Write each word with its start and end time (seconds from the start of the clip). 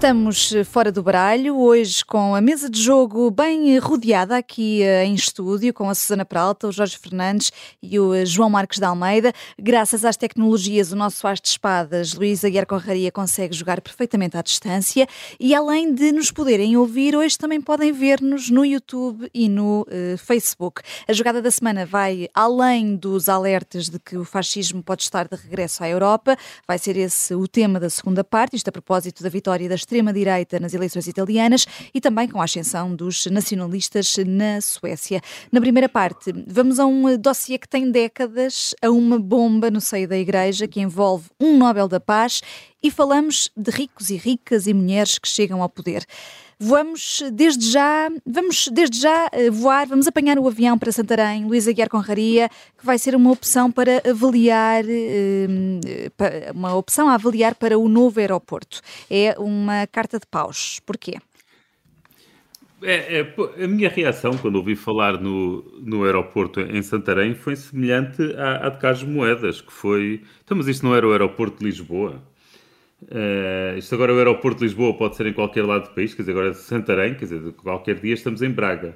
Estamos 0.00 0.54
fora 0.64 0.90
do 0.90 1.02
baralho, 1.02 1.58
hoje 1.58 2.02
com 2.06 2.34
a 2.34 2.40
mesa 2.40 2.70
de 2.70 2.80
jogo 2.80 3.30
bem 3.30 3.76
rodeada 3.78 4.34
aqui 4.34 4.82
eh, 4.82 5.04
em 5.04 5.14
estúdio, 5.14 5.74
com 5.74 5.90
a 5.90 5.94
Susana 5.94 6.24
Peralta, 6.24 6.66
o 6.66 6.72
Jorge 6.72 6.96
Fernandes 6.96 7.52
e 7.82 8.00
o 8.00 8.14
eh, 8.14 8.24
João 8.24 8.48
Marques 8.48 8.78
de 8.78 8.84
Almeida. 8.86 9.30
Graças 9.58 10.02
às 10.02 10.16
tecnologias, 10.16 10.90
o 10.90 10.96
nosso 10.96 11.26
as 11.28 11.38
de 11.38 11.48
espadas, 11.48 12.14
Luís 12.14 12.42
Aguiar 12.42 12.64
Conraria, 12.64 13.12
consegue 13.12 13.54
jogar 13.54 13.82
perfeitamente 13.82 14.38
à 14.38 14.42
distância 14.42 15.06
e 15.38 15.54
além 15.54 15.94
de 15.94 16.12
nos 16.12 16.30
poderem 16.30 16.78
ouvir, 16.78 17.14
hoje 17.14 17.36
também 17.36 17.60
podem 17.60 17.92
ver-nos 17.92 18.48
no 18.48 18.64
YouTube 18.64 19.28
e 19.34 19.50
no 19.50 19.82
uh, 19.82 20.16
Facebook. 20.16 20.80
A 21.06 21.12
jogada 21.12 21.42
da 21.42 21.50
semana 21.50 21.84
vai 21.84 22.26
além 22.32 22.96
dos 22.96 23.28
alertas 23.28 23.90
de 23.90 23.98
que 23.98 24.16
o 24.16 24.24
fascismo 24.24 24.82
pode 24.82 25.02
estar 25.02 25.28
de 25.28 25.36
regresso 25.36 25.84
à 25.84 25.90
Europa, 25.90 26.38
vai 26.66 26.78
ser 26.78 26.96
esse 26.96 27.34
o 27.34 27.46
tema 27.46 27.78
da 27.78 27.90
segunda 27.90 28.24
parte, 28.24 28.56
isto 28.56 28.68
a 28.68 28.72
propósito 28.72 29.22
da 29.22 29.28
vitória 29.28 29.68
da 29.68 29.74
extrema-direita 29.90 30.60
nas 30.60 30.72
eleições 30.72 31.08
italianas 31.08 31.66
e 31.92 32.00
também 32.00 32.28
com 32.28 32.40
a 32.40 32.44
ascensão 32.44 32.94
dos 32.94 33.26
nacionalistas 33.26 34.16
na 34.24 34.60
Suécia. 34.60 35.20
Na 35.50 35.60
primeira 35.60 35.88
parte, 35.88 36.32
vamos 36.46 36.78
a 36.78 36.86
um 36.86 37.16
dossiê 37.18 37.58
que 37.58 37.68
tem 37.68 37.90
décadas, 37.90 38.72
a 38.80 38.88
uma 38.88 39.18
bomba 39.18 39.68
no 39.68 39.80
seio 39.80 40.06
da 40.06 40.16
Igreja 40.16 40.68
que 40.68 40.80
envolve 40.80 41.28
um 41.40 41.58
Nobel 41.58 41.88
da 41.88 41.98
Paz 41.98 42.40
e 42.80 42.88
falamos 42.88 43.50
de 43.56 43.70
ricos 43.72 44.10
e 44.10 44.16
ricas 44.16 44.68
e 44.68 44.72
mulheres 44.72 45.18
que 45.18 45.28
chegam 45.28 45.60
ao 45.60 45.68
poder. 45.68 46.06
Vamos 46.62 47.22
desde 47.32 47.70
já, 47.70 48.10
vamos 48.26 48.68
desde 48.68 49.00
já 49.00 49.30
eh, 49.32 49.48
voar, 49.48 49.86
vamos 49.86 50.06
apanhar 50.06 50.38
o 50.38 50.46
avião 50.46 50.78
para 50.78 50.92
Santarém, 50.92 51.46
Luís 51.46 51.66
Aguiar 51.66 51.88
Conraria, 51.88 52.50
que 52.76 52.84
vai 52.84 52.98
ser 52.98 53.16
uma 53.16 53.32
opção 53.32 53.72
para 53.72 54.02
avaliar, 54.06 54.84
eh, 54.86 55.46
uma 56.54 56.74
opção 56.74 57.08
a 57.08 57.14
avaliar 57.14 57.54
para 57.54 57.78
o 57.78 57.88
novo 57.88 58.20
aeroporto. 58.20 58.82
É 59.10 59.34
uma 59.38 59.86
carta 59.86 60.18
de 60.18 60.26
paus. 60.26 60.80
Porquê? 60.84 61.16
É, 62.82 63.20
é, 63.20 63.64
a 63.64 63.66
minha 63.66 63.88
reação 63.88 64.36
quando 64.36 64.56
ouvi 64.56 64.76
falar 64.76 65.18
no, 65.18 65.62
no 65.80 66.04
aeroporto 66.04 66.60
em 66.60 66.82
Santarém 66.82 67.34
foi 67.34 67.56
semelhante 67.56 68.22
à, 68.36 68.66
à 68.66 68.68
de 68.68 68.78
Carlos 68.78 69.02
Moedas, 69.04 69.62
que 69.62 69.72
foi. 69.72 70.22
Então, 70.44 70.58
mas 70.58 70.68
isto 70.68 70.84
não 70.84 70.94
era 70.94 71.08
o 71.08 71.12
aeroporto 71.12 71.60
de 71.60 71.64
Lisboa? 71.64 72.22
Uh, 73.02 73.78
isto 73.78 73.94
agora 73.94 74.12
é 74.12 74.14
o 74.14 74.18
aeroporto 74.18 74.58
de 74.58 74.64
Lisboa, 74.66 74.94
pode 74.94 75.16
ser 75.16 75.26
em 75.26 75.32
qualquer 75.32 75.64
lado 75.64 75.88
do 75.88 75.94
país, 75.94 76.12
quer 76.12 76.22
dizer, 76.22 76.32
agora 76.32 76.50
é 76.50 76.52
Santarém, 76.52 77.14
quer 77.14 77.24
dizer, 77.24 77.52
qualquer 77.52 77.98
dia 77.98 78.14
estamos 78.14 78.42
em 78.42 78.50
Braga. 78.50 78.94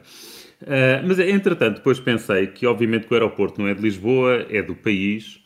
Uh, 0.63 1.07
mas, 1.07 1.19
entretanto, 1.19 1.77
depois 1.77 1.99
pensei 1.99 2.47
que, 2.49 2.67
obviamente, 2.67 3.07
que 3.07 3.13
o 3.13 3.17
aeroporto 3.17 3.61
não 3.61 3.69
é 3.69 3.75
de 3.75 3.81
Lisboa, 3.81 4.47
é 4.51 4.63
do 4.63 4.75
país, 4.75 5.41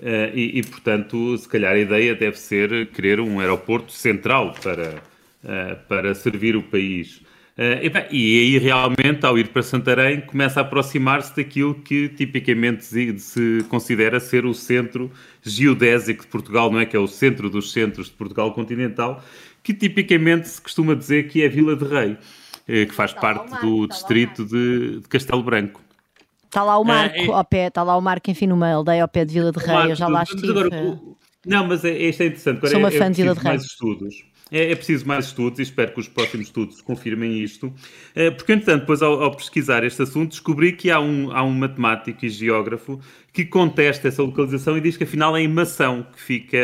uh, 0.00 0.30
e, 0.32 0.58
e, 0.58 0.62
portanto, 0.62 1.36
se 1.36 1.48
calhar 1.48 1.74
a 1.74 1.78
ideia 1.78 2.14
deve 2.14 2.38
ser 2.38 2.86
querer 2.92 3.20
um 3.20 3.40
aeroporto 3.40 3.92
central 3.92 4.54
para, 4.62 5.02
para 5.88 6.14
servir 6.14 6.56
o 6.56 6.62
país. 6.62 7.20
Uh, 7.56 7.78
e, 7.82 7.88
bem, 7.88 8.06
e, 8.10 8.38
aí 8.40 8.58
realmente, 8.58 9.24
ao 9.24 9.38
ir 9.38 9.48
para 9.48 9.62
Santarém, 9.62 10.20
começa 10.22 10.58
a 10.58 10.62
aproximar-se 10.62 11.36
daquilo 11.36 11.72
que 11.72 12.08
tipicamente 12.08 12.84
se, 12.84 13.64
considera 13.68 14.18
ser 14.18 14.44
o 14.44 14.52
centro 14.52 15.08
geodésico 15.40 16.24
de 16.24 16.28
Portugal, 16.28 16.68
não 16.72 16.80
é? 16.80 16.86
Que 16.86 16.96
é 16.96 16.98
o 16.98 17.06
centro 17.06 17.48
dos 17.48 17.70
centros 17.70 18.06
de 18.06 18.12
Portugal 18.14 18.52
continental, 18.52 19.22
que 19.62 19.72
tipicamente 19.72 20.48
se 20.48 20.60
costuma 20.60 20.94
dizer 20.94 21.28
que 21.28 21.44
é 21.44 21.48
Vila 21.48 21.76
de 21.76 21.84
Rei, 21.84 22.12
uh, 22.12 22.16
que 22.66 22.92
faz 22.92 23.12
está 23.12 23.20
parte 23.20 23.48
Marco, 23.48 23.66
do 23.66 23.86
distrito 23.86 24.44
de, 24.44 25.00
de, 25.00 25.08
Castelo 25.08 25.44
Branco. 25.44 25.80
Está 26.46 26.64
lá 26.64 26.76
o 26.76 26.84
Marco 26.84 27.30
uh, 27.30 27.34
ao 27.34 27.44
pé, 27.44 27.68
está 27.68 27.84
lá 27.84 27.96
o 27.96 28.00
Marco, 28.00 28.28
enfim, 28.32 28.48
numa 28.48 28.68
aldeia 28.68 29.02
ao 29.02 29.08
pé 29.08 29.24
de 29.24 29.32
Vila 29.32 29.52
de 29.52 29.60
Rei, 29.60 29.74
Marco, 29.74 29.90
eu 29.90 29.96
já 29.96 30.08
lá 30.08 30.24
estive. 30.24 30.50
Agora, 30.50 31.00
não, 31.46 31.68
mas 31.68 31.84
é, 31.84 31.96
isto 31.96 32.20
é 32.20 32.26
interessante. 32.26 32.56
Agora 32.56 32.70
Sou 32.72 32.80
uma 32.80 32.88
é, 32.88 32.98
fã 32.98 33.04
é 33.04 33.10
de 33.10 33.22
Vila 33.22 33.34
de 33.34 33.40
Rei. 33.40 33.48
mais 33.48 33.62
estudos 33.62 34.33
é, 34.50 34.72
é, 34.72 34.74
preciso 34.74 35.06
mais 35.06 35.26
estudos 35.26 35.58
e 35.58 35.62
espero 35.62 35.92
que 35.92 36.00
os 36.00 36.08
próximos 36.08 36.46
estudos 36.46 36.80
confirmem 36.80 37.42
isto. 37.42 37.72
É, 38.14 38.30
porque, 38.30 38.52
entretanto, 38.52 38.80
depois 38.80 39.02
ao, 39.02 39.22
ao, 39.22 39.34
pesquisar 39.34 39.84
este 39.84 40.02
assunto, 40.02 40.30
descobri 40.30 40.72
que 40.72 40.90
há 40.90 41.00
um, 41.00 41.30
há 41.32 41.42
um 41.42 41.52
matemático 41.52 42.24
e 42.24 42.28
geógrafo 42.28 43.00
que 43.32 43.44
contesta 43.44 44.08
essa 44.08 44.22
localização 44.22 44.76
e 44.76 44.80
diz 44.80 44.96
que 44.96 45.04
afinal 45.04 45.36
é 45.36 45.40
em 45.40 45.48
Mação, 45.48 46.06
que 46.12 46.20
fica, 46.20 46.58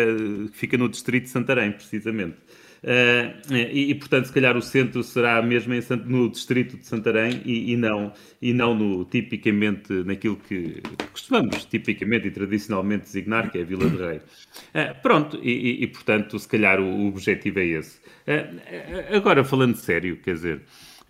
que 0.52 0.56
fica 0.56 0.76
no 0.76 0.88
distrito 0.88 1.24
de 1.24 1.30
Santarém, 1.30 1.72
precisamente. 1.72 2.36
Uh, 2.82 3.54
e, 3.54 3.90
e, 3.90 3.94
portanto, 3.94 4.26
se 4.26 4.32
calhar 4.32 4.56
o 4.56 4.62
centro 4.62 5.02
será 5.02 5.42
mesmo 5.42 5.74
em, 5.74 5.82
no 6.06 6.30
distrito 6.30 6.78
de 6.78 6.86
Santarém 6.86 7.42
e, 7.44 7.72
e, 7.72 7.76
não, 7.76 8.12
e 8.40 8.54
não 8.54 8.74
no, 8.74 9.04
tipicamente 9.04 9.92
naquilo 10.04 10.36
que 10.36 10.82
costumamos 11.12 11.66
tipicamente 11.66 12.28
e 12.28 12.30
tradicionalmente 12.30 13.04
designar, 13.04 13.50
que 13.50 13.58
é 13.58 13.62
a 13.62 13.64
Vila 13.64 13.88
de 13.88 13.96
Rei. 13.96 14.16
Uh, 14.16 15.02
pronto, 15.02 15.38
e, 15.42 15.82
e, 15.82 15.86
portanto, 15.88 16.38
se 16.38 16.48
calhar 16.48 16.80
o, 16.80 16.84
o 16.84 17.08
objetivo 17.08 17.58
é 17.58 17.66
esse. 17.66 17.98
Uh, 17.98 19.14
agora, 19.14 19.44
falando 19.44 19.76
sério, 19.76 20.16
quer 20.16 20.34
dizer, 20.34 20.62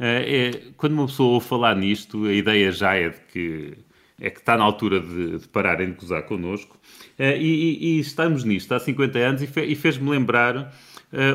é, 0.03 0.51
quando 0.77 0.95
uma 0.95 1.07
pessoa 1.07 1.35
ouve 1.35 1.47
falar 1.47 1.77
nisto, 1.77 2.25
a 2.25 2.33
ideia 2.33 2.73
já 2.73 2.95
é 2.95 3.11
de 3.11 3.21
que 3.33 3.75
é 4.23 4.29
que 4.29 4.39
está 4.39 4.57
na 4.57 4.65
altura 4.65 5.01
de, 5.01 5.39
de 5.39 5.49
pararem 5.49 5.93
de 5.93 5.97
gozar 5.97 6.23
connosco. 6.25 6.79
E, 7.19 7.97
e, 7.97 8.01
estamos 8.01 8.45
nisto 8.45 8.73
há 8.73 8.79
50 8.79 9.19
anos 9.19 9.43
e, 9.43 9.47
fe, 9.47 9.63
e 9.63 9.75
fez-me 9.75 10.11
lembrar 10.11 10.75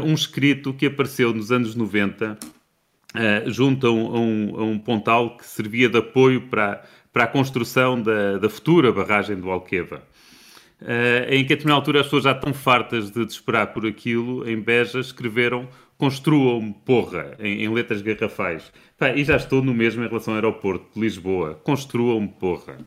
um 0.04 0.14
escrito 0.14 0.74
que 0.74 0.86
apareceu 0.86 1.34
nos 1.34 1.52
anos 1.52 1.76
90 1.76 2.34
uh, 2.34 2.56
eh, 3.16 3.44
junto 3.48 3.88
a 3.88 3.92
um, 3.92 4.56
a, 4.58 4.64
um, 4.64 4.80
pontal 4.80 5.38
que 5.38 5.46
servia 5.46 5.90
de 5.90 5.98
apoio 5.98 6.42
para, 6.42 6.84
para 7.12 7.24
a 7.24 7.28
construção 7.28 8.02
da, 8.02 8.38
da 8.38 8.50
futura 8.50 8.92
barragem 8.92 9.38
do 9.38 9.50
Alqueva. 9.50 10.04
Uh, 10.82 11.24
em 11.30 11.46
que 11.46 11.54
a 11.54 11.56
determinada 11.56 11.80
altura 11.80 12.02
as 12.02 12.08
pessoas 12.08 12.26
já 12.26 12.34
estão 12.34 12.54
fartas 12.54 13.10
de 13.10 13.22
esperar 13.22 13.68
por 13.68 13.86
aquilo, 13.86 14.48
em 14.48 14.60
Beja 14.60 15.00
escreveram 15.00 15.68
construam 15.98 16.74
porra, 16.74 17.36
em, 17.40 17.64
em 17.64 17.74
letras 17.74 18.02
garrafais. 18.02 18.72
Pá, 18.98 19.10
e 19.12 19.24
já 19.24 19.38
estou 19.38 19.62
no 19.62 19.74
mesmo 19.74 20.04
em 20.04 20.08
relação 20.08 20.34
ao 20.34 20.38
aeroporto 20.38 20.86
de 20.94 21.00
Lisboa. 21.00 21.60
Construam 21.64 22.28
porra. 22.28 22.78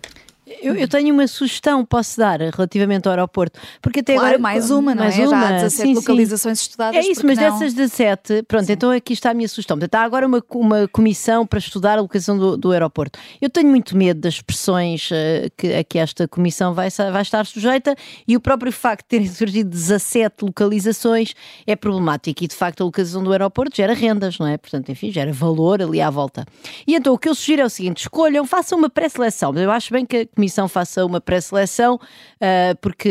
Eu, 0.62 0.74
eu, 0.74 0.88
tenho 0.88 1.14
uma 1.14 1.26
sugestão, 1.26 1.84
posso 1.84 2.18
dar, 2.18 2.40
relativamente 2.40 3.06
ao 3.06 3.12
aeroporto. 3.12 3.58
Porque 3.82 4.00
até 4.00 4.14
claro, 4.14 4.28
agora. 4.28 4.42
mais 4.42 4.70
uma, 4.70 4.94
não 4.94 5.04
mais 5.04 5.18
é? 5.18 5.26
Uma. 5.26 5.40
Já 5.40 5.48
há 5.48 5.52
17 5.52 5.88
sim, 5.88 5.94
localizações 5.94 6.58
sim. 6.58 6.62
estudadas. 6.62 6.96
É 6.96 7.08
isso, 7.08 7.26
mas 7.26 7.38
não? 7.38 7.44
dessas 7.44 7.74
17, 7.74 8.42
pronto, 8.44 8.66
sim. 8.66 8.72
então 8.72 8.90
aqui 8.90 9.12
está 9.12 9.30
a 9.30 9.34
minha 9.34 9.48
sugestão. 9.48 9.78
Portanto, 9.78 9.94
há 9.94 10.02
agora 10.02 10.26
uma, 10.26 10.42
uma 10.54 10.88
comissão 10.88 11.46
para 11.46 11.58
estudar 11.58 11.98
a 11.98 12.00
locação 12.00 12.38
do, 12.38 12.56
do 12.56 12.72
aeroporto. 12.72 13.18
Eu 13.40 13.50
tenho 13.50 13.68
muito 13.68 13.96
medo 13.96 14.20
das 14.20 14.40
pressões 14.40 15.10
uh, 15.10 15.50
que, 15.56 15.74
a 15.74 15.84
que 15.84 15.98
esta 15.98 16.26
comissão 16.26 16.72
vai, 16.72 16.88
vai 16.90 17.22
estar 17.22 17.44
sujeita 17.44 17.94
e 18.26 18.36
o 18.36 18.40
próprio 18.40 18.72
facto 18.72 19.04
de 19.04 19.08
terem 19.08 19.26
surgido 19.28 19.70
17 19.70 20.44
localizações 20.44 21.34
é 21.66 21.76
problemático. 21.76 22.44
E 22.44 22.48
de 22.48 22.54
facto 22.54 22.80
a 22.80 22.84
localização 22.84 23.22
do 23.22 23.32
aeroporto 23.32 23.76
gera 23.76 23.94
rendas, 23.94 24.38
não 24.38 24.46
é? 24.46 24.56
Portanto, 24.56 24.90
enfim, 24.90 25.10
gera 25.10 25.32
valor 25.32 25.82
ali 25.82 26.00
à 26.00 26.10
volta. 26.10 26.46
E 26.86 26.94
então 26.94 27.12
o 27.14 27.18
que 27.18 27.28
eu 27.28 27.34
sugiro 27.34 27.62
é 27.62 27.64
o 27.64 27.70
seguinte: 27.70 27.98
escolham, 27.98 28.46
façam 28.46 28.78
uma 28.78 28.88
pré-seleção. 28.88 29.52
Eu 29.54 29.70
acho 29.70 29.92
bem 29.92 30.06
que 30.06 30.28
Comissão 30.38 30.68
faça 30.68 31.04
uma 31.04 31.20
pré-seleção, 31.20 31.96
uh, 31.96 32.76
porque 32.80 33.08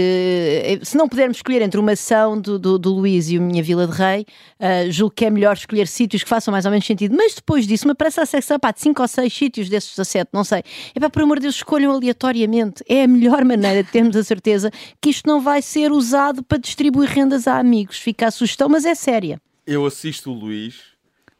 eh, 0.63 0.79
se 0.81 0.95
não 0.95 1.09
pudermos 1.09 1.39
escolher 1.39 1.61
entre 1.61 1.77
uma 1.77 1.91
ação 1.91 2.39
do, 2.39 2.57
do, 2.57 2.79
do 2.79 2.93
Luís 2.93 3.29
e 3.29 3.35
a 3.35 3.41
minha 3.41 3.61
Vila 3.61 3.85
de 3.85 3.91
Rei, 3.91 4.25
uh, 4.61 4.89
julgo 4.89 5.13
que 5.13 5.25
é 5.25 5.29
melhor 5.29 5.57
escolher 5.57 5.89
sítios 5.89 6.23
que 6.23 6.29
façam 6.29 6.53
mais 6.53 6.63
ou 6.63 6.71
menos 6.71 6.85
sentido. 6.85 7.13
Mas 7.17 7.35
depois 7.35 7.67
disso, 7.67 7.85
uma 7.85 7.93
pré-seleção 7.93 8.57
pá, 8.57 8.71
de 8.71 8.79
5 8.79 9.01
ou 9.01 9.07
6 9.09 9.33
sítios 9.33 9.67
desses 9.67 9.89
17, 9.89 10.29
não 10.31 10.45
sei. 10.45 10.63
É 10.95 10.99
para, 11.01 11.09
por 11.09 11.21
amor 11.21 11.35
de 11.35 11.41
Deus, 11.41 11.55
escolham 11.55 11.91
aleatoriamente. 11.91 12.81
É 12.87 13.03
a 13.03 13.07
melhor 13.09 13.43
maneira 13.43 13.83
de 13.83 13.91
termos 13.91 14.15
a 14.15 14.23
certeza 14.23 14.71
que 15.01 15.09
isto 15.09 15.27
não 15.27 15.41
vai 15.41 15.61
ser 15.61 15.91
usado 15.91 16.41
para 16.41 16.57
distribuir 16.57 17.09
rendas 17.09 17.45
a 17.45 17.59
amigos. 17.59 17.97
Fica 17.97 18.27
a 18.27 18.31
sugestão, 18.31 18.69
mas 18.69 18.85
é 18.85 18.95
séria. 18.95 19.41
Eu 19.65 19.85
assisto 19.85 20.31
o 20.31 20.33
Luís, 20.33 20.75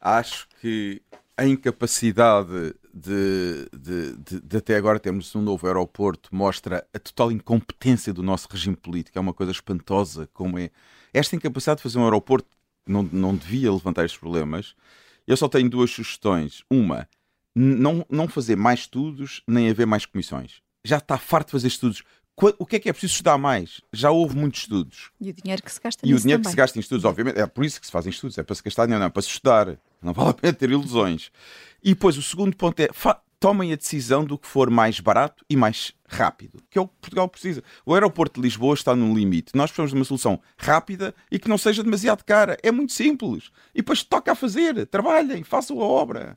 acho 0.01 0.49
que 0.59 1.01
a 1.37 1.45
incapacidade 1.45 2.75
de, 2.97 3.69
de, 3.77 4.17
de, 4.17 4.41
de, 4.41 4.57
até 4.57 4.75
agora 4.75 4.99
termos 4.99 5.33
um 5.35 5.41
novo 5.41 5.67
aeroporto 5.67 6.33
mostra 6.33 6.85
a 6.93 6.99
total 6.99 7.31
incompetência 7.31 8.11
do 8.13 8.23
nosso 8.23 8.47
regime 8.49 8.75
político. 8.75 9.17
É 9.17 9.21
uma 9.21 9.33
coisa 9.33 9.51
espantosa 9.51 10.27
como 10.33 10.57
é. 10.57 10.69
Esta 11.13 11.35
incapacidade 11.35 11.77
de 11.77 11.83
fazer 11.83 11.99
um 11.99 12.03
aeroporto 12.03 12.47
não, 12.87 13.03
não 13.03 13.35
devia 13.35 13.71
levantar 13.71 14.03
estes 14.05 14.19
problemas. 14.19 14.75
Eu 15.27 15.37
só 15.37 15.47
tenho 15.47 15.69
duas 15.69 15.91
sugestões. 15.91 16.63
Uma, 16.69 17.07
não, 17.55 18.05
não 18.09 18.27
fazer 18.27 18.55
mais 18.55 18.81
estudos 18.81 19.43
nem 19.47 19.69
haver 19.69 19.85
mais 19.85 20.05
comissões. 20.05 20.61
Já 20.83 20.97
está 20.97 21.17
farto 21.17 21.47
de 21.47 21.51
fazer 21.53 21.67
estudos. 21.67 22.03
O 22.59 22.65
que 22.67 22.75
é 22.75 22.79
que 22.79 22.87
é 22.87 22.93
preciso 22.93 23.13
estudar 23.13 23.37
mais? 23.37 23.81
Já 23.91 24.11
houve 24.11 24.35
muitos 24.35 24.61
estudos. 24.61 25.09
E 25.19 25.31
o 25.31 25.33
dinheiro 25.33 25.63
que 25.63 25.71
se 25.71 25.79
gasta 25.81 26.05
E 26.05 26.13
o 26.13 26.19
dinheiro 26.19 26.39
também. 26.39 26.43
que 26.43 26.49
se 26.51 26.55
gasta 26.55 26.77
em 26.77 26.81
estudos, 26.81 27.03
obviamente, 27.03 27.39
é 27.39 27.47
por 27.47 27.65
isso 27.65 27.79
que 27.79 27.85
se 27.87 27.91
fazem 27.91 28.11
estudos, 28.11 28.37
é 28.37 28.43
para 28.43 28.53
se 28.53 28.61
gastar 28.61 28.85
dinheiro, 28.85 28.99
não, 28.99 29.07
é 29.07 29.09
para 29.09 29.23
se 29.23 29.29
estudar. 29.29 29.75
Não 30.03 30.13
vale 30.13 30.29
a 30.29 30.33
pena 30.33 30.53
ter 30.53 30.69
ilusões. 30.69 31.31
E 31.83 31.89
depois 31.89 32.17
o 32.17 32.21
segundo 32.21 32.55
ponto 32.55 32.79
é 32.79 32.87
tomem 33.39 33.71
a 33.71 33.75
decisão 33.75 34.25
do 34.25 34.37
que 34.37 34.47
for 34.47 34.69
mais 34.69 34.99
barato 34.99 35.45
e 35.49 35.55
mais 35.55 35.93
rápido, 36.07 36.59
que 36.69 36.77
é 36.77 36.81
o 36.81 36.87
que 36.87 36.95
Portugal 36.99 37.27
precisa. 37.27 37.63
O 37.85 37.93
aeroporto 37.93 38.39
de 38.39 38.45
Lisboa 38.45 38.73
está 38.73 38.95
no 38.95 39.13
limite. 39.13 39.51
Nós 39.55 39.69
precisamos 39.69 39.91
de 39.91 39.97
uma 39.97 40.05
solução 40.05 40.41
rápida 40.57 41.13
e 41.31 41.37
que 41.37 41.49
não 41.49 41.57
seja 41.57 41.83
demasiado 41.83 42.23
cara. 42.23 42.57
É 42.63 42.71
muito 42.71 42.93
simples. 42.93 43.51
E 43.73 43.77
depois 43.77 44.03
toca 44.03 44.31
a 44.31 44.35
fazer. 44.35 44.87
Trabalhem, 44.87 45.43
façam 45.43 45.79
a 45.79 45.85
obra. 45.85 46.35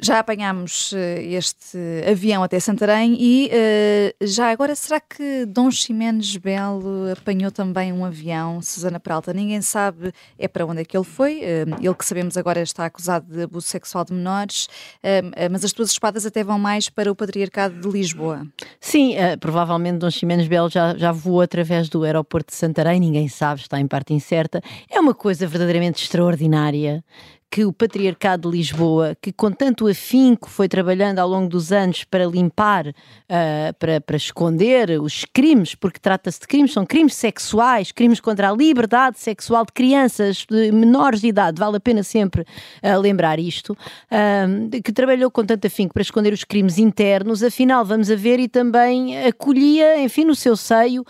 Já 0.00 0.18
apanhámos 0.18 0.92
eh, 0.92 1.22
este 1.22 1.78
avião 2.10 2.42
até 2.42 2.58
Santarém 2.58 3.16
e 3.20 3.48
uh, 3.48 4.26
já 4.26 4.50
agora 4.50 4.74
será 4.74 4.98
que 4.98 5.46
Dom 5.46 5.70
Ximenes 5.70 6.36
Belo 6.36 7.12
apanhou 7.12 7.52
também 7.52 7.92
um 7.92 8.04
avião, 8.04 8.60
Susana 8.60 8.98
Peralta? 8.98 9.32
Ninguém 9.32 9.62
sabe 9.62 10.12
é 10.36 10.48
para 10.48 10.66
onde 10.66 10.80
é 10.80 10.84
que 10.84 10.96
ele 10.96 11.04
foi. 11.04 11.38
Uh, 11.38 11.76
ele 11.80 11.94
que 11.94 12.04
sabemos 12.04 12.36
agora 12.36 12.60
está 12.62 12.84
acusado 12.84 13.32
de 13.32 13.42
abuso 13.42 13.68
sexual 13.68 14.04
de 14.04 14.12
menores, 14.12 14.66
uh, 15.04 15.48
mas 15.50 15.64
as 15.64 15.72
tuas 15.72 15.90
espadas 15.90 16.26
até 16.26 16.42
vão 16.42 16.58
mais 16.58 16.88
para 16.88 17.10
o 17.10 17.14
Patriarcado 17.14 17.80
de 17.80 17.88
Lisboa. 17.88 18.44
Sim, 18.80 19.14
provavelmente 19.38 19.98
Dom 19.98 20.10
Ximenes 20.10 20.48
Belo 20.48 20.68
já, 20.68 20.96
já 20.96 21.12
voou 21.12 21.40
através 21.40 21.88
do 21.88 22.02
aeroporto 22.02 22.50
de 22.50 22.56
Santarém, 22.56 22.98
ninguém 22.98 23.28
sabe, 23.28 23.60
está 23.60 23.78
em 23.78 23.86
parte 23.86 24.12
incerta. 24.12 24.60
É 24.90 24.98
uma 24.98 25.14
coisa 25.14 25.46
verdadeiramente 25.46 26.02
extraordinária 26.02 27.04
que 27.52 27.66
o 27.66 27.72
Patriarcado 27.72 28.50
de 28.50 28.56
Lisboa, 28.56 29.14
que 29.20 29.30
com 29.30 29.52
tanto 29.52 29.86
afinco 29.86 30.48
foi 30.48 30.66
trabalhando 30.66 31.18
ao 31.18 31.28
longo 31.28 31.50
dos 31.50 31.70
anos 31.70 32.02
para 32.02 32.24
limpar, 32.24 32.86
uh, 32.86 33.74
para, 33.78 34.00
para 34.00 34.16
esconder 34.16 34.98
os 34.98 35.26
crimes, 35.26 35.74
porque 35.74 36.00
trata-se 36.00 36.40
de 36.40 36.46
crimes, 36.46 36.72
são 36.72 36.86
crimes 36.86 37.14
sexuais, 37.14 37.92
crimes 37.92 38.20
contra 38.20 38.48
a 38.48 38.56
liberdade 38.56 39.20
sexual 39.20 39.66
de 39.66 39.72
crianças, 39.72 40.46
de 40.50 40.72
menores 40.72 41.20
de 41.20 41.26
idade, 41.26 41.60
vale 41.60 41.76
a 41.76 41.80
pena 41.80 42.02
sempre 42.02 42.40
uh, 42.40 42.98
lembrar 42.98 43.38
isto, 43.38 43.72
uh, 43.74 44.80
que 44.82 44.90
trabalhou 44.90 45.30
com 45.30 45.44
tanto 45.44 45.66
afinco 45.66 45.92
para 45.92 46.02
esconder 46.02 46.32
os 46.32 46.44
crimes 46.44 46.78
internos, 46.78 47.42
afinal 47.42 47.84
vamos 47.84 48.10
a 48.10 48.16
ver 48.16 48.40
e 48.40 48.48
também 48.48 49.26
acolhia, 49.26 50.02
enfim, 50.02 50.24
no 50.24 50.34
seu 50.34 50.56
seio, 50.56 51.04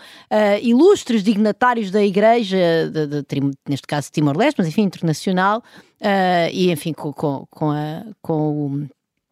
ilustres 0.61 1.23
dignatários 1.23 1.89
da 1.89 2.03
Igreja, 2.03 2.57
de, 2.91 3.07
de, 3.07 3.21
de, 3.21 3.51
neste 3.69 3.87
caso 3.87 4.11
Timor-Leste, 4.11 4.55
mas 4.57 4.67
enfim, 4.67 4.81
internacional, 4.81 5.63
Uh, 6.03 6.51
e 6.51 6.69
enfim, 6.69 6.91
com, 6.91 7.13
com, 7.13 7.47
com, 7.49 7.71
a, 7.71 8.03
com 8.21 8.33
o, 8.33 8.89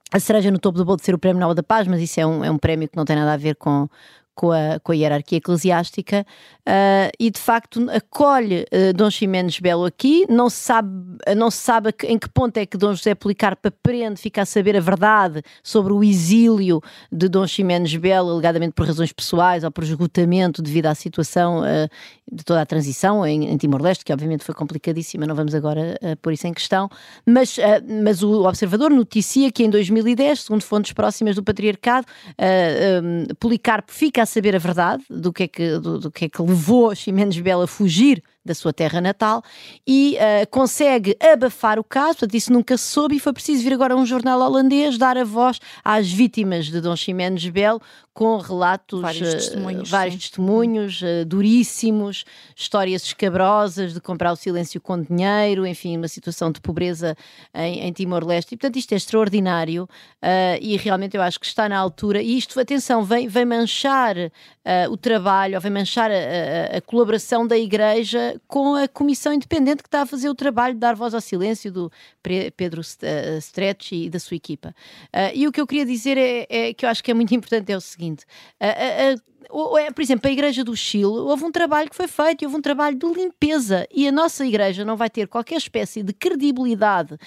a 0.10 0.20
cereja 0.22 0.50
no 0.50 0.58
topo 0.58 0.78
do 0.78 0.86
bolo 0.86 0.96
de 0.96 1.04
ser 1.04 1.14
o 1.14 1.20
Prémio 1.20 1.42
Nobel 1.42 1.56
da 1.56 1.64
Paz, 1.64 1.86
mas 1.86 2.02
isso 2.02 2.18
é 2.18 2.26
um, 2.26 2.46
é 2.46 2.50
um 2.50 2.58
prémio 2.58 2.88
que 2.88 2.96
não 2.96 3.04
tem 3.04 3.18
nada 3.18 3.34
a 3.34 3.38
ver 3.38 3.56
com, 3.56 3.90
com 4.42 4.52
a, 4.52 4.80
com 4.80 4.92
a 4.92 4.96
hierarquia 4.96 5.38
eclesiástica 5.38 6.26
uh, 6.62 7.12
e 7.20 7.30
de 7.30 7.40
facto 7.40 7.88
acolhe 7.92 8.66
uh, 8.74 8.92
Dom 8.92 9.08
Ximenes 9.12 9.60
Belo 9.60 9.86
aqui, 9.86 10.26
não 10.28 10.50
se 10.50 10.58
sabe, 10.58 10.90
não 11.38 11.52
se 11.52 11.58
sabe 11.58 11.94
em 12.06 12.18
que 12.18 12.28
ponto 12.28 12.58
é 12.58 12.66
que 12.66 12.76
Dom 12.76 12.92
José 12.96 13.14
Policarpo 13.14 13.68
aprende, 13.68 14.20
fica 14.20 14.42
a 14.42 14.46
saber 14.46 14.76
a 14.76 14.80
verdade 14.80 15.44
sobre 15.62 15.94
o 15.94 16.04
exílio 16.04 16.82
de 17.12 17.30
Dom 17.30 17.46
Ximenes 17.46 17.96
Belo, 17.96 18.32
alegadamente 18.32 18.74
por 18.74 18.88
razões 18.88 19.14
pessoais 19.14 19.64
ou 19.64 19.70
por 19.70 19.84
esgotamento 19.84 20.64
devido 20.64 20.88
à 20.88 20.96
situação 20.96 21.60
uh, 21.60 21.88
de 22.32 22.44
toda 22.44 22.62
a 22.62 22.66
transição 22.66 23.24
em, 23.24 23.48
em 23.48 23.58
Timor-Leste, 23.58 24.04
que 24.04 24.12
obviamente 24.12 24.44
foi 24.44 24.56
complicadíssima, 24.56 25.28
não 25.28 25.36
vamos 25.36 25.54
agora 25.54 26.00
pôr 26.22 26.32
isso 26.32 26.48
em 26.48 26.54
questão, 26.54 26.90
mas, 27.26 27.58
mas 28.04 28.24
o 28.24 28.48
Observador 28.48 28.90
noticia 28.90 29.52
que 29.52 29.66
em 29.66 29.70
2010, 29.70 30.44
segundo 30.44 30.62
fontes 30.62 30.94
próximas 30.94 31.36
do 31.36 31.44
Patriarcado, 31.44 32.08
um, 33.04 33.36
Policarpo 33.36 33.92
fica 33.92 34.24
a 34.24 34.26
saber 34.32 34.56
a 34.56 34.60
verdade 34.60 35.04
do 35.10 35.32
que 35.32 35.44
é 35.44 35.48
que, 35.48 35.80
do, 35.80 36.00
do 36.00 36.12
que, 36.12 36.26
é 36.26 36.30
que 36.30 36.42
levou 36.42 36.94
Ximenes 36.96 37.40
Bela 37.40 37.66
a 37.66 37.68
fugir 37.68 38.24
da 38.44 38.56
sua 38.56 38.74
terra 38.74 39.00
natal 39.00 39.44
e 39.86 40.18
uh, 40.18 40.50
consegue 40.50 41.16
abafar 41.20 41.78
o 41.78 41.84
caso, 41.84 42.20
portanto 42.20 42.36
isso 42.36 42.52
nunca 42.52 42.76
soube 42.76 43.16
e 43.16 43.20
foi 43.20 43.34
preciso 43.34 43.64
vir 43.64 43.74
agora 43.74 43.96
um 43.96 44.06
jornal 44.06 44.42
holandês 44.42 44.98
dar 44.98 45.18
a 45.18 45.24
voz 45.24 45.60
às 45.84 46.12
vítimas 46.12 46.66
de 46.66 46.82
Dom 46.82 46.96
Ximenes 46.96 47.48
Belo 47.50 47.82
com 48.14 48.38
relatos, 48.38 49.02
vários 49.02 49.34
testemunhos, 49.34 49.90
uh, 49.90 49.92
vários 49.92 50.16
testemunhos 50.16 51.02
uh, 51.02 51.26
duríssimos, 51.26 52.26
histórias 52.56 53.04
escabrosas 53.04 53.94
de 53.94 54.02
comprar 54.02 54.32
o 54.32 54.36
silêncio 54.36 54.80
com 54.82 55.02
dinheiro, 55.02 55.66
enfim, 55.66 55.98
uma 55.98 56.08
situação 56.08 56.52
de 56.52 56.60
pobreza 56.62 57.16
em, 57.54 57.82
em 57.82 57.92
Timor-Leste. 57.92 58.54
E, 58.54 58.58
portanto, 58.58 58.78
isto 58.78 58.94
é 58.94 58.98
extraordinário 58.98 59.88
e 60.62 60.78
realmente 60.78 61.18
eu 61.18 61.22
acho 61.22 61.40
que 61.40 61.46
está 61.46 61.68
na 61.68 61.78
altura. 61.78 62.22
E 62.22 62.38
isto, 62.38 62.60
atenção, 62.60 63.04
vem, 63.04 63.28
vem 63.28 63.46
manchar 63.46 64.16
o 64.90 64.98
trabalho, 64.98 65.60
vem 65.60 65.72
manchar 65.72 66.12
a, 66.12 66.14
a, 66.14 66.78
a 66.78 66.82
colaboração 66.82 67.48
da 67.48 67.58
Igreja 67.58 68.40
com 68.48 68.76
a 68.76 68.88
comissão 68.88 69.34
independente 69.34 69.82
que 69.82 69.88
está 69.88 70.02
a 70.02 70.06
fazer 70.06 70.30
o 70.30 70.36
trabalho 70.36 70.74
de 70.74 70.80
dar 70.80 70.96
voz 70.96 71.14
ao 71.14 71.22
silêncio 71.22 71.72
do 71.72 71.92
Pedro 72.56 72.82
eh, 73.02 73.38
Stretch 73.38 73.92
e 73.92 74.10
da 74.10 74.20
sua 74.20 74.36
equipa. 74.36 74.76
Uh, 75.08 75.32
e 75.34 75.48
o 75.48 75.52
que 75.52 75.60
eu 75.60 75.68
queria 75.68 75.86
dizer 75.86 76.18
é, 76.18 76.46
é, 76.50 76.74
que 76.74 76.86
eu 76.86 76.90
acho 76.90 77.04
que 77.04 77.12
é 77.12 77.14
muito 77.14 77.34
importante 77.34 77.72
é 77.72 77.78
o 77.78 77.82
seguinte: 77.82 78.01
uh, 78.10 79.78
é, 79.78 79.92
por 79.92 80.02
exemplo, 80.02 80.30
a 80.30 80.32
Igreja 80.32 80.64
do 80.64 80.76
Chile, 80.76 81.06
houve 81.06 81.44
um 81.44 81.52
trabalho 81.52 81.90
que 81.90 81.96
foi 81.96 82.08
feito, 82.08 82.46
houve 82.46 82.58
um 82.58 82.62
trabalho 82.62 82.98
de 82.98 83.06
limpeza 83.06 83.88
e 83.94 84.08
a 84.08 84.12
nossa 84.12 84.46
Igreja 84.46 84.86
não 84.86 84.96
vai 84.96 85.10
ter 85.10 85.28
qualquer 85.28 85.58
espécie 85.58 86.02
de 86.02 86.14
credibilidade 86.14 87.14
uh, 87.14 87.20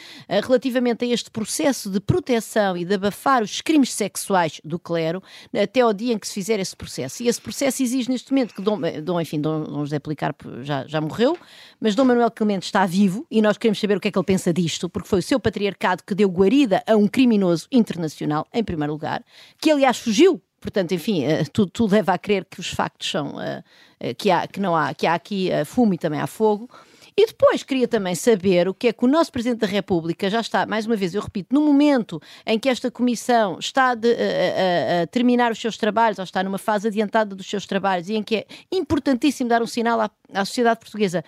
relativamente 0.43 1.05
a 1.05 1.09
este 1.09 1.31
processo 1.31 1.91
de 1.91 2.01
proteção 2.01 2.77
e 2.77 2.85
de 2.85 2.95
abafar 2.95 3.43
os 3.43 3.61
crimes 3.61 3.93
sexuais 3.93 4.61
do 4.65 4.79
clero 4.79 5.23
até 5.53 5.81
ao 5.81 5.93
dia 5.93 6.15
em 6.15 6.19
que 6.19 6.27
se 6.27 6.35
fizer 6.35 6.59
esse 6.59 6.75
processo. 6.75 7.23
E 7.23 7.29
esse 7.29 7.41
processo 7.41 7.83
exige 7.83 8.11
neste 8.11 8.33
momento 8.33 8.55
que 8.55 8.63
Dom, 8.63 8.81
Dom 9.03 9.21
enfim, 9.21 9.41
Dom, 9.41 9.65
Dom 9.65 9.85
José 9.85 9.99
Policarpo 9.99 10.63
já, 10.63 10.87
já 10.87 11.01
morreu, 11.01 11.37
mas 11.81 11.95
Dom 11.95 12.05
Manuel 12.05 12.31
Clemente 12.31 12.65
está 12.65 12.87
vivo 12.87 13.27
e 13.31 13.43
nós 13.43 13.59
queremos 13.59 13.79
saber 13.79 13.97
o 13.97 14.01
que 14.01 14.09
é 14.09 14.11
que 14.11 14.19
ele 14.19 14.27
pensa 14.27 14.53
disto, 14.53 14.89
porque 14.89 15.09
foi 15.09 15.19
o 15.19 15.23
seu 15.23 15.39
patriarcado 15.39 16.03
que 16.07 16.15
deu 16.15 16.29
guarida 16.29 16.83
a 16.87 16.97
um 16.97 17.07
criminoso 17.07 17.67
internacional, 17.71 18.47
em 18.53 18.65
primeiro 18.65 18.93
lugar, 18.93 19.23
que 19.61 19.71
aliás 19.71 19.99
fugiu 19.99 20.41
Portanto, 20.65 20.93
enfim, 20.93 21.25
tudo, 21.53 21.71
tudo, 21.71 21.93
leva 21.93 22.15
a 22.15 22.19
crer 22.19 22.47
que 22.47 22.59
os 22.59 22.71
factos 22.71 23.11
são 23.11 23.35
uh, 23.37 23.63
uh, 24.01 24.15
que, 24.17 24.31
há, 24.31 24.47
que, 24.47 24.59
não 24.59 24.75
há, 24.75 24.95
que 24.95 25.07
há 25.07 25.13
aqui 25.13 25.51
fumo 25.67 25.93
e 25.93 25.99
também 25.99 26.21
há 26.21 26.27
fogo. 26.27 26.71
E 27.17 27.27
depois 27.27 27.63
queria 27.63 27.87
também 27.87 28.15
saber 28.17 28.67
o 28.67 28.75
que 28.75 28.89
é 28.89 28.93
que 28.93 29.05
o 29.05 29.07
nosso 29.09 29.31
Presidente 29.31 29.61
da 29.61 29.69
República 29.69 30.29
já 30.29 30.41
está, 30.41 30.67
mais 30.67 30.85
uma 30.85 30.97
vez, 30.97 31.15
eu 31.15 31.23
repito, 31.23 31.55
no 31.55 31.61
momento 31.61 32.21
em 32.45 32.59
que 32.59 32.69
esta 32.69 32.91
comissão 32.91 33.57
está 33.61 33.95
de, 33.95 34.09
a, 34.11 34.15
a, 34.15 35.03
a, 35.03 35.07
terminar 35.07 35.53
os 35.53 35.61
seus 35.61 35.77
trabalhos, 35.77 36.19
ou 36.19 36.25
está 36.25 36.43
numa 36.43 36.59
fase 36.59 36.89
adiantada 36.89 37.37
dos 37.37 37.49
seus 37.49 37.67
trabalhos, 37.67 38.09
e 38.09 38.15
em 38.15 38.23
que 38.23 38.37
é 38.37 38.47
importantíssimo 38.73 39.49
dar 39.49 39.63
um 39.63 39.67
sinal 39.67 40.01
à, 40.01 40.11
à 40.33 40.45
sociedade 40.45 40.81
portuguesa 40.81 41.25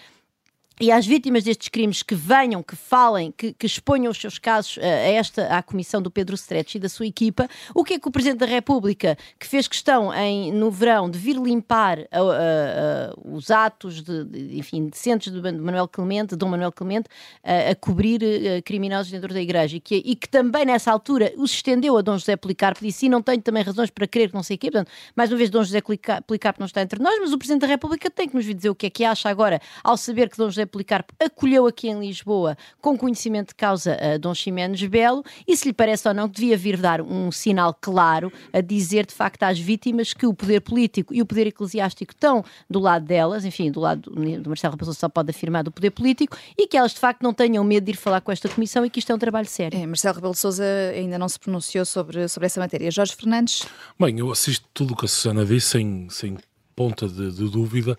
e 0.80 0.92
às 0.92 1.06
vítimas 1.06 1.44
destes 1.44 1.68
crimes 1.68 2.02
que 2.02 2.14
venham, 2.14 2.62
que 2.62 2.76
falem, 2.76 3.32
que, 3.32 3.52
que 3.52 3.64
exponham 3.66 4.10
os 4.10 4.18
seus 4.18 4.38
casos 4.38 4.76
uh, 4.76 4.80
a 4.80 4.84
esta 4.84 5.46
à 5.46 5.62
comissão 5.62 6.02
do 6.02 6.10
Pedro 6.10 6.34
Stretch 6.34 6.74
e 6.74 6.78
da 6.78 6.88
sua 6.88 7.06
equipa, 7.06 7.48
o 7.74 7.82
que 7.82 7.94
é 7.94 7.98
que 7.98 8.06
o 8.06 8.10
Presidente 8.10 8.40
da 8.40 8.46
República, 8.46 9.16
que 9.38 9.46
fez 9.46 9.66
questão 9.66 10.12
em, 10.12 10.52
no 10.52 10.70
verão 10.70 11.08
de 11.08 11.18
vir 11.18 11.36
limpar 11.36 12.00
uh, 12.00 12.02
uh, 12.04 13.36
os 13.36 13.50
atos 13.50 14.02
de, 14.02 14.24
de, 14.24 14.58
enfim, 14.58 14.86
decentes 14.86 15.32
de 15.32 15.40
Manuel 15.40 15.88
Clemente, 15.88 16.30
de 16.30 16.36
Dom 16.36 16.48
Manuel 16.48 16.72
Clemente, 16.72 17.08
a 17.42 17.74
cobrir 17.74 18.20
criminosos 18.64 19.10
dentro 19.10 19.32
da 19.32 19.40
Igreja, 19.40 19.76
e 19.76 19.80
que, 19.80 19.96
e 20.04 20.14
que 20.14 20.28
também 20.28 20.64
nessa 20.64 20.90
altura 20.90 21.32
os 21.36 21.52
estendeu 21.52 21.96
a 21.96 22.02
Dom 22.02 22.18
José 22.18 22.36
Policarpo, 22.36 22.84
disse, 22.84 23.06
e 23.06 23.08
não 23.08 23.22
tenho 23.22 23.40
também 23.40 23.62
razões 23.62 23.90
para 23.90 24.06
crer 24.06 24.28
que 24.28 24.34
não 24.34 24.42
sei 24.42 24.56
o 24.56 24.58
quê, 24.58 24.70
portanto, 24.70 24.90
mais 25.14 25.30
uma 25.30 25.38
vez 25.38 25.50
Dom 25.50 25.62
José 25.62 25.80
Policarpo 26.26 26.60
não 26.60 26.66
está 26.66 26.82
entre 26.82 27.00
nós, 27.02 27.18
mas 27.20 27.32
o 27.32 27.38
Presidente 27.38 27.62
da 27.62 27.66
República 27.66 28.10
tem 28.10 28.28
que 28.28 28.34
nos 28.34 28.44
dizer 28.44 28.68
o 28.68 28.74
que 28.74 28.86
é 28.86 28.90
que 28.90 29.04
acha 29.04 29.28
agora, 29.28 29.60
ao 29.82 29.96
saber 29.96 30.28
que 30.28 30.36
Dom 30.36 30.50
José 30.50 30.65
Policarpo 30.66 31.14
acolheu 31.18 31.66
aqui 31.66 31.88
em 31.88 32.00
Lisboa, 32.00 32.56
com 32.80 32.96
conhecimento 32.96 33.48
de 33.48 33.54
causa, 33.54 33.96
a 34.00 34.18
Dom 34.18 34.34
Ximenes 34.34 34.82
Belo, 34.84 35.24
e 35.46 35.56
se 35.56 35.66
lhe 35.68 35.72
parece 35.72 36.06
ou 36.08 36.14
não 36.14 36.28
que 36.28 36.36
devia 36.40 36.56
vir 36.56 36.76
dar 36.76 37.00
um 37.00 37.30
sinal 37.30 37.74
claro 37.74 38.32
a 38.52 38.60
dizer 38.60 39.06
de 39.06 39.14
facto 39.14 39.42
às 39.42 39.58
vítimas 39.58 40.12
que 40.12 40.26
o 40.26 40.34
poder 40.34 40.60
político 40.60 41.14
e 41.14 41.22
o 41.22 41.26
poder 41.26 41.46
eclesiástico 41.46 42.12
estão 42.12 42.44
do 42.68 42.78
lado 42.78 43.04
delas, 43.04 43.44
enfim, 43.44 43.70
do 43.70 43.80
lado 43.80 44.10
do 44.10 44.48
Marcelo 44.48 44.72
Rebelo 44.72 44.94
só 44.94 45.08
pode 45.08 45.30
afirmar 45.30 45.64
do 45.64 45.70
poder 45.70 45.90
político, 45.90 46.36
e 46.56 46.66
que 46.66 46.76
elas 46.76 46.92
de 46.92 46.98
facto 46.98 47.22
não 47.22 47.32
tenham 47.32 47.62
medo 47.64 47.84
de 47.84 47.92
ir 47.92 47.96
falar 47.96 48.20
com 48.20 48.32
esta 48.32 48.48
comissão 48.48 48.84
e 48.84 48.90
que 48.90 48.98
isto 48.98 49.10
é 49.10 49.14
um 49.14 49.18
trabalho 49.18 49.46
sério. 49.46 49.78
É, 49.78 49.86
Marcelo 49.86 50.14
Rebelo 50.16 50.34
Sousa 50.34 50.64
ainda 50.94 51.18
não 51.18 51.28
se 51.28 51.38
pronunciou 51.38 51.84
sobre, 51.84 52.28
sobre 52.28 52.46
essa 52.46 52.60
matéria. 52.60 52.90
Jorge 52.90 53.14
Fernandes? 53.14 53.66
Bem, 53.98 54.18
eu 54.18 54.30
assisto 54.30 54.66
tudo 54.72 54.94
o 54.94 54.96
que 54.96 55.04
a 55.04 55.08
Susana 55.08 55.44
disse 55.44 55.68
sem, 55.68 56.08
sem 56.10 56.36
ponta 56.74 57.08
de, 57.08 57.32
de 57.32 57.50
dúvida. 57.50 57.96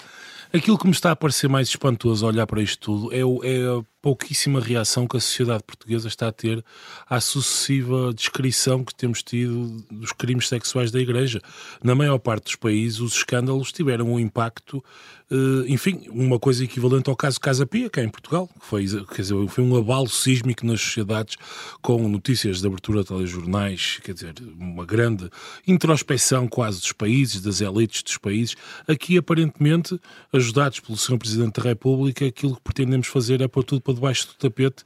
Aquilo 0.53 0.77
que 0.77 0.85
me 0.85 0.93
está 0.93 1.11
a 1.11 1.15
parecer 1.15 1.49
mais 1.49 1.67
espantoso 1.67 2.25
olhar 2.25 2.47
para 2.47 2.61
isto 2.61 2.79
tudo 2.79 3.13
é, 3.13 3.19
é 3.19 3.79
a 3.79 3.83
pouquíssima 4.01 4.61
reação 4.61 5.05
que 5.05 5.17
a 5.17 5.19
sociedade 5.19 5.63
portuguesa 5.63 6.07
está 6.07 6.29
a 6.29 6.31
ter 6.31 6.63
à 7.09 7.19
sucessiva 7.19 8.13
descrição 8.13 8.83
que 8.83 8.95
temos 8.95 9.21
tido 9.21 9.83
dos 9.91 10.13
crimes 10.13 10.47
sexuais 10.47 10.89
da 10.89 10.99
Igreja. 10.99 11.41
Na 11.83 11.93
maior 11.93 12.17
parte 12.17 12.45
dos 12.45 12.55
países, 12.55 13.01
os 13.01 13.15
escândalos 13.15 13.73
tiveram 13.73 14.13
um 14.13 14.19
impacto, 14.19 14.81
enfim, 15.67 16.03
uma 16.10 16.39
coisa 16.39 16.63
equivalente 16.63 17.10
ao 17.10 17.15
caso 17.15 17.39
Casa 17.39 17.65
Pia, 17.65 17.89
cá 17.89 18.01
em 18.01 18.07
Portugal, 18.07 18.50
que 18.60 18.65
foi, 18.65 18.86
quer 18.86 19.22
dizer, 19.22 19.48
foi 19.50 19.63
um 19.63 19.75
abalo 19.75 20.07
sísmico 20.07 20.65
nas 20.65 20.79
sociedades 20.79 21.36
com 21.81 22.07
notícias 22.07 22.62
de 22.62 22.67
abertura 22.67 23.01
de 23.01 23.07
telejornais, 23.07 24.00
quer 24.01 24.13
dizer, 24.13 24.36
uma 24.57 24.86
grande 24.86 25.29
introspeção 25.67 26.48
quase 26.48 26.79
dos 26.79 26.93
países, 26.93 27.41
das 27.41 27.60
elites 27.60 28.03
dos 28.03 28.17
países. 28.17 28.55
Aqui, 28.88 29.17
aparentemente, 29.17 30.00
ajudados 30.31 30.79
pelo 30.79 30.98
Sr. 30.98 31.17
Presidente 31.17 31.60
da 31.60 31.69
República, 31.69 32.25
aquilo 32.25 32.55
que 32.55 32.62
pretendemos 32.62 33.07
fazer 33.07 33.41
é 33.41 33.48
pôr 33.50 33.63
tudo 33.63 33.81
para 33.81 33.93
debaixo 33.93 34.27
do 34.27 34.34
tapete 34.36 34.86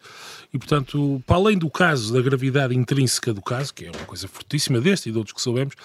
e, 0.52 0.58
portanto, 0.58 1.22
para 1.26 1.36
além 1.36 1.58
do 1.58 1.70
caso, 1.70 2.12
da 2.14 2.22
gravidade 2.22 2.76
intrínseca 2.76 3.32
do 3.32 3.42
caso, 3.42 3.74
que 3.74 3.86
é 3.86 3.92
uma 3.92 4.06
coisa 4.06 4.28
fortíssima 4.28 4.82
deste 4.82 5.10
e 5.10 5.12
de 5.12 5.18
outros 5.18 5.36
que 5.36 5.42
sabemos, 5.42 5.76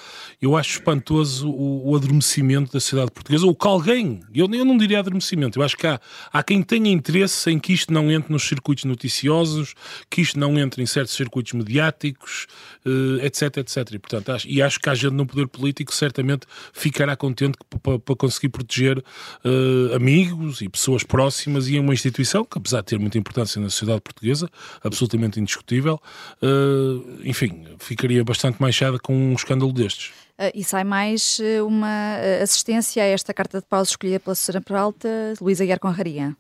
eu 0.41 0.57
acho 0.57 0.79
espantoso 0.79 1.51
o, 1.51 1.91
o 1.91 1.97
adormecimento 1.97 2.73
da 2.73 2.81
sociedade 2.81 3.11
portuguesa, 3.11 3.47
ou 3.47 3.55
que 3.55 3.67
alguém, 3.67 4.21
eu, 4.35 4.46
eu 4.55 4.65
não 4.65 4.77
diria 4.77 4.99
adormecimento, 4.99 5.59
eu 5.59 5.65
acho 5.65 5.77
que 5.77 5.87
há, 5.87 6.01
há 6.33 6.43
quem 6.43 6.63
tenha 6.63 6.91
interesse 6.91 7.51
em 7.51 7.59
que 7.59 7.73
isto 7.73 7.93
não 7.93 8.11
entre 8.11 8.33
nos 8.33 8.47
circuitos 8.47 8.85
noticiosos, 8.85 9.75
que 10.11 10.21
isto 10.21 10.39
não 10.39 10.59
entre 10.59 10.83
em 10.83 10.87
certos 10.87 11.15
circuitos 11.15 11.53
mediáticos, 11.53 12.47
uh, 12.85 13.25
etc, 13.25 13.59
etc. 13.59 13.77
E, 13.93 13.99
portanto, 13.99 14.33
acho, 14.33 14.49
e 14.49 14.63
acho 14.63 14.79
que 14.79 14.89
a 14.89 14.95
gente 14.95 15.13
no 15.13 15.27
poder 15.27 15.49
político 15.49 15.95
certamente 15.95 16.47
ficará 16.73 17.17
contente 17.17 17.59
para 17.83 18.17
conseguir 18.17 18.51
proteger 18.51 18.99
uh, 18.99 19.95
amigos 19.95 20.61
e 20.61 20.69
pessoas 20.69 21.03
próximas 21.03 21.69
e 21.69 21.79
uma 21.79 21.95
instituição 21.95 22.45
que, 22.45 22.59
apesar 22.59 22.81
de 22.81 22.87
ter 22.87 22.99
muita 22.99 23.19
importância 23.19 23.61
na 23.61 23.71
sociedade 23.71 24.01
portuguesa, 24.01 24.49
absolutamente 24.83 25.41
indiscutível, 25.41 26.01
uh, 26.43 27.21
enfim, 27.25 27.65
ficaria 27.79 28.23
bastante 28.25 28.61
manchada 28.61 28.99
com 28.99 29.15
um 29.15 29.35
escândalo 29.35 29.73
destes. 29.73 30.26
Uh, 30.39 30.53
e 30.55 30.63
sai 30.63 30.85
mais 30.85 31.41
uma 31.67 32.17
assistência 32.43 33.03
a 33.03 33.07
esta 33.07 33.33
carta 33.33 33.61
de 33.61 33.67
pausa 33.67 33.91
escolhida 33.91 34.21
pela 34.21 34.35
Susana 34.35 34.61
Peralta, 34.61 35.09
Luísa 35.41 35.65
Guiar 35.65 35.81
Conraria. 35.81 36.37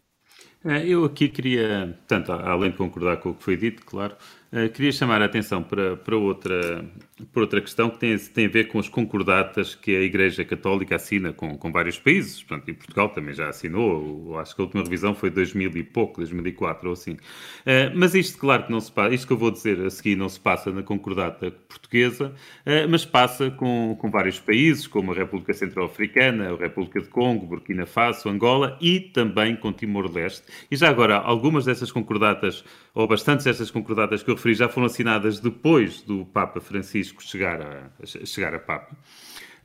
Eu 0.85 1.05
aqui 1.05 1.29
queria, 1.29 1.95
portanto, 1.99 2.33
além 2.33 2.73
de 2.73 2.77
concordar 2.77 3.19
com 3.19 3.31
o 3.31 3.35
que 3.35 3.43
foi 3.43 3.57
dito, 3.57 3.85
claro, 3.87 4.17
Uh, 4.57 4.71
queria 4.71 4.91
chamar 4.91 5.21
a 5.21 5.27
atenção 5.27 5.63
para, 5.63 5.99
para, 5.99 6.17
outra, 6.17 6.83
para 7.31 7.43
outra 7.43 7.61
questão 7.61 7.91
que 7.91 7.99
tem, 7.99 8.17
tem 8.17 8.47
a 8.47 8.49
ver 8.49 8.69
com 8.69 8.79
as 8.79 8.89
concordatas 8.89 9.75
que 9.75 9.95
a 9.95 10.01
Igreja 10.01 10.47
Católica 10.47 10.97
assina 10.97 11.31
com, 11.31 11.59
com 11.59 11.71
vários 11.71 11.99
países. 11.99 12.43
Portanto, 12.43 12.71
e 12.71 12.73
Portugal 12.73 13.11
também 13.11 13.35
já 13.35 13.51
assinou, 13.51 14.39
acho 14.39 14.57
que 14.57 14.63
a 14.63 14.65
última 14.65 14.83
revisão 14.83 15.15
foi 15.15 15.29
2000 15.29 15.77
e 15.77 15.83
pouco, 15.83 16.21
2004 16.21 16.89
ou 16.89 16.95
assim. 16.95 17.13
Uh, 17.13 17.93
mas 17.95 18.15
isto, 18.15 18.39
claro 18.39 18.65
que 18.65 18.73
não 18.73 18.81
se 18.81 18.91
passa, 18.91 19.15
isto 19.15 19.27
que 19.27 19.33
eu 19.35 19.37
vou 19.37 19.51
dizer 19.51 19.79
a 19.85 19.91
seguir 19.91 20.17
não 20.17 20.29
se 20.31 20.41
passa 20.41 20.73
na 20.73 20.83
concordata 20.83 21.51
portuguesa, 21.51 22.29
uh, 22.65 22.89
mas 22.89 23.05
passa 23.05 23.51
com, 23.51 23.95
com 24.01 24.11
vários 24.11 24.41
países, 24.41 24.87
como 24.87 25.13
a 25.13 25.15
República 25.15 25.53
Centro-Africana, 25.53 26.55
a 26.55 26.57
República 26.57 27.03
de 27.03 27.09
Congo, 27.09 27.45
Burkina 27.45 27.85
Faso, 27.85 28.27
Angola 28.27 28.79
e 28.81 29.01
também 29.01 29.55
com 29.55 29.71
Timor-Leste. 29.71 30.45
E 30.71 30.77
já 30.77 30.89
agora, 30.89 31.19
algumas 31.19 31.67
dessas 31.67 31.93
concordatas, 31.93 32.65
ou 32.95 33.07
bastantes 33.07 33.45
dessas 33.45 33.71
concordatas 33.71 34.23
que 34.23 34.31
eu 34.31 34.35
referi 34.35 34.46
já 34.55 34.69
foram 34.69 34.87
assinadas 34.87 35.41
depois 35.41 36.03
do 36.03 36.25
Papa 36.27 36.61
Francisco 36.61 37.23
chegar 37.23 37.61
a, 37.61 38.07
chegar 38.25 38.55
a 38.55 38.59
Papa, 38.59 38.97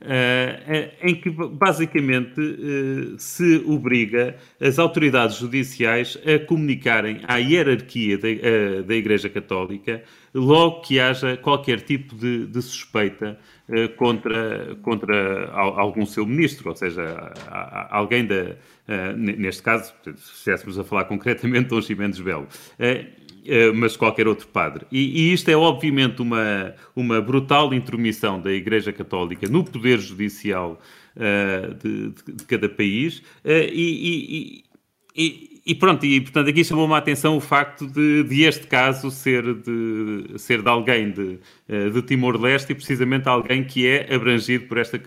uh, 0.02 0.90
em 1.00 1.14
que 1.14 1.30
basicamente 1.30 2.40
uh, 2.40 3.18
se 3.18 3.62
obriga 3.66 4.36
as 4.60 4.78
autoridades 4.78 5.36
judiciais 5.36 6.18
a 6.26 6.44
comunicarem 6.44 7.20
à 7.26 7.36
hierarquia 7.36 8.18
da, 8.18 8.28
uh, 8.28 8.82
da 8.82 8.94
Igreja 8.94 9.28
Católica 9.28 10.02
logo 10.34 10.80
que 10.80 10.98
haja 10.98 11.36
qualquer 11.36 11.80
tipo 11.82 12.14
de, 12.14 12.46
de 12.46 12.62
suspeita 12.62 13.38
contra, 13.96 14.76
contra 14.82 15.50
algum 15.50 16.04
seu 16.06 16.26
ministro, 16.26 16.70
ou 16.70 16.74
seja, 16.76 17.32
alguém 17.90 18.26
da, 18.26 18.56
neste 19.14 19.62
caso, 19.62 19.94
se 20.04 20.32
estivéssemos 20.34 20.78
a 20.78 20.84
falar 20.84 21.04
concretamente 21.04 21.64
de 21.64 21.68
Dom 21.68 21.82
Ximenes 21.82 22.18
Belo. 22.18 22.48
Eh, 23.44 23.72
mas 23.72 23.96
qualquer 23.96 24.28
outro 24.28 24.46
padre. 24.46 24.86
E, 24.90 25.30
e, 25.30 25.32
isto 25.32 25.50
é 25.50 25.56
obviamente 25.56 26.22
uma, 26.22 26.74
uma 26.94 27.20
brutal 27.20 27.74
intromissão 27.74 28.40
da 28.40 28.52
Igreja 28.52 28.92
Católica 28.92 29.48
no 29.48 29.64
poder 29.64 29.98
judicial 29.98 30.80
uh, 31.16 31.74
de, 31.74 32.10
de, 32.10 32.44
cada 32.44 32.68
país 32.68 33.18
uh, 33.44 33.50
e, 33.72 34.64
e, 35.16 35.22
e, 35.24 35.51
pronto, 35.78 36.04
e 36.04 36.20
portanto 36.20 36.48
aqui 36.48 36.64
chamou-me 36.64 36.92
a 36.94 36.96
atenção 36.96 37.36
o 37.36 37.40
facto 37.40 37.86
de, 37.86 38.24
de, 38.24 38.42
este 38.42 38.66
caso 38.66 39.10
ser 39.12 39.54
de, 39.54 40.36
ser 40.36 40.60
de 40.60 40.68
alguém 40.68 41.12
de, 41.12 41.38
de 41.68 42.02
Timor-Leste 42.02 42.72
e 42.72 42.74
precisamente 42.74 43.28
alguém 43.28 43.62
que 43.62 43.86
é 43.86 44.12
abrangido 44.12 44.66
por 44.66 44.78
esta, 44.78 44.98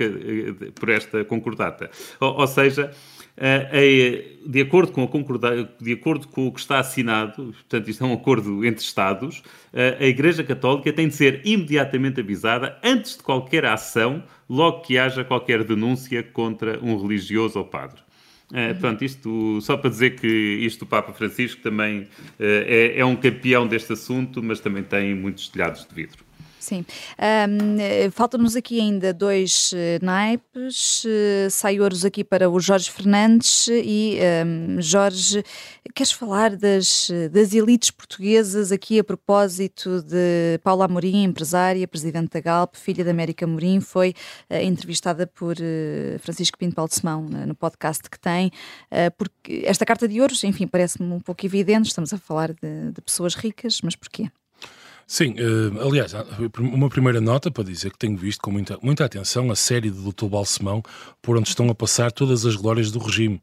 por 0.80 0.90
esta 0.90 1.26
concordata. 1.26 1.90
Ou, 2.22 2.40
ou 2.40 2.48
seja, 2.48 2.92
é, 3.38 4.24
de, 4.46 4.62
acordo 4.62 4.94
com 4.94 5.04
a 5.04 5.84
de 5.84 5.92
acordo 5.92 6.28
com 6.30 6.48
o 6.48 6.52
que 6.54 6.60
está 6.62 6.80
assinado, 6.80 7.54
portanto, 7.54 7.90
isto 7.90 8.04
é 8.06 8.08
um 8.08 8.14
acordo 8.14 8.64
entre 8.64 8.82
Estados, 8.82 9.44
a 9.74 10.06
Igreja 10.06 10.42
Católica 10.42 10.94
tem 10.94 11.10
de 11.10 11.16
ser 11.16 11.42
imediatamente 11.44 12.22
avisada 12.22 12.80
antes 12.82 13.18
de 13.18 13.24
qualquer 13.24 13.66
ação, 13.66 14.24
logo 14.50 14.84
que 14.84 14.98
haja 14.98 15.26
qualquer 15.26 15.66
denúncia 15.66 16.24
contra 16.24 16.80
um 16.82 16.98
religioso 16.98 17.60
ou 17.60 17.66
padre. 17.66 18.05
É, 18.54 18.74
portanto, 18.74 19.04
isto 19.04 19.60
só 19.62 19.76
para 19.76 19.90
dizer 19.90 20.20
que 20.20 20.28
isto 20.28 20.84
o 20.84 20.86
Papa 20.86 21.12
Francisco 21.14 21.62
também 21.62 22.08
é, 22.40 22.94
é 23.00 23.06
um 23.06 23.16
campeão 23.16 23.68
deste 23.68 23.94
assunto, 23.94 24.42
mas 24.44 24.60
também 24.60 24.84
tem 24.84 25.16
muitos 25.16 25.50
telhados 25.50 25.86
de 25.86 25.96
vidro. 25.96 26.24
Sim. 26.66 26.84
Um, 27.20 28.10
Faltam-nos 28.10 28.56
aqui 28.56 28.80
ainda 28.82 29.14
dois 29.14 29.72
uh, 29.72 30.04
naipes. 30.04 31.06
Uh, 31.06 31.48
sai 31.52 31.80
ouros 31.80 32.04
aqui 32.04 32.24
para 32.24 32.50
o 32.50 32.60
Jorge 32.60 32.90
Fernandes 32.90 33.68
e 33.70 34.18
um, 34.44 34.82
Jorge, 34.82 35.44
queres 35.94 36.12
falar 36.12 36.56
das, 36.56 37.12
das 37.32 37.54
elites 37.54 37.92
portuguesas 37.92 38.72
aqui 38.72 38.98
a 38.98 39.04
propósito 39.04 40.02
de 40.02 40.60
Paula 40.64 40.86
Amorim, 40.86 41.26
empresária, 41.26 41.88
presidente 41.88 42.32
da 42.32 42.40
Galp, 42.40 42.74
filha 42.76 43.06
da 43.06 43.12
América 43.12 43.46
Amorim, 43.46 43.80
foi 43.80 44.16
uh, 44.50 44.56
entrevistada 44.56 45.28
por 45.28 45.56
Francisco 46.20 46.58
Pinto 46.58 46.76
Balsemão 46.76 47.22
no 47.22 47.54
podcast 47.54 48.10
que 48.10 48.20
tem, 48.20 48.52
porque 49.18 49.64
esta 49.66 49.86
carta 49.86 50.08
de 50.08 50.20
ouros, 50.20 50.44
enfim, 50.44 50.66
parece-me 50.66 51.14
um 51.14 51.20
pouco 51.20 51.46
evidente, 51.46 51.90
estamos 51.90 52.12
a 52.12 52.18
falar 52.18 52.54
de, 52.54 52.92
de 52.92 53.02
pessoas 53.02 53.36
ricas, 53.36 53.82
mas 53.84 53.96
porquê? 53.96 54.30
Sim, 55.08 55.34
uh, 55.34 55.88
aliás, 55.88 56.14
uma 56.58 56.90
primeira 56.90 57.22
nota 57.22 57.52
para 57.52 57.64
dizer 57.64 57.92
que 57.92 57.98
tenho 57.98 58.18
visto 58.18 58.42
com 58.42 58.52
muita, 58.52 58.78
muita 58.82 59.06
atenção 59.06 59.52
a 59.52 59.56
série 59.56 59.92
do 59.92 60.12
Dr. 60.12 60.26
Balsemão, 60.26 60.82
por 61.22 61.38
onde 61.38 61.50
estão 61.50 61.70
a 61.70 61.76
passar 61.76 62.12
todas 62.12 62.46
as 62.46 62.56
glórias 62.56 62.92
do 62.92 63.00
regime 63.00 63.40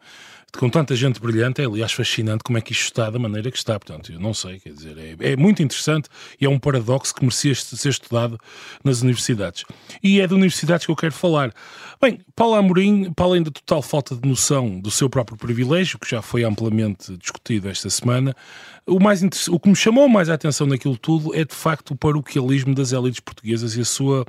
com 0.59 0.69
tanta 0.69 0.95
gente 0.95 1.19
brilhante, 1.19 1.62
é 1.62 1.64
aliás 1.64 1.92
fascinante 1.92 2.45
como 2.45 2.59
é 2.59 2.61
que 2.61 2.73
isto 2.73 2.85
está 2.85 3.09
da 3.11 3.19
maneira 3.19 3.50
que 3.50 3.57
está. 3.57 3.78
Portanto, 3.78 4.12
eu 4.12 4.21
não 4.21 4.35
sei, 4.35 4.61
quer 4.61 4.73
dizer, 4.73 4.97
é, 4.99 5.33
é 5.33 5.37
muito 5.37 5.62
interessante 5.62 6.09
e 6.40 6.45
é 6.45 6.49
um 6.49 6.59
paradoxo 6.59 7.14
que 7.14 7.23
merecia 7.23 7.54
ser 7.54 7.88
estudado 7.88 8.38
nas 8.85 9.00
universidades. 9.00 9.64
E 10.02 10.21
é 10.21 10.26
de 10.26 10.35
universidades 10.35 10.85
que 10.85 10.92
eu 10.92 10.97
quero 10.97 11.14
falar. 11.14 11.52
Bem, 12.00 12.21
Paulo 12.37 12.54
Amorim, 12.54 13.12
para 13.12 13.25
além 13.25 13.42
da 13.42 13.50
total 13.50 13.81
falta 13.81 14.14
de 14.14 14.28
noção 14.28 14.78
do 14.78 14.90
seu 14.90 15.09
próprio 15.09 15.38
privilégio, 15.38 15.99
que 15.99 16.09
já 16.09 16.21
foi 16.21 16.45
amplamente 16.45 17.16
discutido 17.16 17.69
esta 17.69 17.88
semana, 17.88 18.37
o, 18.86 19.00
mais 19.00 19.22
o 19.48 19.58
que 19.58 19.68
me 19.68 19.76
chamou 19.76 20.08
mais 20.08 20.28
a 20.28 20.34
atenção 20.34 20.66
naquilo 20.66 20.96
tudo 20.96 21.34
é 21.34 21.44
de 21.44 21.54
facto 21.54 21.92
o 21.92 21.96
paroquialismo 21.96 22.74
das 22.74 22.92
elites 22.92 23.20
portuguesas 23.20 23.76
e 23.76 23.80
a 23.80 23.84
sua 23.84 24.26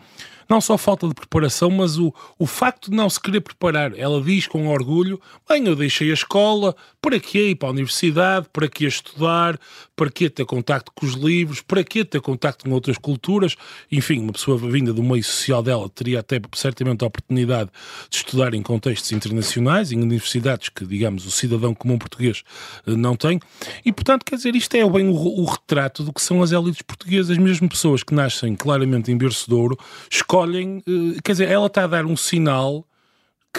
não 0.49 0.61
só 0.61 0.77
falta 0.77 1.07
de 1.07 1.13
preparação, 1.13 1.69
mas 1.69 1.97
o, 1.97 2.13
o 2.37 2.45
facto 2.45 2.89
de 2.91 2.95
não 2.95 3.09
se 3.09 3.19
querer 3.19 3.41
preparar. 3.41 3.97
Ela 3.97 4.21
diz 4.21 4.47
com 4.47 4.67
orgulho: 4.67 5.19
bem, 5.47 5.65
eu 5.65 5.75
deixei 5.75 6.11
a 6.11 6.13
escola, 6.13 6.75
para 7.01 7.19
quê 7.19 7.49
ir 7.49 7.55
para 7.55 7.69
a 7.69 7.71
universidade, 7.71 8.47
para 8.51 8.67
que 8.67 8.85
estudar, 8.85 9.59
para 9.95 10.11
que 10.11 10.29
ter 10.29 10.45
contacto 10.45 10.91
com 10.93 11.05
os 11.05 11.13
livros, 11.13 11.61
para 11.61 11.83
que 11.83 12.03
ter 12.03 12.21
contacto 12.21 12.65
com 12.65 12.71
outras 12.71 12.97
culturas. 12.97 13.55
Enfim, 13.91 14.19
uma 14.19 14.33
pessoa 14.33 14.57
vinda 14.57 14.93
do 14.93 15.03
meio 15.03 15.23
social 15.23 15.63
dela 15.63 15.89
teria 15.89 16.19
até 16.19 16.39
certamente 16.53 17.03
a 17.03 17.07
oportunidade 17.07 17.69
de 18.09 18.17
estudar 18.17 18.53
em 18.53 18.61
contextos 18.61 19.11
internacionais, 19.11 19.91
em 19.91 20.01
universidades 20.01 20.69
que, 20.69 20.85
digamos, 20.85 21.25
o 21.25 21.31
cidadão 21.31 21.73
comum 21.73 21.97
português 21.97 22.43
eh, 22.85 22.95
não 22.95 23.15
tem. 23.15 23.39
E, 23.85 23.91
portanto, 23.91 24.23
quer 24.25 24.35
dizer, 24.35 24.42
isto 24.45 24.75
é 24.75 24.89
bem 24.89 25.07
o, 25.07 25.13
o 25.13 25.45
retrato 25.45 26.03
do 26.03 26.13
que 26.13 26.21
são 26.21 26.41
as 26.41 26.51
elites 26.51 26.81
portuguesas, 26.81 27.37
mesmo 27.37 27.69
pessoas 27.69 28.03
que 28.03 28.13
nascem 28.13 28.55
claramente 28.55 29.11
em 29.11 29.17
berço 29.17 29.47
de 29.49 29.55
ouro, 29.55 29.77
escolhem, 30.09 30.83
eh, 30.87 31.19
quer 31.23 31.33
dizer, 31.33 31.49
ela 31.49 31.67
está 31.67 31.83
a 31.83 31.87
dar 31.87 32.05
um 32.05 32.15
sinal 32.15 32.85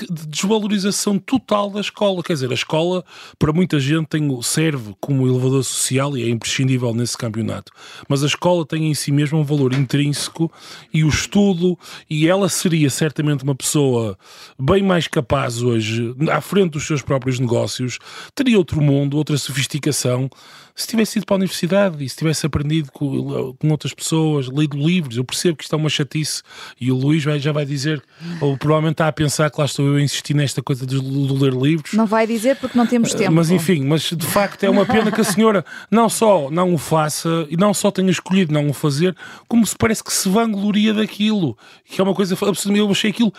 de 0.02 0.26
desvalorização 0.26 1.18
total 1.18 1.70
da 1.70 1.80
escola. 1.80 2.22
Quer 2.22 2.34
dizer, 2.34 2.50
a 2.50 2.54
escola, 2.54 3.04
para 3.38 3.52
muita 3.52 3.78
gente, 3.78 4.08
tem, 4.08 4.42
serve 4.42 4.94
como 5.00 5.26
elevador 5.26 5.62
social 5.62 6.16
e 6.16 6.22
é 6.24 6.28
imprescindível 6.28 6.92
nesse 6.92 7.16
campeonato. 7.16 7.72
Mas 8.08 8.24
a 8.24 8.26
escola 8.26 8.66
tem 8.66 8.90
em 8.90 8.94
si 8.94 9.12
mesmo 9.12 9.38
um 9.38 9.44
valor 9.44 9.72
intrínseco 9.72 10.50
e 10.92 11.04
o 11.04 11.08
estudo, 11.08 11.78
e 12.10 12.26
ela 12.26 12.48
seria 12.48 12.90
certamente 12.90 13.44
uma 13.44 13.54
pessoa 13.54 14.18
bem 14.58 14.82
mais 14.82 15.06
capaz 15.06 15.62
hoje, 15.62 16.14
à 16.30 16.40
frente 16.40 16.72
dos 16.72 16.86
seus 16.86 17.02
próprios 17.02 17.38
negócios, 17.38 17.98
teria 18.34 18.58
outro 18.58 18.80
mundo, 18.80 19.16
outra 19.16 19.38
sofisticação 19.38 20.28
se 20.74 20.88
tivesse 20.88 21.18
ido 21.18 21.26
para 21.26 21.36
a 21.36 21.38
universidade 21.38 22.04
e 22.04 22.08
se 22.08 22.16
tivesse 22.16 22.44
aprendido 22.44 22.90
com, 22.90 23.54
com, 23.54 23.70
outras 23.70 23.94
pessoas, 23.94 24.46
lido 24.46 24.76
livros, 24.76 25.16
eu 25.16 25.24
percebo 25.24 25.56
que 25.56 25.62
isto 25.62 25.74
é 25.74 25.78
uma 25.78 25.88
chatice 25.88 26.42
e 26.80 26.90
o 26.90 26.96
Luís 26.96 27.22
vai, 27.22 27.38
já 27.38 27.52
vai 27.52 27.64
dizer, 27.64 28.02
ou 28.40 28.58
provavelmente 28.58 28.94
está 28.94 29.06
a 29.06 29.12
pensar 29.12 29.50
que 29.50 29.60
lá 29.60 29.66
estou 29.66 29.83
eu 29.86 30.00
insisti 30.00 30.34
nesta 30.34 30.62
coisa 30.62 30.86
de, 30.86 30.96
ler 30.96 31.52
livros. 31.52 31.92
Não 31.92 32.06
vai 32.06 32.26
dizer 32.26 32.56
porque 32.56 32.76
não 32.76 32.86
temos 32.86 33.14
tempo. 33.14 33.32
Mas 33.32 33.50
enfim, 33.50 33.84
mas 33.84 34.02
de 34.02 34.26
facto 34.26 34.64
é 34.64 34.70
uma 34.70 34.86
pena 34.86 35.10
que 35.10 35.20
a 35.20 35.24
senhora 35.24 35.64
não 35.90 36.08
só 36.08 36.50
não 36.50 36.74
o 36.74 36.78
faça 36.78 37.46
e 37.50 37.56
não 37.56 37.74
só 37.74 37.90
tenha 37.90 38.10
escolhido 38.10 38.52
não 38.52 38.68
o 38.68 38.72
fazer, 38.72 39.16
como 39.48 39.66
se 39.66 39.76
parece 39.76 40.02
que 40.02 40.12
se 40.12 40.28
vangloria 40.28 40.92
daquilo. 40.92 41.56
Que 41.84 42.00
é 42.00 42.04
uma 42.04 42.14
coisa 42.14 42.34
absolutamente. 42.34 42.80
Eu 42.80 42.90
achei 42.90 43.10
aquilo, 43.10 43.32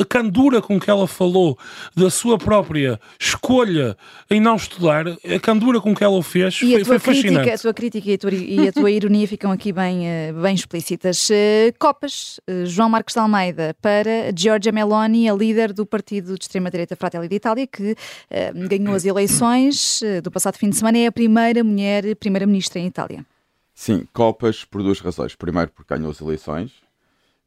a 0.00 0.04
candura 0.04 0.60
com 0.60 0.78
que 0.78 0.90
ela 0.90 1.06
falou 1.06 1.58
da 1.96 2.10
sua 2.10 2.38
própria 2.38 3.00
escolha 3.18 3.96
em 4.30 4.40
não 4.40 4.56
estudar, 4.56 5.06
a 5.08 5.40
candura 5.40 5.80
com 5.80 5.94
que 5.94 6.02
ela 6.02 6.16
o 6.16 6.22
fez 6.22 6.56
e 6.62 6.84
foi, 6.84 6.84
foi 6.84 6.98
crítica, 6.98 7.00
fascinante. 7.00 7.50
A 7.50 7.58
tua 7.58 7.74
crítica 7.74 8.10
e 8.10 8.14
a 8.14 8.18
tua, 8.18 8.34
e 8.34 8.68
a 8.68 8.72
tua 8.72 8.90
ironia 8.92 9.28
ficam 9.28 9.50
aqui 9.50 9.72
bem, 9.72 10.08
eh, 10.08 10.32
bem 10.32 10.54
explícitas. 10.54 11.28
Eh, 11.30 11.72
Copas, 11.78 12.40
eh, 12.46 12.64
João 12.64 12.88
Marcos 12.88 13.14
de 13.14 13.20
Almeida 13.20 13.76
para 13.80 14.32
Giorgia 14.36 14.72
Meloni, 14.72 15.28
a 15.28 15.34
líder 15.34 15.72
do 15.72 15.81
partido 15.86 16.34
de 16.36 16.44
extrema-direita 16.44 16.96
Fratelli 16.96 17.28
d'Italia, 17.28 17.66
que 17.66 17.92
uh, 17.92 18.68
ganhou 18.68 18.94
as 18.94 19.04
eleições 19.04 20.02
uh, 20.02 20.22
do 20.22 20.30
passado 20.30 20.56
fim 20.56 20.70
de 20.70 20.76
semana, 20.76 20.98
é 20.98 21.06
a 21.06 21.12
primeira 21.12 21.62
mulher 21.62 22.16
primeira-ministra 22.16 22.80
em 22.80 22.86
Itália. 22.86 23.24
Sim, 23.74 24.06
copas 24.12 24.64
por 24.64 24.82
duas 24.82 25.00
razões. 25.00 25.34
Primeiro, 25.34 25.70
porque 25.70 25.94
ganhou 25.94 26.10
as 26.10 26.20
eleições, 26.20 26.72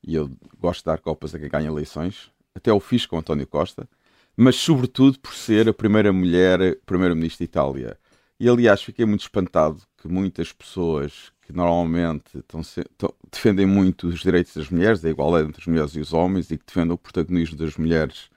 e 0.05 0.15
eu 0.15 0.29
gosto 0.59 0.79
de 0.81 0.85
dar 0.85 0.99
copas 0.99 1.33
a 1.33 1.39
quem 1.39 1.49
ganha 1.49 1.67
eleições, 1.67 2.31
até 2.53 2.71
o 2.71 2.79
fiz 2.79 3.05
com 3.05 3.17
António 3.17 3.47
Costa, 3.47 3.87
mas 4.35 4.55
sobretudo 4.55 5.19
por 5.19 5.33
ser 5.33 5.69
a 5.69 5.73
primeira 5.73 6.11
mulher 6.11 6.77
primeira-ministra 6.85 7.45
de 7.45 7.49
Itália. 7.49 7.97
E 8.39 8.49
aliás, 8.49 8.83
fiquei 8.83 9.05
muito 9.05 9.21
espantado 9.21 9.81
que 9.97 10.07
muitas 10.07 10.51
pessoas 10.51 11.31
que 11.45 11.53
normalmente 11.53 12.39
estão, 12.39 12.61
estão, 12.61 13.13
defendem 13.31 13.65
muito 13.65 14.07
os 14.07 14.19
direitos 14.19 14.55
das 14.55 14.69
mulheres, 14.69 15.05
a 15.05 15.09
igualdade 15.09 15.47
entre 15.47 15.61
as 15.61 15.67
mulheres 15.67 15.95
e 15.95 15.99
os 15.99 16.11
homens 16.11 16.49
e 16.49 16.57
que 16.57 16.65
defendem 16.65 16.93
o 16.93 16.97
protagonismo 16.97 17.55
das 17.57 17.77
mulheres 17.77 18.29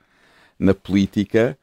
na 0.58 0.74
política. 0.74 1.58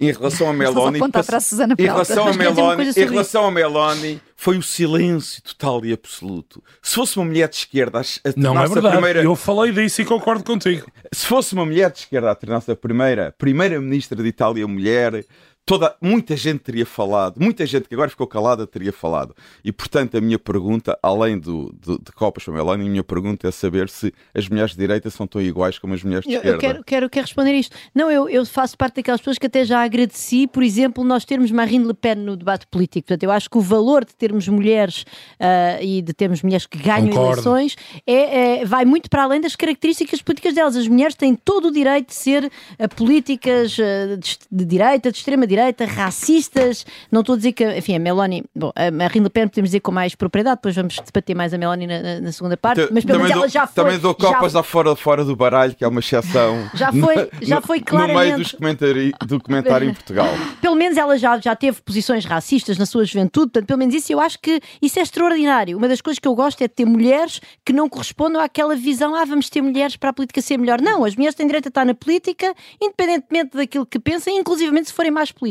Em 0.00 0.12
relação 0.12 0.48
a 0.48 0.52
Meloni, 0.52 1.00
a 1.00 1.76
em 1.76 1.82
relação 1.82 2.28
a 2.28 2.32
Meloni, 2.32 2.88
em 2.96 3.04
relação 3.04 3.46
a 3.46 3.50
Meloni, 3.50 4.20
foi 4.36 4.56
o 4.56 4.62
silêncio 4.62 5.42
total 5.42 5.84
e 5.84 5.92
absoluto. 5.92 6.62
Se 6.80 6.94
fosse 6.94 7.16
uma 7.16 7.24
mulher 7.24 7.48
de 7.48 7.56
esquerda, 7.56 7.98
a 7.98 8.02
não 8.36 8.56
é 8.62 8.68
verdade. 8.68 8.94
Primeira... 8.94 9.24
Eu 9.24 9.34
falei 9.34 9.72
disso 9.72 10.00
e 10.00 10.04
concordo 10.04 10.44
contigo. 10.44 10.86
Se 11.12 11.26
fosse 11.26 11.52
uma 11.52 11.66
mulher 11.66 11.90
de 11.90 11.98
esquerda 11.98 12.30
a 12.30 12.34
tornar-se 12.36 12.70
a 12.70 12.76
primeira 12.76 13.34
primeira 13.36 13.80
ministra 13.80 14.22
de 14.22 14.28
Itália 14.28 14.68
mulher, 14.68 15.24
toda, 15.68 15.94
muita 16.00 16.34
gente 16.34 16.60
teria 16.60 16.86
falado, 16.86 17.38
muita 17.38 17.66
gente 17.66 17.86
que 17.86 17.94
agora 17.94 18.08
ficou 18.08 18.26
calada 18.26 18.66
teria 18.66 18.90
falado. 18.90 19.36
E 19.62 19.70
portanto, 19.70 20.16
a 20.16 20.20
minha 20.20 20.38
pergunta, 20.38 20.98
além 21.02 21.38
do, 21.38 21.70
do 21.78 21.98
de 21.98 22.10
Copas 22.10 22.42
para 22.42 22.54
Meloni, 22.54 22.86
a 22.86 22.90
minha 22.90 23.04
pergunta 23.04 23.46
é 23.46 23.50
saber 23.50 23.90
se 23.90 24.12
as 24.34 24.48
mulheres 24.48 24.70
de 24.70 24.78
direita 24.78 25.10
são 25.10 25.26
tão 25.26 25.42
iguais 25.42 25.78
como 25.78 25.92
as 25.92 26.02
mulheres 26.02 26.24
de 26.24 26.32
eu, 26.32 26.38
esquerda. 26.38 26.56
Eu 26.56 26.60
quero, 26.60 26.84
quero, 26.84 27.10
quero 27.10 27.26
responder 27.26 27.52
isto. 27.52 27.76
Não, 27.94 28.10
eu, 28.10 28.30
eu 28.30 28.46
faço 28.46 28.78
parte 28.78 28.96
daquelas 28.96 29.20
pessoas 29.20 29.36
que 29.36 29.44
até 29.44 29.62
já 29.62 29.82
agradeci, 29.82 30.46
por 30.46 30.62
exemplo, 30.62 31.04
nós 31.04 31.26
termos 31.26 31.50
Marine 31.50 31.84
Le 31.84 31.94
Pen 31.94 32.14
no 32.14 32.34
debate 32.34 32.66
político. 32.66 33.08
Portanto, 33.08 33.24
eu 33.24 33.30
acho 33.30 33.50
que 33.50 33.58
o 33.58 33.60
valor 33.60 34.06
de 34.06 34.14
termos 34.14 34.48
mulheres 34.48 35.02
uh, 35.02 35.82
e 35.82 36.00
de 36.00 36.14
termos 36.14 36.42
mulheres 36.42 36.64
que 36.64 36.78
ganham 36.78 37.08
Concordo. 37.08 37.32
eleições 37.32 37.76
é, 38.06 38.60
é, 38.60 38.64
vai 38.64 38.86
muito 38.86 39.10
para 39.10 39.24
além 39.24 39.42
das 39.42 39.54
características 39.54 40.22
políticas 40.22 40.54
delas. 40.54 40.76
As 40.76 40.88
mulheres 40.88 41.14
têm 41.14 41.34
todo 41.34 41.68
o 41.68 41.70
direito 41.70 42.08
de 42.08 42.14
ser 42.14 42.44
uh, 42.44 42.88
políticas 42.96 43.76
uh, 43.76 44.16
de, 44.16 44.38
de 44.50 44.64
direita, 44.64 45.12
de 45.12 45.18
extrema 45.18 45.46
direita 45.46 45.57
direita, 45.58 45.84
racistas. 45.84 46.86
Não 47.10 47.20
estou 47.20 47.34
a 47.34 47.36
dizer 47.36 47.52
que, 47.52 47.64
enfim, 47.76 47.96
a 47.96 47.98
Meloni, 47.98 48.44
bom, 48.54 48.72
a 48.74 48.90
Marine 48.90 49.24
Le 49.24 49.30
Pen 49.30 49.48
podemos 49.48 49.70
dizer 49.70 49.80
com 49.80 49.90
mais 49.90 50.14
propriedade, 50.14 50.56
depois 50.56 50.74
vamos 50.74 50.96
debater 50.96 51.34
mais 51.34 51.52
a 51.52 51.58
Meloni 51.58 51.86
na, 51.86 52.20
na 52.20 52.32
segunda 52.32 52.56
parte, 52.56 52.88
mas 52.92 53.04
pelo 53.04 53.18
menos 53.18 53.32
ela 53.32 53.48
já 53.48 53.66
foi. 53.66 53.84
Também 53.84 53.98
dou 53.98 54.14
copas 54.14 54.52
já... 54.52 54.62
fora, 54.62 54.94
fora 54.96 55.24
do 55.24 55.34
baralho, 55.34 55.74
que 55.74 55.84
é 55.84 55.88
uma 55.88 56.00
exceção. 56.00 56.68
Já 56.74 56.92
foi, 56.92 57.30
já 57.42 57.60
foi 57.60 57.80
claramente. 57.80 58.18
No 58.18 58.24
meio 58.24 58.38
dos 58.38 58.52
comentários 58.52 59.12
do 59.26 59.40
comentário 59.40 59.88
em 59.88 59.94
Portugal. 59.94 60.28
Pelo 60.60 60.76
menos 60.76 60.96
ela 60.96 61.16
já, 61.18 61.38
já 61.38 61.56
teve 61.56 61.80
posições 61.82 62.24
racistas 62.24 62.78
na 62.78 62.86
sua 62.86 63.04
juventude, 63.04 63.46
portanto, 63.46 63.66
pelo 63.66 63.78
menos 63.78 63.94
isso 63.94 64.12
eu 64.12 64.20
acho 64.20 64.38
que 64.38 64.60
isso 64.80 64.98
é 64.98 65.02
extraordinário. 65.02 65.76
Uma 65.76 65.88
das 65.88 66.00
coisas 66.00 66.18
que 66.18 66.28
eu 66.28 66.34
gosto 66.34 66.62
é 66.62 66.68
de 66.68 66.74
ter 66.74 66.84
mulheres 66.84 67.40
que 67.64 67.72
não 67.72 67.88
correspondam 67.88 68.40
àquela 68.40 68.76
visão, 68.76 69.14
ah, 69.14 69.24
vamos 69.24 69.48
ter 69.48 69.62
mulheres 69.62 69.96
para 69.96 70.10
a 70.10 70.12
política 70.12 70.40
ser 70.40 70.58
melhor. 70.58 70.80
Não, 70.80 71.04
as 71.04 71.16
mulheres 71.16 71.34
têm 71.34 71.46
direito 71.46 71.66
a 71.66 71.68
estar 71.68 71.84
na 71.84 71.94
política, 71.94 72.54
independentemente 72.80 73.56
daquilo 73.56 73.86
que 73.86 73.98
pensem, 73.98 74.38
inclusivamente 74.38 74.88
se 74.88 74.94
forem 74.94 75.10
mais 75.10 75.32
políticas. 75.32 75.47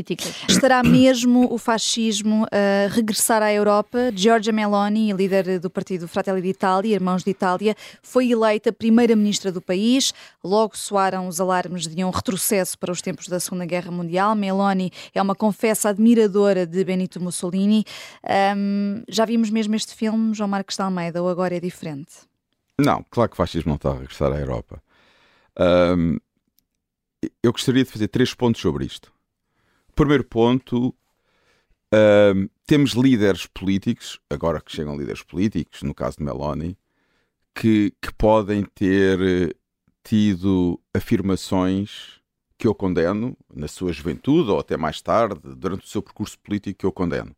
Estará 0.47 0.83
mesmo 0.83 1.51
o 1.51 1.57
fascismo 1.57 2.45
a 2.51 2.87
regressar 2.93 3.41
à 3.41 3.53
Europa? 3.53 4.11
Giorgia 4.15 4.53
Meloni, 4.53 5.13
líder 5.13 5.59
do 5.59 5.69
partido 5.69 6.07
Fratelli 6.07 6.41
d'Italia, 6.41 6.95
Irmãos 6.95 7.23
de 7.23 7.31
Itália, 7.31 7.75
foi 8.01 8.31
eleita 8.31 8.71
primeira-ministra 8.71 9.51
do 9.51 9.61
país. 9.61 10.13
Logo 10.43 10.77
soaram 10.77 11.27
os 11.27 11.39
alarmes 11.39 11.87
de 11.87 12.03
um 12.03 12.09
retrocesso 12.09 12.77
para 12.77 12.91
os 12.91 13.01
tempos 13.01 13.27
da 13.27 13.39
Segunda 13.39 13.65
Guerra 13.65 13.91
Mundial. 13.91 14.35
Meloni 14.35 14.91
é 15.13 15.21
uma 15.21 15.35
confessa 15.35 15.89
admiradora 15.89 16.65
de 16.65 16.83
Benito 16.83 17.21
Mussolini. 17.21 17.85
Um, 18.55 19.03
já 19.07 19.25
vimos 19.25 19.49
mesmo 19.49 19.75
este 19.75 19.93
filme, 19.95 20.33
João 20.33 20.49
Marcos 20.49 20.75
de 20.75 20.81
Almeida, 20.81 21.21
ou 21.21 21.29
agora 21.29 21.55
é 21.55 21.59
diferente? 21.59 22.13
Não, 22.79 23.03
claro 23.09 23.29
que 23.29 23.35
o 23.35 23.37
fascismo 23.37 23.69
não 23.69 23.75
está 23.75 23.89
a 23.89 23.99
regressar 23.99 24.31
à 24.31 24.39
Europa. 24.39 24.81
Um, 25.59 26.17
eu 27.41 27.51
gostaria 27.51 27.83
de 27.83 27.89
fazer 27.89 28.07
três 28.07 28.33
pontos 28.33 28.61
sobre 28.61 28.85
isto. 28.85 29.11
Primeiro 29.97 30.23
ponto, 30.23 30.89
uh, 31.91 32.49
temos 32.67 32.91
líderes 32.91 33.47
políticos, 33.47 34.19
agora 34.29 34.61
que 34.61 34.71
chegam 34.71 34.95
líderes 34.95 35.23
políticos, 35.23 35.81
no 35.81 35.91
caso 35.91 36.17
de 36.17 36.23
Meloni, 36.23 36.77
que, 37.55 37.91
que 37.99 38.13
podem 38.13 38.63
ter 38.63 39.19
eh, 39.19 39.55
tido 40.03 40.79
afirmações 40.93 42.21
que 42.59 42.67
eu 42.67 42.75
condeno 42.75 43.35
na 43.51 43.67
sua 43.67 43.91
juventude 43.91 44.51
ou 44.51 44.59
até 44.59 44.77
mais 44.77 45.01
tarde, 45.01 45.39
durante 45.55 45.85
o 45.85 45.89
seu 45.89 46.03
percurso 46.03 46.37
político, 46.41 46.77
que 46.77 46.85
eu 46.85 46.91
condeno. 46.91 47.35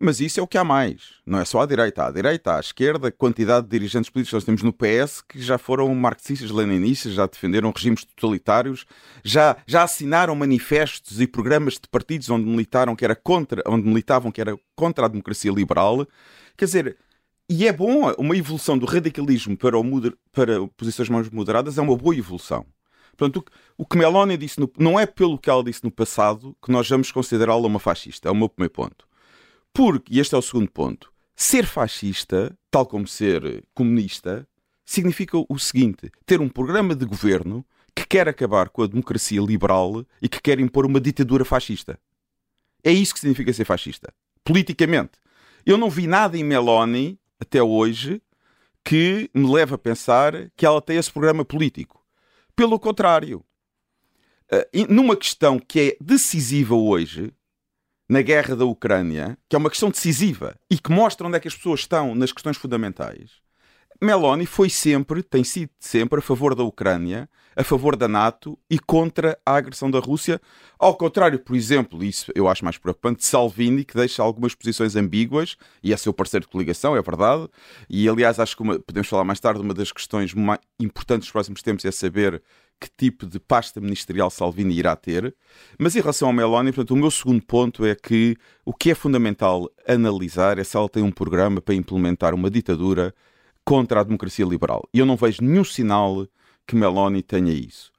Mas 0.00 0.20
isso 0.20 0.38
é 0.38 0.42
o 0.42 0.46
que 0.46 0.56
há 0.56 0.62
mais. 0.62 1.14
Não 1.26 1.40
é 1.40 1.44
só 1.44 1.60
à 1.60 1.66
direita. 1.66 2.06
À 2.06 2.10
direita, 2.10 2.56
à 2.56 2.60
esquerda, 2.60 3.08
a 3.08 3.12
quantidade 3.12 3.66
de 3.66 3.70
dirigentes 3.70 4.08
políticos 4.08 4.30
que 4.30 4.36
nós 4.36 4.44
temos 4.44 4.62
no 4.62 4.72
PS 4.72 5.20
que 5.20 5.42
já 5.42 5.58
foram 5.58 5.92
marxistas, 5.92 6.52
leninistas, 6.52 7.14
já 7.14 7.26
defenderam 7.26 7.72
regimes 7.74 8.04
totalitários, 8.04 8.86
já, 9.24 9.56
já 9.66 9.82
assinaram 9.82 10.36
manifestos 10.36 11.20
e 11.20 11.26
programas 11.26 11.74
de 11.74 11.88
partidos 11.90 12.30
onde 12.30 12.46
militaram 12.46 12.94
que 12.94 13.04
era 13.04 13.16
contra, 13.16 13.60
onde 13.66 13.88
militavam 13.88 14.30
que 14.30 14.40
era 14.40 14.56
contra 14.76 15.06
a 15.06 15.08
democracia 15.08 15.50
liberal. 15.50 16.06
Quer 16.56 16.66
dizer, 16.66 16.96
e 17.50 17.66
é 17.66 17.72
bom, 17.72 18.12
uma 18.18 18.36
evolução 18.36 18.78
do 18.78 18.86
radicalismo 18.86 19.56
para, 19.56 19.76
o 19.76 20.12
para 20.30 20.68
posições 20.76 21.08
mais 21.08 21.28
moderadas 21.28 21.76
é 21.76 21.82
uma 21.82 21.96
boa 21.96 22.14
evolução. 22.14 22.64
Portanto, 23.16 23.44
o 23.76 23.84
que 23.84 23.98
Meloni 23.98 24.36
disse 24.36 24.60
no, 24.60 24.70
não 24.78 25.00
é 25.00 25.04
pelo 25.04 25.36
que 25.36 25.50
ela 25.50 25.64
disse 25.64 25.82
no 25.82 25.90
passado 25.90 26.56
que 26.64 26.70
nós 26.70 26.88
vamos 26.88 27.10
considerá-la 27.10 27.66
uma 27.66 27.80
fascista. 27.80 28.28
É 28.28 28.30
o 28.30 28.34
meu 28.34 28.48
primeiro 28.48 28.72
ponto. 28.72 29.07
Porque, 29.78 30.12
e 30.12 30.18
este 30.18 30.34
é 30.34 30.38
o 30.38 30.42
segundo 30.42 30.68
ponto, 30.68 31.12
ser 31.36 31.64
fascista, 31.64 32.52
tal 32.68 32.84
como 32.84 33.06
ser 33.06 33.64
comunista, 33.72 34.44
significa 34.84 35.38
o 35.38 35.56
seguinte: 35.56 36.10
ter 36.26 36.40
um 36.40 36.48
programa 36.48 36.96
de 36.96 37.06
governo 37.06 37.64
que 37.94 38.04
quer 38.04 38.28
acabar 38.28 38.70
com 38.70 38.82
a 38.82 38.88
democracia 38.88 39.40
liberal 39.40 40.04
e 40.20 40.28
que 40.28 40.42
quer 40.42 40.58
impor 40.58 40.84
uma 40.84 41.00
ditadura 41.00 41.44
fascista. 41.44 41.96
É 42.82 42.90
isso 42.90 43.14
que 43.14 43.20
significa 43.20 43.52
ser 43.52 43.64
fascista. 43.64 44.12
Politicamente. 44.42 45.12
Eu 45.64 45.78
não 45.78 45.88
vi 45.88 46.08
nada 46.08 46.36
em 46.36 46.42
Meloni, 46.42 47.16
até 47.38 47.62
hoje, 47.62 48.20
que 48.84 49.30
me 49.32 49.48
leve 49.48 49.74
a 49.74 49.78
pensar 49.78 50.50
que 50.56 50.66
ela 50.66 50.82
tem 50.82 50.96
esse 50.96 51.12
programa 51.12 51.44
político. 51.44 52.04
Pelo 52.56 52.80
contrário. 52.80 53.44
Numa 54.88 55.14
questão 55.14 55.56
que 55.56 55.80
é 55.80 55.96
decisiva 56.00 56.74
hoje, 56.74 57.32
na 58.08 58.22
guerra 58.22 58.56
da 58.56 58.64
Ucrânia, 58.64 59.36
que 59.48 59.54
é 59.54 59.58
uma 59.58 59.70
questão 59.70 59.90
decisiva 59.90 60.56
e 60.70 60.78
que 60.78 60.90
mostra 60.90 61.26
onde 61.26 61.36
é 61.36 61.40
que 61.40 61.48
as 61.48 61.54
pessoas 61.54 61.80
estão 61.80 62.14
nas 62.14 62.32
questões 62.32 62.56
fundamentais, 62.56 63.42
Meloni 64.00 64.46
foi 64.46 64.70
sempre, 64.70 65.24
tem 65.24 65.42
sido 65.42 65.70
sempre, 65.80 66.20
a 66.20 66.22
favor 66.22 66.54
da 66.54 66.62
Ucrânia, 66.62 67.28
a 67.56 67.64
favor 67.64 67.96
da 67.96 68.06
NATO 68.06 68.56
e 68.70 68.78
contra 68.78 69.36
a 69.44 69.56
agressão 69.56 69.90
da 69.90 69.98
Rússia. 69.98 70.40
Ao 70.78 70.94
contrário, 70.94 71.40
por 71.40 71.56
exemplo, 71.56 72.04
isso 72.04 72.30
eu 72.32 72.46
acho 72.46 72.64
mais 72.64 72.78
preocupante, 72.78 73.18
de 73.18 73.26
Salvini, 73.26 73.84
que 73.84 73.96
deixa 73.96 74.22
algumas 74.22 74.54
posições 74.54 74.94
ambíguas, 74.94 75.56
e 75.82 75.92
é 75.92 75.96
seu 75.96 76.12
parceiro 76.12 76.46
de 76.46 76.52
coligação, 76.52 76.96
é 76.96 77.02
verdade. 77.02 77.48
E 77.90 78.08
aliás, 78.08 78.38
acho 78.38 78.56
que 78.56 78.62
uma, 78.62 78.78
podemos 78.78 79.08
falar 79.08 79.24
mais 79.24 79.40
tarde, 79.40 79.60
uma 79.60 79.74
das 79.74 79.90
questões 79.90 80.32
mais 80.32 80.60
importantes 80.78 81.26
dos 81.26 81.32
próximos 81.32 81.60
tempos 81.60 81.84
é 81.84 81.90
saber 81.90 82.40
que 82.80 82.88
tipo 82.96 83.26
de 83.26 83.40
pasta 83.40 83.80
ministerial 83.80 84.30
Salvini 84.30 84.74
irá 84.76 84.94
ter. 84.94 85.34
Mas 85.78 85.96
em 85.96 86.00
relação 86.00 86.28
ao 86.28 86.34
Meloni, 86.34 86.72
portanto, 86.72 86.92
o 86.92 86.96
meu 86.96 87.10
segundo 87.10 87.44
ponto 87.44 87.84
é 87.84 87.94
que 87.94 88.36
o 88.64 88.72
que 88.72 88.90
é 88.90 88.94
fundamental 88.94 89.70
analisar 89.86 90.58
é 90.58 90.64
se 90.64 90.76
ela 90.76 90.88
tem 90.88 91.02
um 91.02 91.10
programa 91.10 91.60
para 91.60 91.74
implementar 91.74 92.34
uma 92.34 92.50
ditadura 92.50 93.14
contra 93.64 94.00
a 94.00 94.04
democracia 94.04 94.44
liberal. 94.44 94.88
E 94.94 94.98
eu 94.98 95.06
não 95.06 95.16
vejo 95.16 95.42
nenhum 95.42 95.64
sinal 95.64 96.26
que 96.66 96.76
Meloni 96.76 97.22
tenha 97.22 97.52
isso. 97.52 97.90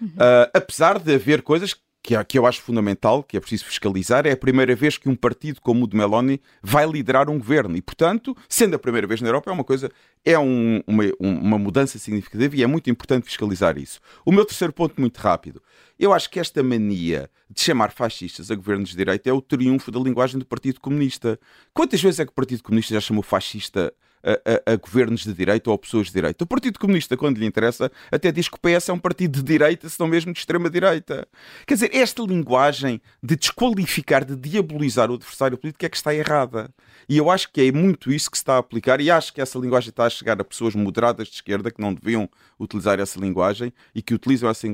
Uhum. 0.00 0.08
Uh, 0.08 0.50
apesar 0.52 0.98
de 0.98 1.14
haver 1.14 1.42
coisas 1.42 1.72
que, 1.72 1.80
que 2.24 2.38
eu 2.38 2.46
acho 2.46 2.62
fundamental, 2.62 3.22
que 3.22 3.36
é 3.36 3.40
preciso 3.40 3.64
fiscalizar, 3.64 4.26
é 4.26 4.32
a 4.32 4.36
primeira 4.36 4.74
vez 4.76 4.96
que 4.96 5.08
um 5.08 5.16
partido 5.16 5.60
como 5.60 5.84
o 5.84 5.88
de 5.88 5.96
Meloni 5.96 6.40
vai 6.62 6.86
liderar 6.86 7.28
um 7.28 7.38
governo. 7.38 7.76
E, 7.76 7.82
portanto, 7.82 8.36
sendo 8.48 8.76
a 8.76 8.78
primeira 8.78 9.06
vez 9.06 9.20
na 9.20 9.28
Europa, 9.28 9.50
é 9.50 9.52
uma 9.52 9.64
coisa, 9.64 9.90
é 10.24 10.38
um, 10.38 10.82
uma, 10.86 11.04
uma 11.18 11.58
mudança 11.58 11.98
significativa 11.98 12.54
e 12.54 12.62
é 12.62 12.66
muito 12.66 12.88
importante 12.90 13.24
fiscalizar 13.24 13.76
isso. 13.76 14.00
O 14.24 14.30
meu 14.30 14.44
terceiro 14.44 14.72
ponto, 14.72 15.00
muito 15.00 15.18
rápido. 15.18 15.60
Eu 15.98 16.12
acho 16.12 16.30
que 16.30 16.38
esta 16.38 16.62
mania 16.62 17.30
de 17.50 17.60
chamar 17.60 17.90
fascistas 17.90 18.50
a 18.50 18.54
governos 18.54 18.90
de 18.90 18.96
direita 18.96 19.30
é 19.30 19.32
o 19.32 19.40
triunfo 19.40 19.90
da 19.90 19.98
linguagem 19.98 20.38
do 20.38 20.44
Partido 20.44 20.80
Comunista. 20.80 21.38
Quantas 21.72 22.00
vezes 22.02 22.20
é 22.20 22.24
que 22.24 22.32
o 22.32 22.34
Partido 22.34 22.62
Comunista 22.62 22.94
já 22.94 23.00
chamou 23.00 23.22
fascista 23.22 23.92
a, 24.22 24.70
a, 24.70 24.72
a, 24.72 24.76
governos 24.76 25.24
de 25.24 25.32
direita 25.32 25.70
ou 25.70 25.74
a 25.74 25.78
pessoas 25.78 26.08
de 26.08 26.12
direita. 26.12 26.44
O 26.44 26.46
Partido 26.46 26.78
Comunista, 26.78 27.16
quando 27.16 27.38
lhe 27.38 27.46
interessa, 27.46 27.90
até 28.10 28.32
diz 28.32 28.48
que 28.48 28.56
o 28.56 28.60
PS 28.60 28.88
é 28.88 28.92
um 28.92 28.98
partido 28.98 29.38
de 29.38 29.42
direita, 29.42 29.88
se 29.88 29.98
não 29.98 30.06
mesmo 30.06 30.32
de 30.32 30.38
extrema-direita. 30.38 31.26
Quer 31.66 31.74
dizer, 31.74 31.94
esta 31.94 32.22
linguagem 32.22 33.00
de 33.22 33.36
desqualificar, 33.36 34.24
de 34.24 34.36
diabolizar 34.36 35.10
o 35.10 35.14
adversário 35.14 35.56
político 35.56 35.84
é 35.84 35.88
que 35.88 35.96
está 35.96 36.14
errada. 36.14 36.70
E 37.08 37.16
eu 37.16 37.30
acho 37.30 37.50
que 37.52 37.60
é 37.60 37.72
muito 37.72 38.12
isso 38.12 38.30
que 38.30 38.36
se 38.36 38.42
está 38.42 38.54
a 38.54 38.58
aplicar 38.58 39.00
e 39.00 39.10
acho 39.10 39.32
que 39.32 39.40
essa 39.40 39.58
linguagem 39.58 39.90
está 39.90 40.04
a 40.04 40.10
chegar 40.10 40.40
a 40.40 40.44
pessoas 40.44 40.74
moderadas 40.74 41.28
de 41.28 41.34
esquerda 41.34 41.70
que 41.70 41.80
não 41.80 41.94
deviam 41.94 42.28
utilizar 42.58 42.98
essa 42.98 43.18
linguagem 43.20 43.72
e 43.94 44.02
que 44.02 44.14
utilizam 44.14 44.48
essa 44.48 44.66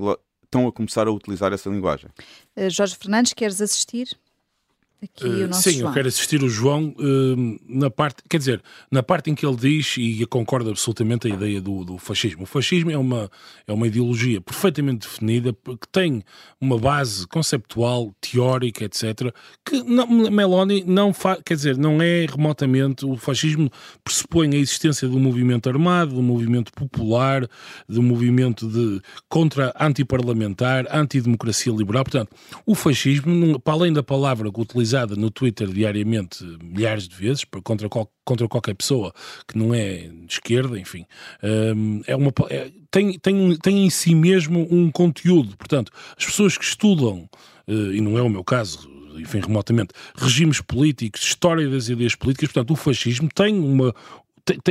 estão 0.53 0.69
a 0.69 0.73
começar 0.73 1.09
a 1.09 1.11
utilizar 1.11 1.53
essa 1.53 1.71
linguagem. 1.71 2.11
Uh, 2.55 2.69
Jorge 2.69 2.95
Fernandes, 2.97 3.33
queres 3.33 3.61
assistir? 3.61 4.09
Uh, 5.03 5.53
sim, 5.53 5.79
João. 5.79 5.91
eu 5.91 5.95
quero 5.95 6.07
assistir 6.07 6.45
o 6.45 6.49
João 6.49 6.95
uh, 6.97 7.61
na 7.69 7.91
parte, 7.91 8.23
quer 8.31 8.39
dizer, 8.39 8.63
na 8.89 9.03
parte 9.03 9.31
em 9.31 9.35
que 9.35 9.45
ele 9.45 9.57
diz 9.57 9.97
e 9.99 10.25
concorda 10.27 10.71
absolutamente 10.71 11.27
a 11.27 11.31
ideia 11.31 11.61
do, 11.61 11.85
do, 11.85 11.99
fascismo. 11.99 12.45
O 12.45 12.47
fascismo 12.47 12.89
é 12.89 12.97
uma, 12.97 13.29
é 13.67 13.73
uma 13.73 13.89
ideologia 13.89 14.41
perfeitamente 14.41 15.09
definida 15.09 15.53
que 15.53 15.89
tem 15.91 16.23
uma 16.61 16.79
base 16.79 17.27
conceptual, 17.27 18.15
teórica, 18.21 18.85
etc. 18.85 19.35
Que 19.65 19.83
não, 19.83 20.07
Meloni 20.07 20.85
não 20.87 21.13
faz, 21.13 21.41
quer 21.45 21.55
dizer, 21.55 21.77
não 21.77 22.01
é 22.01 22.25
remotamente. 22.27 23.05
O 23.05 23.17
fascismo 23.17 23.69
pressupõe 24.05 24.55
a 24.55 24.57
existência 24.57 25.09
de 25.09 25.17
um 25.17 25.21
movimento 25.21 25.69
armado, 25.69 26.15
de 26.15 26.21
um 26.21 26.23
movimento 26.23 26.73
popular, 26.73 27.49
de 27.89 27.99
um 27.99 28.05
movimento 28.05 28.69
de 28.69 29.01
contra 29.29 29.75
antiparlamentar, 29.81 30.87
antidemocracia 30.93 31.73
liberal. 31.73 32.05
Portanto, 32.05 32.31
o 32.65 32.77
fascismo, 32.77 33.59
para 33.59 33.75
além 33.75 33.93
da 33.93 34.03
palavra 34.03 34.53
que 34.53 34.61
utiliza 34.61 34.92
utilizada 34.93 35.17
no 35.17 35.31
Twitter 35.31 35.69
diariamente 35.69 36.45
milhares 36.63 37.09
de 37.09 37.17
vezes 37.17 37.45
contra, 37.65 37.89
qual, 37.89 38.11
contra 38.25 38.47
qualquer 38.47 38.75
pessoa 38.75 39.13
que 39.49 39.57
não 39.57 39.75
é 39.75 40.09
de 40.09 40.33
esquerda, 40.33 40.79
enfim, 40.79 41.07
um, 41.43 42.03
é 42.07 42.15
uma, 42.15 42.33
é, 42.51 42.71
tem, 42.91 43.19
tem, 43.19 43.57
tem 43.57 43.87
em 43.87 43.91
si 43.91 44.15
mesmo 44.15 44.67
um 44.71 44.91
conteúdo. 44.91 45.57
Portanto, 45.57 45.91
as 46.17 46.25
pessoas 46.27 46.59
que 46.59 46.65
estudam, 46.65 47.29
uh, 47.67 47.93
e 47.93 48.01
não 48.01 48.19
é 48.19 48.23
o 48.23 48.29
meu 48.29 48.45
caso, 48.45 48.91
enfim, 49.17 49.41
remotamente, 49.41 49.93
regimes 50.15 50.61
políticos, 50.61 51.23
história 51.23 51.69
das 51.69 51.89
ideias 51.89 52.15
políticas, 52.15 52.51
portanto, 52.53 52.73
o 52.73 52.77
fascismo 52.77 53.29
tem 53.35 53.59
uma, 53.59 53.95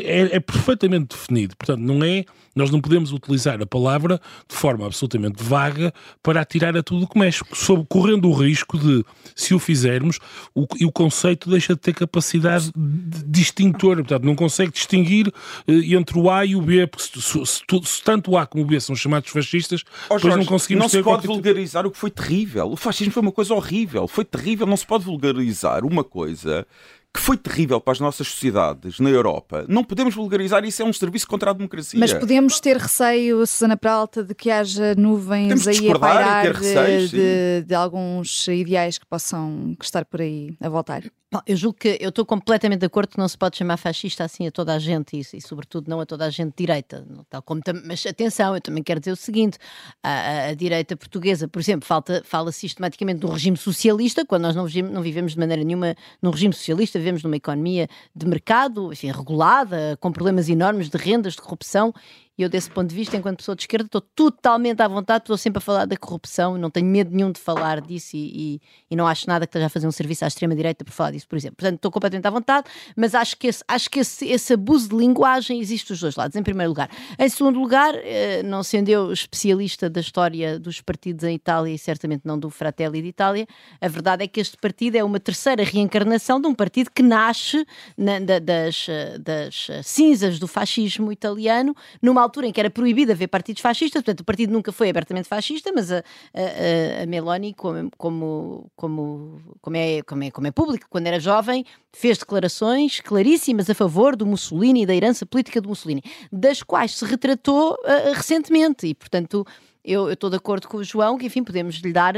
é, 0.04 0.36
é, 0.36 0.40
perfeitamente 0.40 1.16
definido. 1.16 1.56
Portanto, 1.56 1.80
não 1.80 2.04
é. 2.04 2.26
Nós 2.54 2.70
não 2.70 2.82
podemos 2.82 3.14
utilizar 3.14 3.62
a 3.62 3.66
palavra 3.66 4.20
de 4.50 4.54
forma 4.54 4.86
absolutamente 4.86 5.42
vaga 5.42 5.94
para 6.22 6.42
atirar 6.42 6.76
a 6.76 6.84
tudo 6.84 7.06
o 7.06 7.08
que 7.08 7.18
mexe, 7.18 7.42
sob, 7.54 7.86
correndo 7.88 8.28
o 8.28 8.34
risco 8.34 8.78
de, 8.78 9.06
se 9.34 9.54
o 9.54 9.60
fizermos, 9.60 10.20
o, 10.54 10.68
e 10.78 10.86
o 10.86 10.92
conceito 10.92 11.50
deixa 11.50 11.74
de 11.74 11.80
ter 11.80 11.94
capacidade 11.94 12.70
de 12.76 13.24
distintora. 13.24 14.04
Portanto, 14.04 14.26
não 14.26 14.36
consegue 14.36 14.74
distinguir 14.74 15.32
eh, 15.66 15.96
entre 15.96 16.20
o 16.20 16.30
A 16.30 16.46
e 16.46 16.58
o 16.58 16.62
B, 16.62 16.86
porque 16.88 17.06
se, 17.06 17.22
se, 17.22 17.46
se, 17.46 17.64
se, 17.84 18.04
tanto 18.04 18.32
o 18.32 18.38
A 18.38 18.46
como 18.46 18.66
o 18.66 18.68
B 18.68 18.78
são 18.82 18.98
chamados 18.98 19.30
fascistas, 19.30 19.84
oh, 20.10 20.16
depois 20.16 20.22
Jorge, 20.22 20.38
não 20.38 20.46
conseguimos 20.46 20.84
não 20.84 20.90
se 20.90 21.02
pode 21.02 21.26
vulgarizar 21.26 21.88
o 21.88 21.92
que 21.92 21.98
foi 21.98 22.12
terrível. 22.12 22.70
O 22.70 22.76
fascismo 22.76 23.14
foi 23.14 23.22
uma 23.22 23.32
coisa 23.32 23.54
horrível. 23.54 24.10
Foi 24.10 24.26
terrível. 24.26 24.68
Não 24.68 24.76
se 24.76 24.86
pode 24.86 25.06
vulgarizar 25.06 25.86
uma 25.86 26.04
coisa 26.04 26.68
que 27.14 27.20
foi 27.20 27.36
terrível 27.36 27.82
para 27.82 27.92
as 27.92 28.00
nossas 28.00 28.28
sociedades 28.28 29.00
na 29.00 29.10
Europa, 29.10 29.66
não 29.68 29.84
podemos 29.84 30.16
vulgarizar 30.16 30.64
isso, 30.64 30.82
é 30.82 30.86
um 30.86 30.94
serviço 30.94 31.28
contra 31.28 31.52
a 31.52 31.54
democracia. 31.54 32.00
Mas 32.00 32.14
podemos 32.14 32.60
ter 32.60 32.78
receio, 32.78 33.46
Susana 33.46 33.76
Pralta, 33.76 34.24
de 34.24 34.34
que 34.34 34.50
haja 34.50 34.96
nuvens 34.96 35.68
aí 35.68 35.92
a 35.92 36.00
pairar 36.00 36.54
de, 36.54 37.08
de, 37.10 37.64
de, 37.68 37.76
alguns 37.76 38.48
ideais 38.48 38.98
que 38.98 39.06
possam 39.06 39.76
estar 39.82 40.06
por 40.06 40.22
aí 40.22 40.56
a 40.62 40.70
voltar? 40.70 41.04
Bom, 41.34 41.40
eu 41.48 41.56
julgo 41.56 41.78
que 41.80 41.98
eu 42.02 42.10
estou 42.10 42.26
completamente 42.26 42.82
de 42.82 42.86
acordo 42.86 43.08
que 43.08 43.18
não 43.18 43.26
se 43.26 43.38
pode 43.38 43.56
chamar 43.56 43.78
fascista 43.78 44.26
assim 44.26 44.48
a 44.48 44.52
toda 44.52 44.74
a 44.74 44.80
gente 44.80 45.16
e, 45.16 45.38
e 45.38 45.42
sobretudo 45.42 45.88
não 45.90 46.02
a 46.02 46.06
toda 46.06 46.26
a 46.26 46.30
gente 46.30 46.54
direita. 46.58 47.08
Tal 47.30 47.42
como 47.42 47.62
mas 47.86 48.06
atenção, 48.06 48.54
eu 48.54 48.60
também 48.60 48.84
quero 48.84 49.00
dizer 49.00 49.14
o 49.14 49.16
seguinte: 49.16 49.58
a, 50.04 50.10
a, 50.10 50.46
a 50.48 50.54
direita 50.54 50.98
portuguesa, 50.98 51.48
por 51.48 51.60
exemplo, 51.60 51.88
falta, 51.88 52.22
fala 52.26 52.52
sistematicamente 52.52 53.22
do 53.22 53.30
regime 53.30 53.56
socialista, 53.56 54.26
quando 54.26 54.42
nós 54.42 54.58
não, 54.58 54.66
não 54.92 55.02
vivemos 55.02 55.32
de 55.32 55.40
maneira 55.40 55.64
nenhuma 55.64 55.96
num 56.22 56.32
regime 56.32 56.54
socialista, 56.54 57.00
vivemos 57.02 57.24
numa 57.24 57.36
economia 57.36 57.88
de 58.16 58.26
mercado, 58.26 58.94
enfim, 58.94 59.12
regulada, 59.12 59.98
com 60.00 60.12
problemas 60.12 60.48
enormes 60.48 60.90
de 60.90 60.98
rendas, 60.98 61.34
de 61.34 61.42
corrupção 61.42 61.94
e 62.38 62.44
eu, 62.44 62.50
desse 62.50 62.72
ponto 62.72 62.90
de 62.90 62.96
vista, 62.96 63.18
enquanto 63.18 63.38
pessoa 63.38 63.56
de 63.56 63.64
esquerda, 63.64 63.86
estou 63.86 64.02
totalmente 64.02 64.82
à 64.82 64.88
vontade, 64.88 65.24
estou 65.24 65.38
sempre 65.38 65.58
a 65.58 65.62
falar 65.62 65.86
da 65.86 65.98
corrupção, 65.98 66.58
não 66.58 66.70
tenho 66.70 66.88
medo 66.88 67.12
nenhum 67.12 67.32
de 67.32 67.40
falar 67.40 67.82
disso 67.82 68.16
e, 68.16 68.56
e, 68.56 68.62
e 68.90 68.96
não 68.96 69.06
acho 69.06 69.28
nada 69.28 69.46
que 69.46 69.50
esteja 69.50 69.66
a 69.66 69.70
fazer 69.70 69.86
um 69.86 69.92
serviço 69.92 70.24
à 70.24 70.28
extrema-direita 70.28 70.86
por 70.86 70.94
falar 70.94 71.12
disso, 71.12 71.28
por 71.28 71.36
exemplo. 71.36 71.58
Portanto, 71.58 71.76
estou 71.76 71.92
completamente 71.92 72.26
à 72.26 72.30
vontade, 72.30 72.68
mas 72.96 73.14
acho 73.14 73.38
que, 73.38 73.48
esse, 73.48 73.64
acho 73.68 73.90
que 73.90 74.00
esse, 74.00 74.26
esse 74.26 74.54
abuso 74.54 74.90
de 74.90 74.96
linguagem 74.96 75.60
existe 75.60 75.90
dos 75.90 76.00
dois 76.00 76.16
lados, 76.16 76.36
em 76.36 76.42
primeiro 76.42 76.70
lugar. 76.70 76.90
Em 77.20 77.28
segundo 77.28 77.60
lugar, 77.60 77.94
eh, 77.96 78.42
não 78.44 78.64
sendo 78.64 78.88
eu 78.90 79.12
especialista 79.12 79.90
da 79.90 80.00
história 80.00 80.58
dos 80.58 80.80
partidos 80.80 81.26
em 81.26 81.36
Itália 81.36 81.74
e 81.74 81.78
certamente 81.78 82.22
não 82.24 82.40
do 82.40 82.50
Fratelli 82.50 83.02
d'Italia, 83.02 83.46
a 83.80 83.88
verdade 83.90 84.24
é 84.24 84.28
que 84.28 84.40
este 84.40 84.58
partido 84.58 84.96
é 84.96 85.04
uma 85.04 85.20
terceira 85.20 85.64
reencarnação 85.64 86.40
de 86.40 86.48
um 86.48 86.56
partido 86.56 86.90
que 86.90 87.04
nasce 87.04 87.66
na, 87.98 88.20
da, 88.20 88.40
das, 88.40 88.88
das 89.20 89.68
cinzas 89.84 90.40
do 90.40 90.48
fascismo 90.48 91.12
italiano, 91.12 91.76
numa 92.02 92.21
altura 92.22 92.48
em 92.48 92.52
que 92.52 92.60
era 92.60 92.70
proibido 92.70 93.12
haver 93.12 93.28
partidos 93.28 93.62
fascistas, 93.62 94.02
portanto, 94.02 94.22
o 94.22 94.24
partido 94.24 94.52
nunca 94.52 94.72
foi 94.72 94.90
abertamente 94.90 95.28
fascista, 95.28 95.72
mas 95.74 95.92
a, 95.92 95.98
a, 96.00 97.04
a 97.04 97.06
Meloni, 97.06 97.54
como, 97.54 97.90
como, 97.98 98.72
como, 98.76 99.42
como, 99.62 99.78
é, 99.78 100.02
como, 100.04 100.24
é, 100.24 100.32
como 100.32 100.48
é 100.48 100.52
público, 100.52 100.88
quando 100.90 101.08
era 101.08 101.20
jovem, 101.20 101.66
fez 101.94 102.18
declarações 102.18 103.00
claríssimas 103.00 103.70
a 103.70 103.76
favor 103.76 104.16
do 104.16 104.26
Mussolini 104.26 104.84
e 104.84 104.86
da 104.86 104.96
herança 104.96 105.26
política 105.26 105.62
do 105.62 105.70
Mussolini, 105.70 106.04
das 106.32 106.64
quais 106.64 106.98
se 106.98 107.06
retratou 107.06 107.74
uh, 107.74 108.14
recentemente, 108.14 108.88
e 108.88 108.94
portanto. 108.94 109.46
Eu, 109.84 110.06
eu 110.06 110.14
estou 110.14 110.30
de 110.30 110.36
acordo 110.36 110.68
com 110.68 110.78
o 110.78 110.84
João 110.84 111.18
que, 111.18 111.26
enfim, 111.26 111.44
podemos 111.44 111.78
lhe 111.78 111.92
dar 111.92 112.14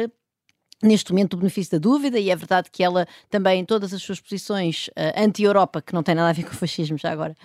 neste 0.84 1.12
momento 1.12 1.34
o 1.34 1.38
benefício 1.38 1.72
da 1.72 1.78
dúvida 1.78 2.20
e 2.20 2.30
é 2.30 2.36
verdade 2.36 2.70
que 2.72 2.84
ela 2.84 3.08
também 3.30 3.62
em 3.62 3.66
todas 3.66 3.94
as 3.94 4.02
suas 4.02 4.20
posições 4.20 4.88
uh, 4.90 5.24
anti-Europa, 5.24 5.82
que 5.82 5.94
não 5.94 6.04
tem 6.04 6.14
nada 6.14 6.30
a 6.30 6.34
ver 6.34 6.44
com 6.44 6.52
o 6.52 6.56
fascismo 6.56 6.98
já 6.98 7.12
agora, 7.12 7.36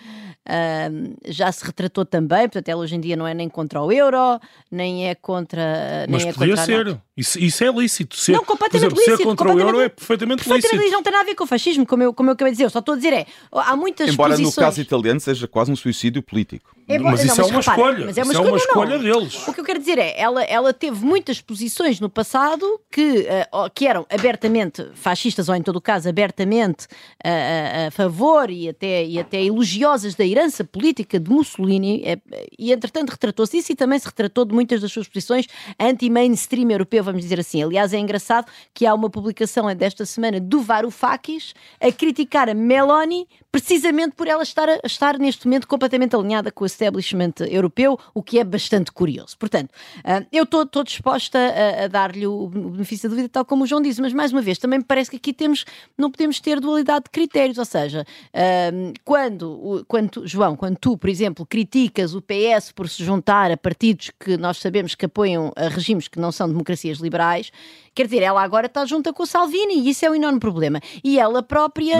uh, 0.48 1.16
já 1.26 1.50
se 1.52 1.64
retratou 1.64 2.04
também, 2.04 2.42
portanto 2.42 2.68
ela 2.68 2.82
hoje 2.82 2.96
em 2.96 3.00
dia 3.00 3.16
não 3.16 3.26
é 3.26 3.32
nem 3.32 3.48
contra 3.48 3.80
o 3.80 3.92
euro, 3.92 4.40
nem 4.70 5.08
é 5.08 5.14
contra... 5.14 6.06
Mas 6.08 6.22
nem 6.22 6.30
é 6.30 6.34
podia 6.34 6.56
ser, 6.56 7.00
isso, 7.16 7.38
isso, 7.38 7.64
é 7.64 7.70
lícito. 7.70 8.16
Ser, 8.16 8.32
não, 8.32 8.44
completamente 8.44 8.86
exemplo, 8.86 8.98
lícito. 8.98 9.16
Ser 9.18 9.24
contra 9.24 9.54
o 9.54 9.60
euro 9.60 9.80
é 9.80 9.88
perfeitamente, 9.88 10.44
perfeitamente 10.44 10.76
lícito. 10.76 10.92
Não 10.92 11.02
tem 11.02 11.12
nada 11.12 11.24
a 11.24 11.26
ver 11.26 11.34
com 11.34 11.44
o 11.44 11.46
fascismo, 11.46 11.86
como 11.86 12.02
eu, 12.02 12.12
como 12.12 12.30
eu 12.30 12.32
acabei 12.34 12.52
de 12.52 12.56
dizer, 12.56 12.64
eu 12.64 12.70
só 12.70 12.80
estou 12.80 12.94
a 12.94 12.96
dizer 12.96 13.12
é, 13.12 13.26
há 13.52 13.76
muitas 13.76 14.10
Embora 14.10 14.32
posições... 14.32 14.56
no 14.56 14.62
caso 14.62 14.80
italiano 14.80 15.20
seja 15.20 15.46
quase 15.46 15.70
um 15.70 15.76
suicídio 15.76 16.22
político. 16.22 16.77
É, 16.88 16.98
mas 16.98 17.22
isso 17.22 17.36
não, 17.36 17.48
é 17.48 17.52
mas 17.52 17.66
é, 17.66 17.70
uma 17.70 17.76
repara, 17.76 17.80
escolha. 17.80 18.06
Mas 18.06 18.18
é 18.18 18.22
uma, 18.22 18.32
escolha, 18.32 18.48
é 18.48 18.50
uma 18.50 18.58
escolha, 18.58 18.98
deles. 18.98 19.48
O 19.48 19.52
que 19.52 19.60
eu 19.60 19.64
quero 19.64 19.78
dizer 19.78 19.98
é, 19.98 20.18
ela, 20.18 20.42
ela 20.42 20.72
teve 20.72 21.04
muitas 21.04 21.40
posições 21.40 22.00
no 22.00 22.08
passado 22.08 22.80
que, 22.90 23.20
uh, 23.20 23.70
que 23.74 23.86
eram 23.86 24.06
abertamente 24.10 24.88
fascistas, 24.94 25.50
ou 25.50 25.54
em 25.54 25.62
todo 25.62 25.76
o 25.76 25.80
caso, 25.82 26.08
abertamente 26.08 26.86
uh, 26.86 27.88
a 27.88 27.90
favor 27.90 28.50
e 28.50 28.70
até, 28.70 29.04
e 29.04 29.18
até 29.18 29.42
elogiosas 29.42 30.14
da 30.14 30.24
herança 30.24 30.64
política 30.64 31.20
de 31.20 31.30
Mussolini, 31.30 32.02
é, 32.06 32.18
e 32.58 32.72
entretanto 32.72 33.10
retratou-se 33.10 33.58
disso 33.58 33.72
e 33.72 33.76
também 33.76 33.98
se 33.98 34.06
retratou 34.06 34.46
de 34.46 34.54
muitas 34.54 34.80
das 34.80 34.90
suas 34.90 35.06
posições 35.06 35.46
anti-mainstream 35.78 36.70
europeu, 36.70 37.04
vamos 37.04 37.20
dizer 37.20 37.38
assim. 37.38 37.62
Aliás, 37.62 37.92
é 37.92 37.98
engraçado 37.98 38.50
que 38.72 38.86
há 38.86 38.94
uma 38.94 39.10
publicação 39.10 39.66
desta 39.74 40.06
semana 40.06 40.40
do 40.40 40.62
Varoufakis 40.62 41.52
a 41.80 41.92
criticar 41.92 42.48
a 42.48 42.54
Meloni 42.54 43.28
precisamente 43.50 44.14
por 44.14 44.28
ela 44.28 44.42
estar, 44.42 44.68
a, 44.68 44.78
estar 44.84 45.18
neste 45.18 45.46
momento 45.46 45.66
completamente 45.66 46.14
alinhada 46.14 46.50
com 46.52 46.64
o 46.64 46.68
establishment 46.78 47.34
europeu, 47.48 47.98
o 48.14 48.22
que 48.22 48.38
é 48.38 48.44
bastante 48.44 48.92
curioso. 48.92 49.36
Portanto, 49.36 49.70
uh, 49.98 50.24
eu 50.30 50.44
estou 50.44 50.84
disposta 50.84 51.38
a, 51.38 51.84
a 51.84 51.88
dar-lhe 51.88 52.26
o 52.26 52.48
benefício 52.48 53.08
da 53.08 53.14
dúvida, 53.14 53.28
tal 53.28 53.44
como 53.44 53.64
o 53.64 53.66
João 53.66 53.82
disse, 53.82 54.00
mas 54.00 54.12
mais 54.12 54.32
uma 54.32 54.40
vez, 54.40 54.58
também 54.58 54.78
me 54.78 54.84
parece 54.84 55.10
que 55.10 55.16
aqui 55.16 55.32
temos, 55.32 55.64
não 55.96 56.10
podemos 56.10 56.38
ter 56.40 56.60
dualidade 56.60 57.04
de 57.04 57.10
critérios, 57.10 57.58
ou 57.58 57.64
seja, 57.64 58.06
uh, 58.32 58.92
quando, 59.04 59.84
quando, 59.88 60.26
João, 60.26 60.54
quando 60.56 60.76
tu, 60.78 60.96
por 60.96 61.10
exemplo, 61.10 61.44
criticas 61.44 62.14
o 62.14 62.22
PS 62.22 62.72
por 62.72 62.88
se 62.88 63.04
juntar 63.04 63.50
a 63.50 63.56
partidos 63.56 64.10
que 64.18 64.36
nós 64.36 64.58
sabemos 64.58 64.94
que 64.94 65.06
apoiam 65.06 65.52
a 65.56 65.68
regimes 65.68 66.06
que 66.06 66.20
não 66.20 66.30
são 66.30 66.48
democracias 66.48 66.98
liberais, 66.98 67.50
Quer 67.98 68.04
dizer, 68.04 68.22
ela 68.22 68.40
agora 68.40 68.66
está 68.66 68.86
junta 68.86 69.12
com 69.12 69.24
o 69.24 69.26
Salvini 69.26 69.74
e 69.74 69.90
isso 69.90 70.06
é 70.06 70.10
um 70.10 70.14
enorme 70.14 70.38
problema. 70.38 70.80
E 71.02 71.18
ela 71.18 71.42
própria, 71.42 71.96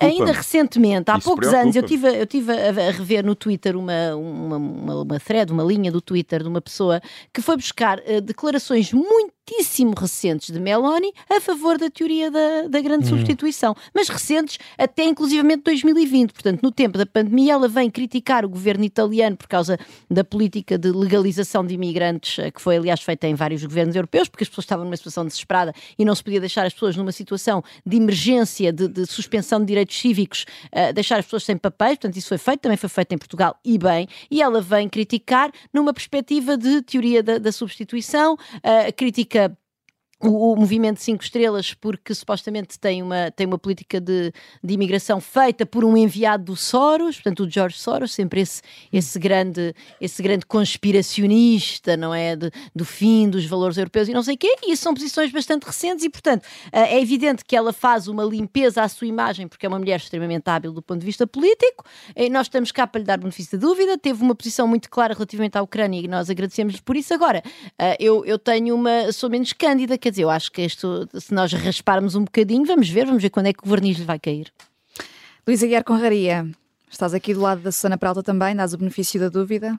ainda 0.00 0.32
recentemente, 0.32 1.08
há 1.08 1.18
Isso 1.18 1.24
poucos 1.24 1.54
anos, 1.54 1.76
eu 1.76 1.84
preocupa-me. 1.84 2.10
tive, 2.10 2.20
eu 2.20 2.26
tive 2.26 2.52
a, 2.52 2.90
rever 2.90 3.24
no 3.24 3.36
Twitter 3.36 3.76
uma, 3.76 4.16
uma, 4.16 4.56
uma, 4.56 5.02
uma 5.02 5.20
thread, 5.20 5.52
uma 5.52 5.62
linha 5.62 5.92
do 5.92 6.00
Twitter 6.00 6.42
de 6.42 6.48
uma 6.48 6.60
pessoa 6.60 7.00
que 7.32 7.40
foi 7.40 7.56
buscar 7.56 8.02
eh, 8.04 8.20
declarações 8.20 8.92
muitíssimo 8.92 9.94
recentes 9.96 10.52
de 10.52 10.58
Meloni 10.58 11.12
a 11.30 11.40
favor 11.40 11.78
da 11.78 11.88
teoria 11.88 12.28
da, 12.28 12.66
da 12.68 12.80
grande 12.80 13.06
substituição, 13.06 13.76
mas 13.94 14.08
recentes 14.08 14.58
até 14.76 15.04
inclusivamente 15.04 15.62
2020. 15.62 16.32
Portanto, 16.32 16.60
no 16.60 16.72
tempo 16.72 16.98
da 16.98 17.06
pandemia, 17.06 17.52
ela 17.52 17.68
vem 17.68 17.88
criticar 17.88 18.44
o 18.44 18.48
governo 18.48 18.82
italiano 18.82 19.36
por 19.36 19.46
causa 19.46 19.78
da 20.10 20.24
política 20.24 20.76
de 20.76 20.90
legalização 20.90 21.64
de 21.64 21.74
imigrantes, 21.74 22.36
eh, 22.40 22.50
que 22.50 22.60
foi 22.60 22.78
aliás 22.78 23.00
feita 23.00 23.28
em 23.28 23.34
vários 23.36 23.62
governos 23.62 23.94
europeus, 23.94 24.28
porque 24.28 24.42
as 24.42 24.48
pessoas 24.48 24.64
estavam 24.64 24.84
numa 24.84 24.96
situação 24.96 25.24
desesperada 25.36 25.72
e 25.98 26.04
não 26.04 26.14
se 26.14 26.22
podia 26.22 26.40
deixar 26.40 26.66
as 26.66 26.72
pessoas 26.72 26.96
numa 26.96 27.12
situação 27.12 27.62
de 27.84 27.96
emergência, 27.96 28.72
de, 28.72 28.88
de 28.88 29.06
suspensão 29.06 29.60
de 29.60 29.66
direitos 29.66 29.96
cívicos, 29.96 30.44
eh, 30.72 30.92
deixar 30.92 31.18
as 31.18 31.24
pessoas 31.24 31.44
sem 31.44 31.56
papéis. 31.56 31.98
Portanto, 31.98 32.16
isso 32.16 32.28
foi 32.28 32.38
feito, 32.38 32.60
também 32.60 32.76
foi 32.76 32.88
feito 32.88 33.12
em 33.12 33.18
Portugal 33.18 33.58
e 33.64 33.78
bem. 33.78 34.08
E 34.30 34.42
ela 34.42 34.60
vem 34.60 34.88
criticar 34.88 35.50
numa 35.72 35.92
perspectiva 35.92 36.56
de 36.56 36.82
teoria 36.82 37.22
da, 37.22 37.38
da 37.38 37.52
substituição, 37.52 38.36
eh, 38.62 38.92
critica 38.92 39.56
o, 40.22 40.52
o 40.52 40.56
movimento 40.56 41.00
5 41.00 41.22
estrelas 41.22 41.74
porque 41.74 42.14
supostamente 42.14 42.78
tem 42.78 43.02
uma, 43.02 43.30
tem 43.30 43.46
uma 43.46 43.58
política 43.58 44.00
de, 44.00 44.32
de 44.64 44.74
imigração 44.74 45.20
feita 45.20 45.66
por 45.66 45.84
um 45.84 45.96
enviado 45.96 46.44
do 46.44 46.56
Soros, 46.56 47.16
portanto 47.16 47.44
o 47.44 47.50
George 47.50 47.78
Soros, 47.78 48.14
sempre 48.14 48.40
esse, 48.40 48.62
esse, 48.92 49.18
grande, 49.18 49.74
esse 50.00 50.22
grande 50.22 50.46
conspiracionista, 50.46 51.96
não 51.96 52.14
é? 52.14 52.34
De- 52.34 52.50
do 52.74 52.84
fim 52.84 53.28
dos 53.28 53.44
valores 53.44 53.76
europeus 53.76 54.08
e 54.08 54.12
não 54.12 54.22
sei 54.22 54.34
o 54.34 54.38
quê, 54.38 54.56
e 54.66 54.76
são 54.76 54.94
posições 54.94 55.30
bastante 55.30 55.64
recentes 55.64 56.04
e 56.04 56.08
portanto 56.08 56.46
eh, 56.72 56.96
é 56.96 57.00
evidente 57.00 57.44
que 57.44 57.54
ela 57.54 57.72
faz 57.72 58.08
uma 58.08 58.24
limpeza 58.24 58.82
à 58.82 58.88
sua 58.88 59.06
imagem 59.06 59.46
porque 59.46 59.66
é 59.66 59.68
uma 59.68 59.78
mulher 59.78 59.96
extremamente 59.96 60.48
hábil 60.48 60.72
do 60.72 60.80
ponto 60.82 61.00
de 61.00 61.06
vista 61.06 61.26
político 61.26 61.84
e 62.14 62.30
nós 62.30 62.46
estamos 62.46 62.72
cá 62.72 62.86
para 62.86 63.00
lhe 63.00 63.04
dar 63.06 63.18
benefício 63.18 63.58
da 63.58 63.66
dúvida, 63.66 63.98
teve 63.98 64.22
uma 64.22 64.34
posição 64.34 64.66
muito 64.66 64.88
clara 64.88 65.12
relativamente 65.12 65.56
à 65.58 65.62
Ucrânia 65.62 66.00
e 66.00 66.08
nós 66.08 66.30
agradecemos-lhe 66.30 66.80
por 66.82 66.96
isso. 66.96 67.12
Agora, 67.12 67.42
eh, 67.78 67.96
eu, 68.00 68.24
eu 68.24 68.38
tenho 68.38 68.74
uma, 68.74 69.12
sou 69.12 69.28
menos 69.28 69.52
cândida, 69.52 69.98
quer 70.06 70.10
dizer, 70.10 70.22
eu 70.22 70.30
acho 70.30 70.52
que 70.52 70.62
isto, 70.62 71.08
se 71.18 71.34
nós 71.34 71.52
rasparmos 71.52 72.14
um 72.14 72.22
bocadinho, 72.22 72.64
vamos 72.64 72.88
ver, 72.88 73.06
vamos 73.06 73.20
ver 73.20 73.28
quando 73.28 73.46
é 73.46 73.52
que 73.52 73.66
o 73.66 73.68
verniz 73.68 73.98
lhe 73.98 74.04
vai 74.04 74.20
cair. 74.20 74.52
Luísa 75.44 75.66
Guiar 75.66 75.82
Conraria, 75.82 76.48
estás 76.88 77.12
aqui 77.12 77.34
do 77.34 77.40
lado 77.40 77.60
da 77.60 77.72
Susana 77.72 77.98
Peralta 77.98 78.22
também, 78.22 78.54
dás 78.54 78.72
o 78.72 78.78
benefício 78.78 79.18
da 79.18 79.28
dúvida. 79.28 79.76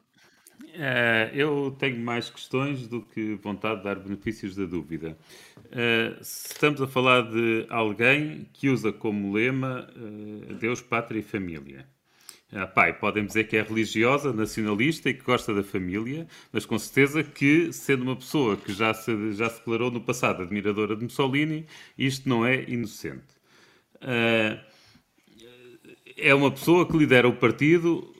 Eh, 0.74 1.32
eu 1.34 1.74
tenho 1.80 1.98
mais 1.98 2.30
questões 2.30 2.90
do 2.90 3.04
que 3.04 3.36
vontade 3.36 3.78
de 3.78 3.84
dar 3.86 3.96
benefícios 3.96 4.54
da 4.54 4.66
dúvida. 4.66 5.18
Eh, 5.72 6.18
se 6.22 6.52
estamos 6.52 6.82
a 6.82 6.88
falar 6.88 7.22
de 7.22 7.66
alguém 7.70 8.50
que 8.52 8.68
usa 8.68 8.92
como 8.92 9.32
lema 9.32 9.88
eh, 9.96 10.56
Deus, 10.56 10.82
Pátria 10.82 11.20
e 11.20 11.24
Família. 11.24 11.88
Ah, 12.52 12.66
pai, 12.66 12.98
podem 12.98 13.26
dizer 13.26 13.44
que 13.46 13.58
é 13.58 13.62
religiosa, 13.62 14.32
nacionalista 14.32 15.10
e 15.10 15.14
que 15.14 15.22
gosta 15.24 15.54
da 15.54 15.64
família, 15.64 16.26
mas 16.52 16.66
com 16.66 16.80
certeza 16.80 17.22
que, 17.22 17.74
sendo 17.74 18.04
uma 18.04 18.16
pessoa 18.16 18.56
que 18.56 18.72
já 18.72 18.94
se, 18.94 19.34
já 19.34 19.50
se 19.50 19.58
declarou 19.60 19.92
no 19.92 20.00
passado 20.00 20.44
admiradora 20.44 20.96
de 20.96 21.04
Mussolini, 21.04 21.66
isto 21.98 22.28
não 22.30 22.46
é 22.46 22.64
inocente. 22.70 23.36
Ah, 24.02 24.60
é 26.18 26.34
uma 26.34 26.52
pessoa 26.52 26.88
que 26.88 26.98
lidera 26.98 27.28
o 27.28 27.34
partido 27.36 28.14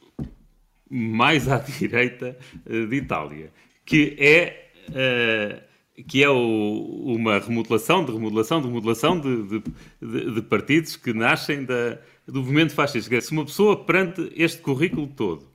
mais 0.90 1.48
à 1.48 1.58
direita 1.80 2.38
eh, 2.66 2.86
de 2.86 2.96
Itália, 2.96 3.52
que 3.86 4.16
é, 4.20 4.70
eh, 4.94 5.64
que 6.08 6.24
é 6.24 6.30
o- 6.30 7.04
uma 7.16 7.40
remodelação, 7.40 8.06
de 8.06 8.12
remodelação, 8.12 8.62
de 8.62 8.68
remodelação 8.68 9.20
de, 9.20 9.44
de- 9.44 9.64
de- 10.02 10.32
de 10.36 10.42
partidos 10.44 10.96
que 10.96 11.14
nascem 11.14 11.66
da- 11.66 12.00
do 12.28 12.42
movimento 12.42 12.74
fascista. 12.74 13.22
Se 13.22 13.32
uma 13.32 13.46
pessoa, 13.46 13.84
perante 13.84 14.32
este 14.36 14.62
currículo 14.62 15.08
todo, 15.08 15.48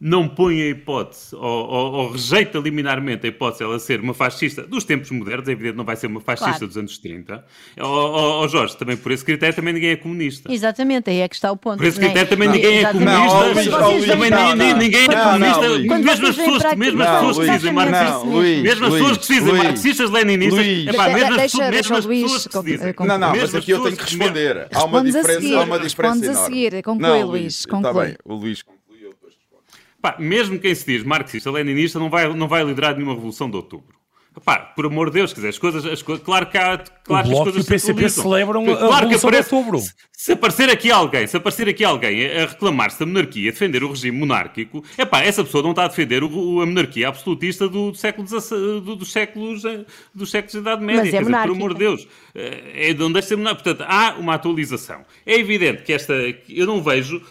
não 0.00 0.28
põe 0.28 0.60
a 0.60 0.66
hipótese, 0.66 1.34
ou, 1.34 1.40
ou- 1.42 1.92
ou 1.92 2.10
rejeita 2.12 2.58
liminarmente 2.58 3.24
a 3.24 3.28
hipótese 3.28 3.58
de 3.60 3.64
ela 3.64 3.78
ser 3.78 4.00
uma 4.00 4.12
fascista 4.12 4.62
dos 4.66 4.84
tempos 4.84 5.10
modernos, 5.10 5.48
é 5.48 5.52
evidente 5.52 5.72
que 5.72 5.78
não 5.78 5.84
vai 5.84 5.96
ser 5.96 6.08
uma 6.08 6.20
fascista 6.20 6.50
Claro. 6.50 6.66
dos 6.66 6.76
anos 6.76 6.98
30. 6.98 7.44
Ó 7.80 7.86
ó, 7.86 8.44
ó, 8.44 8.48
Jorge, 8.48 8.76
também 8.76 8.96
por 8.96 9.12
esse 9.12 9.24
critério 9.24 9.54
também 9.54 9.72
ninguém 9.72 9.90
é 9.92 9.96
comunista. 9.96 10.52
Exatamente, 10.52 11.08
aí 11.08 11.20
é 11.20 11.28
que 11.28 11.36
está 11.36 11.50
o 11.50 11.56
ponto. 11.56 11.78
Por 11.78 11.86
esse 11.86 11.98
não 11.98 12.04
é? 12.06 12.10
critério 12.10 12.28
também 12.28 12.48
ninguém 12.48 12.78
é 12.84 12.92
comunista. 12.92 13.70
Não, 13.78 13.92
Luís, 13.92 14.04
também 14.06 14.18
vêm 14.18 14.30
para 14.30 14.74
ninguém, 14.74 15.04
é 15.04 15.08
Não, 15.08 15.38
não, 15.38 15.52
comunista. 15.54 15.94
Mesmo 15.98 16.26
as 16.26 16.36
pessoas, 16.36 16.64
aqui- 16.64 16.76
mesmo 16.76 17.02
as 17.02 17.08
Não, 17.08 17.14
pessoas 17.28 17.46
que 17.48 17.52
dizem 17.56 17.72
marxistas, 17.72 18.24
mesmo. 18.24 18.84
As 18.86 18.92
pessoas 18.92 19.18
que 19.18 19.26
dizem 19.34 19.54
marxistas, 19.54 20.10
leninistas, 20.10 20.66
é 20.66 20.92
pá, 20.92 21.08
mesmo 21.08 21.30
as 21.30 21.36
deixa- 21.36 21.70
pessoas- 21.70 22.06
que 22.48 22.62
dizem. 22.64 22.94
Não, 22.98 23.06
não, 23.18 23.30
mas 23.30 23.42
as 23.44 23.54
aqui 23.54 23.70
eu 23.70 23.80
tenho 23.82 23.96
que 23.96 24.02
responder. 24.02 24.68
Há 24.74 24.84
uma 24.84 25.02
diferença, 25.04 25.56
há 25.60 25.62
uma 25.62 25.78
diferença 25.78 26.30
a 26.30 26.34
seguir. 26.34 26.82
Conclui, 26.82 27.08
não, 27.08 27.26
Luís, 27.28 27.60
Está 27.60 27.92
bem, 27.92 28.16
o 28.24 28.34
Luís 28.34 28.60
conclui, 28.62 28.98
eu 29.02 29.10
depois 29.10 29.34
respondo. 29.34 29.62
Pá, 30.04 30.16
mesmo 30.18 30.58
quem 30.58 30.74
se 30.74 30.84
diz 30.84 31.02
marxista-leninista 31.02 31.98
não 31.98 32.10
vai, 32.10 32.30
não 32.34 32.46
vai 32.46 32.62
liderar 32.62 32.94
nenhuma 32.94 33.14
revolução 33.14 33.48
de 33.48 33.56
outubro. 33.56 33.98
Pá, 34.44 34.58
por 34.58 34.86
amor 34.86 35.10
de 35.10 35.14
Deus, 35.14 35.32
quer 35.32 35.36
dizer, 35.40 35.48
as 35.50 35.58
coisas, 35.58 35.86
as 35.86 36.02
co- 36.02 36.18
claro 36.18 36.46
que 36.46 36.58
há, 36.58 36.78
claro 36.78 37.04
que 37.04 37.12
as 37.14 37.28
Bloco 37.28 37.44
coisas 37.44 37.62
e 37.62 37.66
o 37.66 37.68
PCP 37.68 38.08
se 38.08 38.20
celebram 38.20 38.62
a 38.62 38.64
Claro 38.76 38.78
que 39.08 39.14
Revolução 39.14 39.30
de 39.30 39.36
aparece- 39.36 39.54
Outubro. 39.54 39.78
Se, 39.80 39.92
se 40.12 40.32
aparecer 40.32 40.70
aqui 40.70 40.90
alguém, 40.90 41.26
se 41.26 41.36
aparecer 41.36 41.68
aqui 41.68 41.84
alguém 41.84 42.26
a, 42.26 42.42
a 42.42 42.46
reclamar-se 42.46 42.98
da 42.98 43.06
monarquia, 43.06 43.50
a 43.50 43.52
defender 43.52 43.84
o 43.84 43.90
regime 43.90 44.18
monárquico, 44.18 44.82
é 44.98 45.04
pá, 45.04 45.20
essa 45.22 45.44
pessoa 45.44 45.62
não 45.62 45.70
está 45.70 45.84
a 45.84 45.88
defender 45.88 46.24
o- 46.24 46.28
o- 46.56 46.60
a 46.62 46.66
monarquia 46.66 47.06
absolutista 47.08 47.68
do, 47.68 47.92
do 47.92 47.96
século 47.96 48.26
do- 48.26 48.96
dos 48.96 49.12
séculos 49.12 49.64
eh, 49.64 49.84
dos 50.14 50.30
séculos 50.30 50.54
da 50.54 50.60
Idade 50.72 50.84
Média, 50.84 51.00
Mas 51.02 51.08
é 51.08 51.16
quer 51.18 51.24
dizer, 51.24 51.32
por 51.42 51.50
amor 51.52 51.72
de 51.74 51.78
Deus, 51.78 52.08
eh, 52.34 52.88
é 52.90 52.92
de 52.92 53.02
onde 53.02 53.12
deixa 53.12 53.26
de 53.26 53.28
ser 53.28 53.36
monárquico. 53.36 53.64
Portanto, 53.64 53.86
há 53.88 54.14
uma 54.18 54.34
atualização. 54.34 55.02
É 55.24 55.38
evidente 55.38 55.82
que 55.84 55.92
esta, 55.92 56.12
eu 56.48 56.66
não 56.66 56.82
vejo, 56.82 57.22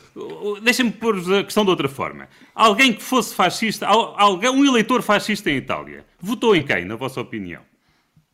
deixem-me 0.62 0.92
pôr 0.92 1.18
a 1.38 1.44
questão 1.44 1.64
de 1.66 1.70
outra 1.70 1.90
forma. 1.90 2.30
Alguém 2.56 2.94
que 2.94 3.04
fosse 3.04 3.36
fascista, 3.36 3.88
al- 3.88 4.16
alguém, 4.18 4.50
um 4.50 4.64
eleitor 4.66 5.02
fascista 5.02 5.50
em 5.52 5.58
Itália, 5.58 6.06
votou 6.24 6.56
em 6.56 6.64
quem, 6.64 6.86
na 6.86 6.96
vossa 6.96 7.22
opinião? 7.22 7.62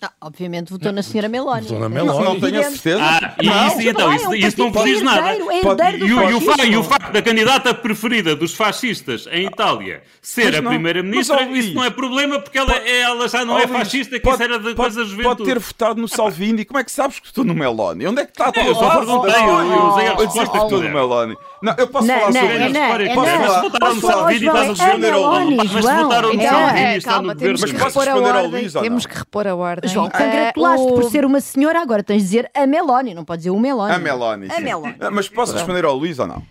Ah, 0.01 0.13
obviamente 0.21 0.71
votou 0.71 0.93
na 0.93 1.03
senhora 1.03 1.27
Meloni. 1.27 1.63
Votou 1.63 1.77
na 1.81 1.89
Meloni. 1.89 2.23
Não 2.23 2.39
tenho 2.39 2.61
a 2.61 2.63
certeza. 2.63 2.99
Ah, 3.03 3.35
e 3.41 3.45
Não. 3.47 3.67
isso, 3.67 3.81
então, 3.81 4.13
isso, 4.15 4.33
isso 4.33 4.57
não 4.57 4.71
diz 4.85 5.01
nada. 5.01 5.31
é 5.31 5.61
Pode- 5.61 5.97
E 5.97 6.77
o, 6.77 6.83
facto 6.85 7.11
da 7.11 7.21
candidata 7.21 7.73
preferida 7.73 8.33
dos 8.33 8.53
fascistas 8.53 9.27
em 9.29 9.47
Itália 9.47 10.01
ser 10.21 10.45
Mas 10.45 10.55
a 10.55 10.61
não- 10.61 10.71
primeira-ministra, 10.71 11.43
isso 11.51 11.73
não 11.73 11.83
é 11.83 11.89
problema 11.89 12.39
porque 12.39 12.57
ela, 12.57 12.73
é- 12.77 13.01
ela 13.01 13.27
já 13.27 13.43
não 13.43 13.59
é 13.59 13.67
fascista, 13.67 14.15
que 14.17 14.21
pode- 14.21 14.35
isso 14.35 14.43
era 14.43 14.57
de 14.57 14.63
pode- 14.73 14.75
coisa 14.77 15.01
da 15.03 15.05
juventude. 15.09 15.35
Pode 15.35 15.43
ter 15.49 15.59
votado 15.59 15.99
no 15.99 16.07
Salvini. 16.07 16.63
Como 16.63 16.79
é 16.79 16.83
que 16.85 16.91
sabes 16.93 17.19
que 17.19 17.27
estou 17.27 17.43
no 17.43 17.53
Meloni? 17.53 18.07
Onde 18.07 18.21
é 18.21 18.25
que 18.25 18.31
está 18.31 18.45
a 18.47 18.51
tua 18.53 18.63
Eu 18.63 18.75
só 18.75 18.89
perguntei, 18.99 19.33
eu- 19.35 19.87
usei 19.89 20.07
a 20.07 20.15
resposta 20.15 20.49
que 20.59 20.63
estou 20.63 20.81
no. 20.81 20.89
Meloni. 20.89 21.35
Não, 21.61 21.75
eu 21.77 21.87
posso 21.87 22.07
Não, 22.07 22.15
falar 22.19 22.31
não, 22.31 22.41
sobre 22.41 22.55
é 22.57 22.65
isso. 22.65 22.73
não, 22.79 22.87
Posso 22.89 23.01
é 23.01 23.15
falar? 23.15 23.37
não. 23.39 23.39
Mas 23.39 23.61
votaram 23.61 23.95
no 23.95 24.01
Posso 24.01 24.01
falar, 24.01 24.13
Salvini 24.13 24.39
e 24.39 24.47
estás 24.47 24.59
a 24.67 24.69
é 24.71 24.73
defender 24.87 25.13
ao 25.13 25.19
Meloni, 25.31 25.55
Mas 25.57 25.71
votaram 25.71 26.33
no 26.33 26.41
É. 26.41 26.47
Salvini 26.49 26.79
É, 26.79 26.93
e 26.93 26.97
está 26.97 27.21
no 27.21 27.35
temos 27.35 27.35
governo. 27.35 27.59
Mas 27.61 27.71
posso 27.83 27.99
responder 27.99 28.35
ao. 28.35 28.45
Luís 28.47 28.75
ou 28.75 28.81
Temos 28.81 29.03
não? 29.05 29.11
que 29.11 29.17
repor 29.17 29.47
a 29.47 29.55
ordem. 29.55 29.89
João, 29.91 30.05
Ah, 30.07 30.17
congratulaste 30.17 30.87
por 30.87 31.03
ser 31.11 31.25
uma 31.25 31.41
senhora, 31.41 31.81
agora 31.81 32.03
tens 32.03 32.17
de 32.19 32.23
dizer 32.23 32.51
a 32.55 32.65
Meloni, 32.65 33.13
não 33.13 33.25
pode 33.25 33.39
dizer 33.39 33.49
o 33.51 33.59
Meloni. 33.59 33.93
A 33.93 33.99
Meloni. 33.99 34.47
A. 34.51 34.59
Meloni. 34.59 34.95
Ah, 34.99 35.11
Mas 35.11 35.27
posso 35.29 35.53
responder 35.53 35.85
ao 35.85 35.95
Luís 35.95 36.17
ou 36.19 36.27
não? 36.27 36.41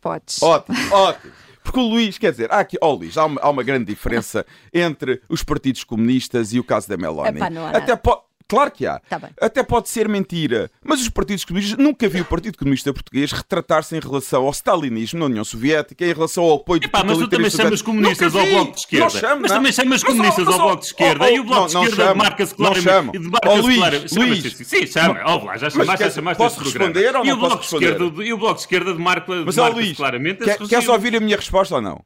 Podes. 0.00 0.42
Ótimo, 0.42 0.76
ótimo. 0.94 1.32
Porque 1.64 1.78
o 1.78 1.82
Luís, 1.84 2.18
quer 2.18 2.32
dizer, 2.32 2.50
há 2.52 2.58
aqui, 2.58 2.76
ó 2.82 2.92
Luís, 2.92 3.16
há 3.16 3.24
uma, 3.24 3.40
há 3.40 3.48
uma 3.48 3.62
grande 3.62 3.84
diferença 3.84 4.44
entre 4.74 5.22
os 5.28 5.44
partidos 5.44 5.84
comunistas 5.84 6.52
e 6.52 6.58
o 6.58 6.64
caso 6.64 6.88
da 6.88 6.96
Meloni. 6.96 7.36
Epá, 7.38 7.48
não 7.48 7.62
há 7.62 7.66
nada. 7.66 7.78
Até 7.78 7.94
po- 7.94 8.20
Claro 8.52 8.70
que 8.70 8.86
há. 8.86 8.98
Tá 9.08 9.18
bem. 9.18 9.30
Até 9.40 9.62
pode 9.62 9.88
ser 9.88 10.06
mentira. 10.08 10.70
Mas 10.84 11.00
os 11.00 11.08
partidos 11.08 11.42
comunistas, 11.44 11.78
nunca 11.78 12.06
vi 12.06 12.20
o 12.20 12.24
Partido 12.26 12.58
Comunista 12.58 12.92
Português 12.92 13.32
retratar-se 13.32 13.96
em 13.96 14.00
relação 14.00 14.44
ao 14.44 14.50
stalinismo 14.50 15.20
na 15.20 15.24
União 15.24 15.42
Soviética, 15.42 16.04
em 16.04 16.12
relação 16.12 16.44
ao 16.44 16.56
apoio 16.56 16.80
do 16.80 16.84
Epá, 16.86 17.02
mas 17.02 17.16
tu 17.16 17.28
também 17.28 17.48
chamas 17.50 17.80
comunistas 17.80 18.36
ao. 18.36 18.44
Bloco 18.46 18.72
de 18.72 18.80
Esquerda. 18.80 19.04
Não 19.04 19.10
chamo, 19.10 19.40
mas 19.40 19.50
não. 19.50 19.56
também 19.58 19.72
chamas 19.72 20.02
Mas, 20.02 20.04
comunistas 20.04 20.46
ó, 20.46 20.52
ao 20.52 20.58
Bloco 20.58 20.80
de 20.80 20.86
Esquerda 20.86 21.30
e 21.30 21.40
o 21.40 21.44
Bloco 21.44 21.60
não, 21.60 21.66
de 21.68 21.74
não 21.74 21.82
Esquerda 21.84 22.04
chamo. 22.04 22.16
marca-se 22.18 22.50
Não 22.52 22.56
claramente. 22.58 22.84
chamo. 22.84 23.12
Marca-se 23.30 23.48
Ó, 23.48 23.54
Luís, 23.62 23.76
claramente. 23.78 24.14
Luís. 24.18 24.42
Chama-se- 24.42 24.64
Sim, 24.66 24.86
chama. 24.86 25.20
Ó, 25.24 25.44
lá, 25.44 25.56
já 25.56 25.70
chamaste, 25.70 25.96
quer- 25.96 26.12
chamaste 26.12 26.38
posso 26.42 26.60
responder 26.62 27.16
ou 27.16 27.24
E 27.24 27.28
não 27.28 27.34
o 27.36 27.38
Bloco 27.40 27.56
posso 27.56 27.78
de 27.78 27.84
responder? 27.86 28.04
Esquerda, 28.04 28.24
e 28.28 28.32
o 28.32 28.36
Bloco 28.36 28.54
de 28.56 28.60
Esquerda 28.60 28.94
marca, 28.96 29.32
Mas, 29.46 29.56
marca 29.56 29.74
Luís, 29.76 29.96
claramente 29.96 30.44
quer, 30.44 30.56
esse 30.60 30.68
queres 30.68 30.88
ouvir 30.88 31.16
a 31.16 31.20
minha 31.20 31.36
resposta 31.36 31.76
ou 31.76 31.80
não? 31.80 32.04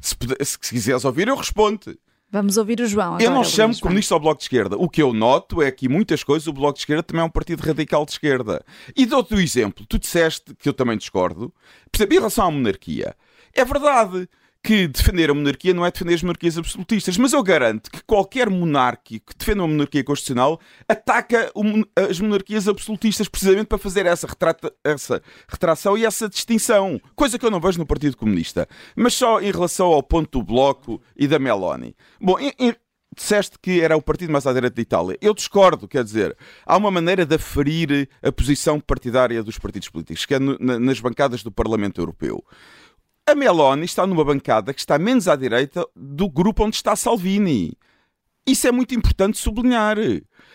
Se, 0.00 0.14
se 0.42 0.58
quiseres 0.58 1.04
ouvir, 1.04 1.28
eu 1.28 1.36
respondo. 1.36 1.80
Vamos 2.32 2.56
ouvir 2.56 2.80
o 2.80 2.86
João 2.86 3.08
agora. 3.08 3.24
Eu 3.24 3.30
não 3.30 3.44
chamo 3.44 3.78
comunista 3.78 4.14
ao 4.14 4.20
Bloco 4.20 4.38
de 4.38 4.44
Esquerda. 4.44 4.74
O 4.78 4.88
que 4.88 5.02
eu 5.02 5.12
noto 5.12 5.60
é 5.60 5.70
que 5.70 5.86
muitas 5.86 6.24
coisas 6.24 6.48
o 6.48 6.52
Bloco 6.52 6.72
de 6.72 6.80
Esquerda 6.80 7.02
também 7.02 7.20
é 7.20 7.26
um 7.26 7.30
partido 7.30 7.60
radical 7.60 8.06
de 8.06 8.12
esquerda. 8.12 8.64
E 8.96 9.04
dou-te 9.04 9.34
o 9.34 9.38
exemplo. 9.38 9.84
Tu 9.86 9.98
disseste, 9.98 10.54
que 10.54 10.66
eu 10.66 10.72
também 10.72 10.96
discordo, 10.96 11.52
percebe, 11.90 12.14
em 12.14 12.18
relação 12.18 12.46
à 12.46 12.50
monarquia. 12.50 13.14
É 13.52 13.62
verdade 13.66 14.26
que 14.64 14.86
defender 14.86 15.28
a 15.28 15.34
monarquia 15.34 15.74
não 15.74 15.84
é 15.84 15.90
defender 15.90 16.14
as 16.14 16.22
monarquias 16.22 16.56
absolutistas, 16.56 17.16
mas 17.18 17.32
eu 17.32 17.42
garanto 17.42 17.90
que 17.90 18.00
qualquer 18.04 18.48
monárquico 18.48 19.32
que 19.32 19.36
defenda 19.38 19.62
uma 19.62 19.68
monarquia 19.68 20.04
constitucional 20.04 20.60
ataca 20.88 21.50
o 21.54 21.62
as 21.96 22.20
monarquias 22.20 22.68
absolutistas 22.68 23.28
precisamente 23.28 23.66
para 23.66 23.78
fazer 23.78 24.06
essa, 24.06 24.26
retrata- 24.26 24.72
essa 24.84 25.20
retração 25.48 25.98
e 25.98 26.04
essa 26.04 26.28
distinção. 26.28 27.00
Coisa 27.16 27.38
que 27.38 27.44
eu 27.44 27.50
não 27.50 27.60
vejo 27.60 27.78
no 27.78 27.86
Partido 27.86 28.16
Comunista. 28.16 28.68
Mas 28.94 29.14
só 29.14 29.40
em 29.40 29.50
relação 29.50 29.88
ao 29.88 30.02
ponto 30.02 30.38
do 30.38 30.44
Bloco 30.44 31.02
e 31.16 31.26
da 31.26 31.38
Meloni. 31.40 31.96
Bom, 32.20 32.38
em- 32.38 32.52
em- 32.58 32.74
disseste 33.14 33.58
que 33.60 33.80
era 33.82 33.94
o 33.96 34.00
partido 34.00 34.32
mais 34.32 34.46
à 34.46 34.52
direita 34.54 34.74
de 34.76 34.80
Itália. 34.82 35.18
Eu 35.20 35.34
discordo, 35.34 35.86
quer 35.86 36.02
dizer, 36.02 36.34
há 36.64 36.76
uma 36.78 36.90
maneira 36.90 37.26
de 37.26 37.34
aferir 37.34 38.08
a 38.22 38.32
posição 38.32 38.80
partidária 38.80 39.42
dos 39.42 39.58
partidos 39.58 39.90
políticos, 39.90 40.24
que 40.24 40.34
é 40.34 40.38
no, 40.38 40.56
na, 40.58 40.78
nas 40.78 40.98
bancadas 40.98 41.42
do 41.42 41.50
Parlamento 41.52 42.00
Europeu. 42.00 42.42
A 43.32 43.34
Meloni 43.34 43.86
está 43.86 44.06
numa 44.06 44.22
bancada 44.22 44.74
que 44.74 44.80
está 44.80 44.98
menos 44.98 45.26
à 45.26 45.34
direita 45.34 45.88
do 45.96 46.28
grupo 46.28 46.64
onde 46.64 46.76
está 46.76 46.94
Salvini. 46.94 47.72
Isso 48.46 48.68
é 48.68 48.70
muito 48.70 48.94
importante 48.94 49.38
sublinhar. 49.38 49.96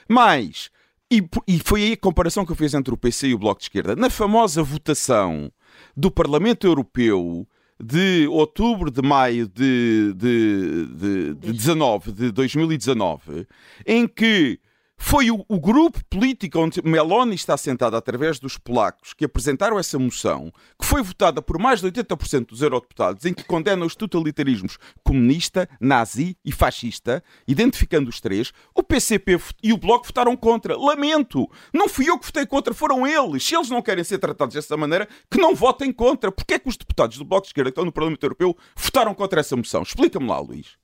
Mas, 0.08 0.70
e, 1.12 1.28
e 1.48 1.58
foi 1.58 1.82
aí 1.82 1.94
a 1.94 1.98
comparação 1.98 2.46
que 2.46 2.52
eu 2.52 2.56
fiz 2.56 2.76
entre 2.76 2.94
o 2.94 2.98
PC 2.98 3.30
e 3.30 3.34
o 3.34 3.40
Bloco 3.40 3.60
de 3.60 3.66
Esquerda, 3.66 3.96
na 3.96 4.12
famosa 4.12 4.62
votação 4.62 5.52
do 5.96 6.12
Parlamento 6.12 6.68
Europeu 6.68 7.48
de 7.84 8.28
outubro 8.28 8.92
de 8.92 9.02
maio 9.02 9.48
de, 9.48 10.14
de, 10.14 10.86
de, 10.94 11.34
de 11.34 11.54
19, 11.54 12.12
de 12.12 12.32
2019, 12.32 13.48
em 13.88 14.08
que 14.08 14.60
foi 14.98 15.30
o, 15.32 15.46
o, 15.48 15.60
grupo 15.60 16.04
político 16.10 16.60
onde 16.60 16.82
Meloni 16.84 17.36
está 17.36 17.56
sentado 17.56 17.96
através 17.96 18.40
dos 18.40 18.58
polacos 18.58 19.14
que 19.14 19.26
apresentaram 19.26 19.80
essa 19.80 19.98
moção, 19.98 20.52
que 20.78 20.86
foi 20.86 21.02
votada 21.02 21.42
por 21.42 21.60
mais 21.60 21.80
de 21.80 21.90
80% 21.90 22.48
dos 22.48 22.62
eurodeputados, 22.62 23.24
em 23.26 23.34
que 23.34 23.44
condena 23.44 23.86
os 23.86 23.96
totalitarismos 23.96 24.78
comunista, 25.04 25.70
nazi 25.80 26.36
e 26.44 26.52
fascista, 26.52 27.24
identificando 27.48 28.10
os 28.10 28.20
três. 28.20 28.52
O 28.74 28.84
PCP 28.84 29.40
e 29.64 29.72
o 29.72 29.78
Bloco 29.78 30.08
votaram 30.08 30.36
contra. 30.36 30.76
Lamento! 30.76 31.50
Não 31.74 31.88
fui 31.88 32.10
eu 32.10 32.20
que 32.20 32.26
votei 32.26 32.46
contra, 32.46 32.74
foram 32.74 33.06
eles. 33.06 33.46
Se 33.46 33.56
eles 33.56 33.70
não 33.70 33.82
querem 33.82 34.04
ser 34.04 34.18
tratados 34.18 34.56
dessa 34.56 34.76
maneira, 34.76 35.08
que 35.30 35.40
não 35.40 35.56
votem 35.56 35.92
contra. 35.94 36.32
Porquê 36.32 36.56
é 36.56 36.60
que 36.60 36.70
os 36.70 36.76
deputados 36.76 37.18
do 37.18 37.24
Bloco 37.24 37.44
de 37.44 37.50
Esquerda 37.50 37.70
que 37.70 37.74
estão 37.74 37.86
no 37.86 37.92
Parlamento 37.92 38.24
Europeu 38.24 38.58
votaram 38.76 39.14
contra 39.14 39.40
essa 39.40 39.56
moção? 39.56 39.84
Explica-me 39.84 40.28
lá, 40.28 40.40
Luís. 40.40 40.76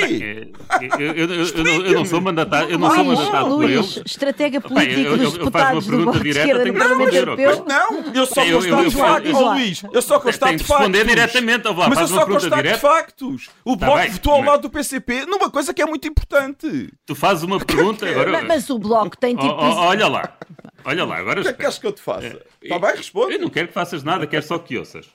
Porquê? 0.00 0.52
Eu, 0.98 1.14
eu, 1.14 1.34
eu, 1.34 1.86
eu, 1.86 1.92
não 1.94 2.04
sou 2.04 2.20
mandatário, 2.20 2.70
eu 2.70 2.78
não 2.78 2.94
sou 2.94 3.04
mandatado 3.04 3.56
por. 3.56 3.70
Estratega 4.04 4.60
político 4.60 5.16
dos 5.16 5.32
deputados 5.32 5.86
do 5.86 5.96
Bloco 5.98 6.20
de 6.20 6.28
Esquerda 6.30 6.64
no 6.64 6.74
Parlamento 6.74 7.14
Europeu. 7.14 7.64
Não, 7.66 8.12
eu 8.14 8.26
só 8.26 8.44
constato 8.44 8.90
factos, 8.90 9.32
Luís. 9.32 9.82
Eu 9.92 10.02
só 10.02 10.20
constato 10.20 10.52
factos. 10.52 10.68
responder 10.68 11.06
diretamente, 11.06 11.64
Mas 11.88 12.00
eu 12.00 12.08
só 12.08 12.26
constato 12.26 12.78
factos. 12.78 13.50
O 13.64 13.76
Bloco 13.76 14.10
votou 14.10 14.32
ao 14.34 14.42
lado 14.42 14.62
do 14.62 14.70
PCP 14.70 15.26
numa 15.26 15.50
coisa 15.50 15.72
que 15.72 15.82
é 15.82 15.86
muito 15.86 16.06
importante. 16.06 16.92
Tu 17.06 17.14
fazes 17.14 17.42
uma 17.44 17.58
pergunta 17.58 18.06
agora... 18.08 18.42
Mas 18.42 18.68
o 18.70 18.78
Bloco 18.78 19.16
tem 19.16 19.34
tipo... 19.34 19.52
Olha 19.52 20.08
lá, 20.08 20.36
olha 20.84 21.04
lá. 21.04 21.16
Agora 21.16 21.40
o 21.40 21.42
que 21.42 21.48
é 21.48 21.52
que 21.52 21.58
queres 21.58 21.78
que 21.78 21.86
eu 21.86 21.92
te 21.92 22.00
faça? 22.00 22.40
Está 22.62 22.78
bem, 22.78 22.96
responde. 22.96 23.34
Eu 23.34 23.40
não 23.40 23.48
quero 23.48 23.68
que 23.68 23.74
faças 23.74 24.02
nada, 24.02 24.26
quero 24.26 24.44
só 24.44 24.58
que 24.58 24.76
ouças. 24.78 25.06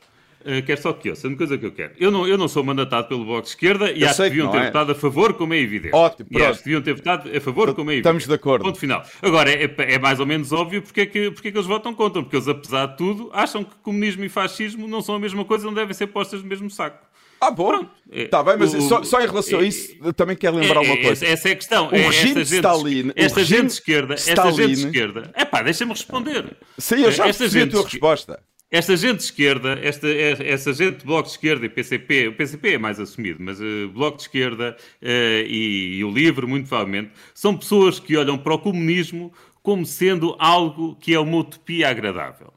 Uh, 0.46 0.62
quero 0.66 0.82
só 0.82 0.92
que 0.92 1.10
ouça, 1.10 1.28
uma 1.28 1.38
coisa 1.38 1.58
que 1.58 1.66
eu 1.66 1.72
quero. 1.72 1.94
Eu 1.98 2.12
não, 2.12 2.28
eu 2.28 2.38
não 2.38 2.48
sou 2.48 2.64
mandatado 2.64 3.08
pelo 3.08 3.24
Bloco 3.24 3.44
de 3.44 3.50
Esquerda 3.50 3.92
e 3.92 4.02
eu 4.02 4.10
acho 4.10 4.18
que 4.18 4.30
deviam 4.30 4.52
ter 4.52 4.58
é. 4.58 4.66
votado 4.66 4.92
a 4.92 4.96
favor, 4.96 5.34
como 5.34 5.54
é 5.54 5.58
evidente. 5.58 5.96
Ótimo, 5.96 6.28
e 6.32 6.42
acho 6.44 6.60
que 6.60 6.66
deviam 6.66 6.82
ter 6.82 6.94
votado 6.94 7.30
a 7.36 7.40
favor, 7.40 7.74
como 7.74 7.92
é 7.92 7.94
evidente. 7.94 8.10
Estamos 8.10 8.28
de 8.28 8.34
acordo. 8.34 8.66
Ponto 8.66 8.78
final. 8.78 9.06
Agora, 9.22 9.50
é, 9.50 9.74
é 9.78 9.98
mais 9.98 10.20
ou 10.20 10.26
menos 10.26 10.52
óbvio 10.52 10.82
porque 10.82 11.02
é, 11.02 11.06
que, 11.06 11.32
porque 11.32 11.48
é 11.48 11.52
que 11.52 11.58
eles 11.58 11.68
votam 11.68 11.94
contra. 11.94 12.22
Porque 12.22 12.36
eles, 12.36 12.48
apesar 12.48 12.88
de 12.88 12.98
tudo, 12.98 13.30
acham 13.32 13.64
que 13.64 13.76
comunismo 13.78 14.24
e 14.26 14.30
fascismo 14.30 14.88
não 14.88 15.02
são 15.02 15.16
a 15.16 15.20
mesma 15.20 15.46
coisa, 15.46 15.66
não 15.66 15.74
devem 15.74 15.94
ser 15.94 16.08
postas 16.08 16.42
no 16.42 16.50
mesmo 16.50 16.70
saco. 16.70 17.14
Ah, 17.44 17.52
bom. 17.52 17.86
Está 18.10 18.40
é, 18.40 18.44
bem, 18.44 18.58
mas 18.58 18.74
o, 18.74 18.82
só, 18.82 19.04
só, 19.04 19.20
em 19.20 19.28
relação 19.28 19.60
a 19.60 19.64
isso, 19.64 19.98
é, 20.02 20.14
também 20.14 20.36
quero 20.36 20.56
lembrar 20.56 20.82
é, 20.82 20.88
uma 20.88 20.98
coisa. 20.98 21.26
Essa 21.26 21.50
é 21.50 21.52
a 21.52 21.56
questão. 21.58 21.88
O 21.88 21.90
regime 21.90 22.36
de 22.36 22.56
Stalin. 22.56 23.12
Esta 23.18 23.44
gente 23.44 23.66
de 23.66 23.74
esquerda. 23.74 24.14
Esta 24.14 24.52
gente 24.52 24.76
de 24.76 24.86
esquerda. 24.86 25.32
É 25.34 25.44
pá, 25.44 25.62
deixa-me 25.62 25.92
responder. 25.92 26.56
Sim, 26.78 27.04
eu 27.04 27.12
já 27.12 27.26
percebi 27.26 27.64
a 27.64 27.68
tua 27.68 27.84
resposta. 27.84 28.40
Esta 28.74 28.98
gente 28.98 29.18
de 29.18 29.26
esquerda, 29.26 29.80
esta, 29.84 30.08
esta 30.10 30.74
gente 30.74 31.02
de 31.02 31.06
Bloco 31.06 31.26
de 31.26 31.30
Esquerda 31.30 31.64
e 31.64 31.70
PCP, 31.70 32.30
o 32.30 32.34
PCP 32.34 32.74
é 32.74 32.78
mais 32.80 33.00
assumido, 33.00 33.38
mas 33.40 33.62
uh, 33.62 33.88
Bloco 33.94 34.18
de 34.18 34.24
Esquerda 34.24 34.76
uh, 35.00 35.06
e, 35.06 35.98
e 36.00 36.04
o 36.04 36.10
LIVRE, 36.10 36.48
muito 36.48 36.68
provavelmente, 36.68 37.12
são 37.36 37.56
pessoas 37.56 38.00
que 38.00 38.18
olham 38.18 38.36
para 38.36 38.56
o 38.56 38.58
comunismo 38.58 39.32
como 39.62 39.86
sendo 39.86 40.36
algo 40.40 40.96
que 40.96 41.14
é 41.14 41.20
uma 41.20 41.38
utopia 41.38 41.88
agradável. 41.88 42.52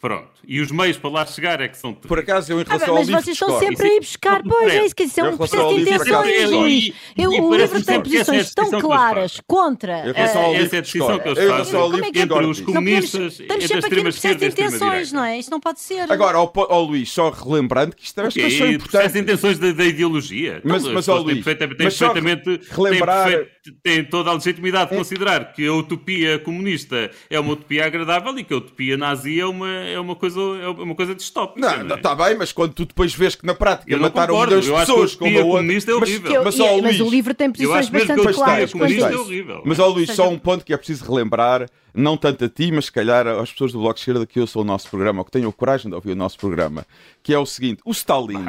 Pronto. 0.00 0.28
E 0.46 0.60
os 0.60 0.70
meios 0.70 0.96
para 0.96 1.10
lá 1.10 1.26
chegar 1.26 1.60
é 1.60 1.66
que 1.66 1.76
são 1.76 1.92
Por 1.92 2.20
acaso, 2.20 2.52
eu 2.52 2.60
em 2.60 2.64
relação 2.64 2.94
ah, 2.94 2.98
ao 2.98 2.98
livro 2.98 3.14
Mas 3.14 3.24
vocês 3.24 3.36
estão 3.36 3.58
sempre 3.58 3.88
a 3.88 3.94
ir 3.94 4.00
buscar, 4.00 4.42
pois 4.44 4.72
é 4.72 4.84
isso 4.84 4.94
que 4.94 5.02
isso 5.02 5.20
é 5.20 5.24
um 5.24 5.36
processo 5.36 5.74
de 5.74 5.80
intenções, 5.80 6.50
Luís. 6.50 6.92
O 7.18 7.54
livro 7.56 7.84
tem 7.84 8.00
posições 8.00 8.54
tão 8.54 8.80
claras 8.80 9.40
contra. 9.46 10.12
Essa 10.14 10.38
é 10.38 10.60
a 10.60 10.80
decisão 10.80 11.18
que 11.18 11.28
eles 11.28 11.48
fazem 11.48 12.22
entre 12.22 12.46
os 12.46 12.60
comunistas 12.60 13.40
Estamos 13.40 13.64
sempre 13.66 13.86
aqui 13.86 13.96
no 13.96 14.02
processo 14.02 14.36
de 14.36 14.46
intenções, 14.46 15.12
não 15.12 15.24
é? 15.24 15.38
Isto 15.38 15.50
não 15.50 15.60
pode 15.60 15.80
ser. 15.80 16.10
Agora, 16.10 16.38
ao 16.38 16.82
Luís, 16.82 17.10
só 17.10 17.30
relembrando 17.30 17.96
que 17.96 18.04
isto 18.04 18.20
é 18.20 18.28
okay, 18.28 18.44
questão 18.44 18.68
importante. 18.68 19.12
de 19.12 19.18
intenções 19.18 19.58
da 19.58 19.84
ideologia. 19.84 20.60
Mas, 20.64 20.84
mas, 20.84 21.08
ao 21.08 21.22
Luís, 21.22 21.44
perfeitamente 21.44 22.60
relembrar... 22.70 23.28
Tem 23.82 24.04
toda 24.04 24.30
a 24.30 24.34
legitimidade 24.34 24.90
de 24.90 24.96
considerar 24.96 25.52
que 25.52 25.66
a 25.66 25.72
utopia 25.72 26.38
comunista 26.38 27.10
é 27.28 27.38
uma 27.38 27.52
utopia 27.52 27.86
agradável 27.86 28.38
e 28.38 28.44
que 28.44 28.52
a 28.52 28.56
utopia 28.56 28.96
nazi 28.96 29.40
é 29.40 29.46
uma 29.46 29.68
é 29.68 29.98
uma 29.98 30.14
coisa, 30.14 30.40
é 30.40 30.68
uma 30.68 30.94
coisa 30.94 31.14
distópica. 31.14 31.84
Não, 31.84 31.96
está 31.96 32.12
é? 32.12 32.16
bem, 32.16 32.38
mas 32.38 32.52
quando 32.52 32.72
tu 32.72 32.84
depois 32.84 33.14
vês 33.14 33.34
que 33.34 33.46
na 33.46 33.54
prática 33.54 33.92
eu 33.92 33.98
mataram 33.98 34.34
concordo, 34.34 34.56
milhões 34.56 34.66
de 34.66 34.72
pessoas 34.72 35.14
como 35.14 35.38
a 35.38 35.44
outra. 35.44 35.72
É 35.88 35.94
horrível. 35.94 36.44
Mas, 36.44 36.58
mas, 36.58 36.82
mas, 36.82 37.00
o 37.00 37.10
livro 37.10 37.34
tem 37.34 37.50
posições 37.50 37.88
bastante 37.88 38.32
claras. 38.34 38.72
É 38.74 39.16
horrível. 39.16 39.62
Mas, 39.64 39.78
ó 39.78 39.88
Luís, 39.88 40.10
só 40.10 40.28
um 40.28 40.38
ponto 40.38 40.64
que 40.64 40.72
é 40.72 40.76
preciso 40.76 41.04
relembrar 41.04 41.68
não 41.98 42.16
tanto 42.16 42.44
a 42.44 42.48
ti, 42.48 42.70
mas 42.70 42.86
se 42.86 42.92
calhar 42.92 43.26
às 43.26 43.50
pessoas 43.50 43.72
do 43.72 43.80
Bloco 43.80 43.94
de 43.94 44.00
Esquerda 44.00 44.24
que 44.24 44.38
ouçam 44.38 44.62
o 44.62 44.64
nosso 44.64 44.88
programa, 44.88 45.20
ou 45.20 45.24
que 45.24 45.32
tenham 45.32 45.50
coragem 45.50 45.90
de 45.90 45.94
ouvir 45.94 46.12
o 46.12 46.16
nosso 46.16 46.38
programa, 46.38 46.86
que 47.22 47.34
é 47.34 47.38
o 47.38 47.44
seguinte: 47.44 47.82
o 47.84 47.90
Stalin, 47.90 48.44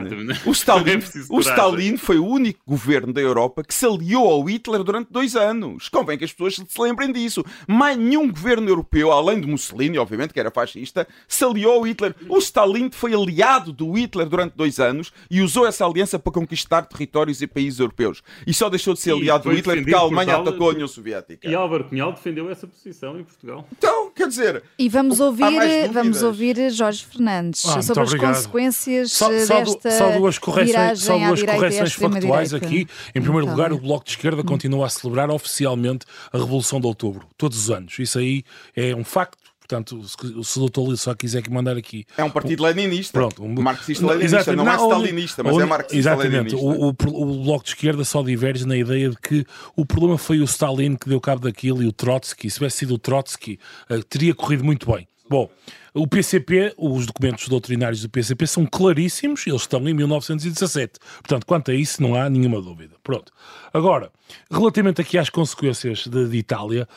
o 0.45 0.51
Stalin, 0.51 0.99
o 1.29 1.39
Stalin 1.39 1.97
foi 1.97 2.19
o 2.19 2.25
único 2.25 2.59
governo 2.65 3.11
da 3.11 3.19
Europa 3.19 3.63
que 3.63 3.73
se 3.73 3.85
aliou 3.85 4.29
ao 4.29 4.43
Hitler 4.43 4.83
durante 4.83 5.11
dois 5.11 5.35
anos. 5.35 5.89
Convém 5.89 6.17
que 6.17 6.25
as 6.25 6.31
pessoas 6.31 6.55
se 6.55 6.81
lembrem 6.81 7.11
disso. 7.11 7.43
Mais 7.67 7.97
nenhum 7.97 8.29
governo 8.29 8.69
europeu, 8.69 9.11
além 9.11 9.41
de 9.41 9.47
Mussolini, 9.47 9.97
obviamente, 9.97 10.31
que 10.31 10.39
era 10.39 10.51
fascista, 10.51 11.07
se 11.27 11.43
aliou 11.43 11.73
ao 11.73 11.87
Hitler. 11.87 12.15
O 12.27 12.37
Stalin 12.37 12.91
foi 12.91 13.13
aliado 13.15 13.73
do 13.73 13.91
Hitler 13.93 14.29
durante 14.29 14.55
dois 14.55 14.79
anos 14.79 15.11
e 15.29 15.41
usou 15.41 15.65
essa 15.65 15.85
aliança 15.85 16.19
para 16.19 16.31
conquistar 16.31 16.83
territórios 16.83 17.41
e 17.41 17.47
países 17.47 17.79
europeus. 17.79 18.21
E 18.45 18.53
só 18.53 18.69
deixou 18.69 18.93
de 18.93 18.99
ser 18.99 19.13
aliado 19.13 19.49
do 19.49 19.55
Hitler 19.55 19.79
porque 19.79 19.95
a 19.95 19.99
Alemanha 19.99 20.37
atacou 20.37 20.69
a 20.69 20.73
União 20.73 20.87
Soviética. 20.87 21.49
E 21.49 21.55
Álvaro 21.55 21.85
Cunhal 21.85 22.11
defendeu 22.13 22.49
essa 22.51 22.67
posição 22.67 23.19
Portugal. 23.39 23.65
Então, 23.71 24.11
quer 24.11 24.27
dizer. 24.27 24.63
E 24.77 24.89
vamos 24.89 25.19
ouvir, 25.19 25.89
vamos 25.91 26.21
ouvir 26.21 26.69
Jorge 26.71 27.05
Fernandes 27.05 27.65
ah, 27.65 27.81
sobre 27.81 28.03
as 28.03 28.09
obrigado. 28.09 28.35
consequências 28.35 29.11
só, 29.13 29.25
só, 29.45 29.59
desta 29.59 29.91
só 29.91 30.11
duas 30.17 30.37
correções, 30.37 30.99
só 30.99 31.17
duas 31.17 31.43
correções 31.43 31.93
factuais 31.93 32.53
aqui. 32.53 32.87
Em 33.15 33.21
primeiro 33.21 33.45
então, 33.45 33.55
lugar, 33.55 33.71
o 33.71 33.77
Bloco 33.77 34.03
de 34.03 34.11
Esquerda 34.11 34.43
continua 34.43 34.87
a 34.87 34.89
celebrar 34.89 35.29
oficialmente 35.29 36.05
a 36.31 36.37
Revolução 36.37 36.81
de 36.81 36.87
Outubro, 36.87 37.25
todos 37.37 37.57
os 37.57 37.71
anos. 37.71 37.97
Isso 37.97 38.19
aí 38.19 38.43
é 38.75 38.93
um 38.93 39.03
facto. 39.03 39.48
Portanto, 39.69 40.01
se 40.43 40.57
o 40.57 40.61
doutor 40.61 40.97
só 40.97 41.13
quiser 41.13 41.43
que 41.43 41.51
mandar 41.51 41.77
aqui. 41.77 42.03
É 42.17 42.23
um 42.23 42.31
partido 42.31 42.63
leninista. 42.63 43.13
Pronto, 43.13 43.43
um 43.43 43.61
marxista-leninista, 43.61 44.55
não, 44.55 44.65
não, 44.65 44.71
é 44.71 44.75
stalinista, 44.75 45.43
mas 45.43 45.57
é 45.59 45.65
marxista-leninista. 45.65 46.55
Exatamente. 46.55 46.55
O, 46.55 46.87
o, 46.87 46.89
o, 46.89 47.43
Bloco 47.43 47.63
de 47.63 47.69
Esquerda 47.69 48.03
só 48.03 48.23
diverge 48.23 48.65
na 48.65 48.75
ideia 48.75 49.11
de 49.11 49.17
que 49.17 49.45
o 49.75 49.85
problema 49.85 50.17
foi 50.17 50.39
o 50.39 50.43
Stalin 50.45 50.95
que 50.95 51.07
deu 51.07 51.21
cabo 51.21 51.41
daquilo 51.41 51.83
e 51.83 51.85
o 51.85 51.91
Trotsky. 51.91 52.49
Se 52.49 52.55
tivesse 52.55 52.77
sido 52.77 52.95
o 52.95 52.97
Trotsky, 52.97 53.59
uh, 53.91 54.03
teria 54.05 54.33
corrido 54.33 54.65
muito 54.65 54.91
bem. 54.91 55.07
Bom, 55.29 55.47
o 55.93 56.07
PCP, 56.07 56.73
os 56.75 57.05
documentos 57.05 57.47
doutrinários 57.47 58.01
do 58.01 58.09
PCP 58.09 58.47
são 58.47 58.65
claríssimos, 58.65 59.45
eles 59.45 59.61
estão 59.61 59.87
em 59.87 59.93
1917. 59.93 60.93
Portanto, 61.21 61.45
quanto 61.45 61.69
a 61.69 61.75
isso, 61.75 62.01
não 62.01 62.15
há 62.15 62.27
nenhuma 62.27 62.59
dúvida. 62.59 62.95
Pronto. 63.03 63.31
Agora, 63.71 64.11
relativamente 64.49 64.99
aqui 64.99 65.19
às 65.19 65.29
consequências 65.29 66.07
de, 66.07 66.27
de 66.27 66.37
Itália, 66.37 66.87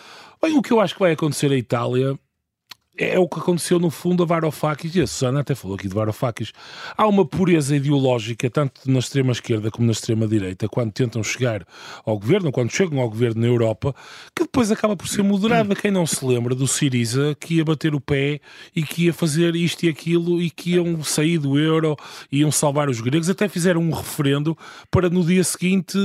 bem, 0.42 0.56
o 0.56 0.62
que 0.62 0.72
eu 0.72 0.80
acho 0.80 0.94
que 0.94 1.00
vai 1.00 1.12
acontecer 1.12 1.52
à 1.52 1.56
Itália 1.56 2.18
é 2.96 3.18
o 3.18 3.26
que 3.26 3.40
aconteceu 3.40 3.78
no 3.78 3.90
fundo 3.90 4.22
a 4.22 4.26
Varoufakis, 4.26 4.94
e 4.94 5.00
a 5.00 5.07
Susana 5.07 5.40
até 5.40 5.55
falou 5.55 5.76
aqui 5.76 5.88
de 5.88 5.94
Varoufakis. 5.94 6.52
Há 6.96 7.07
uma 7.07 7.24
pureza 7.24 7.74
ideológica, 7.74 8.50
tanto 8.50 8.83
na 8.90 8.98
extrema-esquerda 8.98 9.70
como 9.70 9.87
na 9.87 9.92
extrema-direita, 9.92 10.68
quando 10.68 10.92
tentam 10.92 11.22
chegar 11.22 11.66
ao 12.05 12.18
governo, 12.18 12.52
quando 12.52 12.70
chegam 12.70 13.00
ao 13.00 13.09
governo 13.09 13.40
na 13.40 13.46
Europa, 13.46 13.94
que 14.37 14.44
depois 14.44 14.70
acaba 14.70 14.94
por 14.94 15.09
ser 15.09 15.22
moderada. 15.22 15.74
Quem 15.74 15.90
não 15.90 16.07
se 16.07 16.24
lembra 16.24 16.55
do 16.55 16.66
Siriza, 16.68 17.35
que 17.40 17.57
ia 17.57 17.64
bater 17.64 17.94
o 17.94 18.00
pé 18.00 18.40
e 18.76 18.83
que 18.83 19.07
ia 19.07 19.14
fazer 19.14 19.57
isto 19.57 19.85
e 19.85 19.88
aquilo 19.88 20.42
e 20.42 20.50
que 20.50 20.74
iam 20.74 21.02
sair 21.02 21.38
do 21.38 21.59
euro, 21.59 21.96
iam 22.31 22.52
salvar 22.52 22.88
os 22.90 23.00
gregos, 23.00 23.31
até 23.31 23.48
fizeram 23.48 23.81
um 23.81 23.90
referendo 23.90 24.57
para 24.90 25.09
no 25.09 25.24
dia 25.24 25.44
seguinte, 25.44 25.96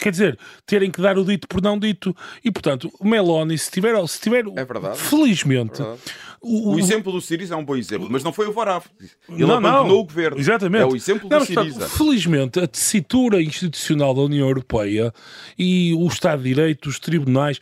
quer 0.00 0.10
dizer, 0.10 0.38
terem 0.64 0.90
que 0.90 1.00
dar 1.00 1.18
o 1.18 1.24
dito 1.24 1.48
por 1.48 1.60
não 1.60 1.78
dito. 1.78 2.14
E 2.44 2.50
portanto, 2.50 2.90
Meloni, 3.02 3.58
se 3.58 3.70
tiver, 3.70 3.94
se 4.06 4.20
tiver 4.20 4.44
é 4.56 4.94
felizmente, 4.94 5.71
seguinte: 5.76 6.12
o, 6.40 6.72
o, 6.72 6.78
exemplo 6.78 7.12
do 7.12 7.20
Siriza 7.20 7.54
é 7.54 7.56
um 7.56 7.64
bom 7.64 7.76
exemplo, 7.76 8.08
mas 8.10 8.24
não 8.24 8.32
foi 8.32 8.48
o 8.48 8.52
Varoufakis. 8.52 9.16
Ele 9.28 9.46
não, 9.46 9.56
abandonou 9.56 9.88
não. 9.88 9.98
o 9.98 10.04
governo. 10.04 10.40
Exatamente. 10.40 10.82
É 10.82 10.86
o 10.86 10.96
exemplo 10.96 11.28
Não, 11.30 11.38
do 11.38 11.46
Siriza. 11.46 11.88
felizmente, 11.88 12.58
a 12.58 12.66
tessitura 12.66 13.40
institucional 13.40 14.12
da 14.12 14.22
União 14.22 14.48
Europeia 14.48 15.12
e 15.56 15.94
o 15.94 16.06
Estado 16.08 16.42
de 16.42 16.48
Direito, 16.48 16.88
os 16.88 16.98
tribunais, 16.98 17.60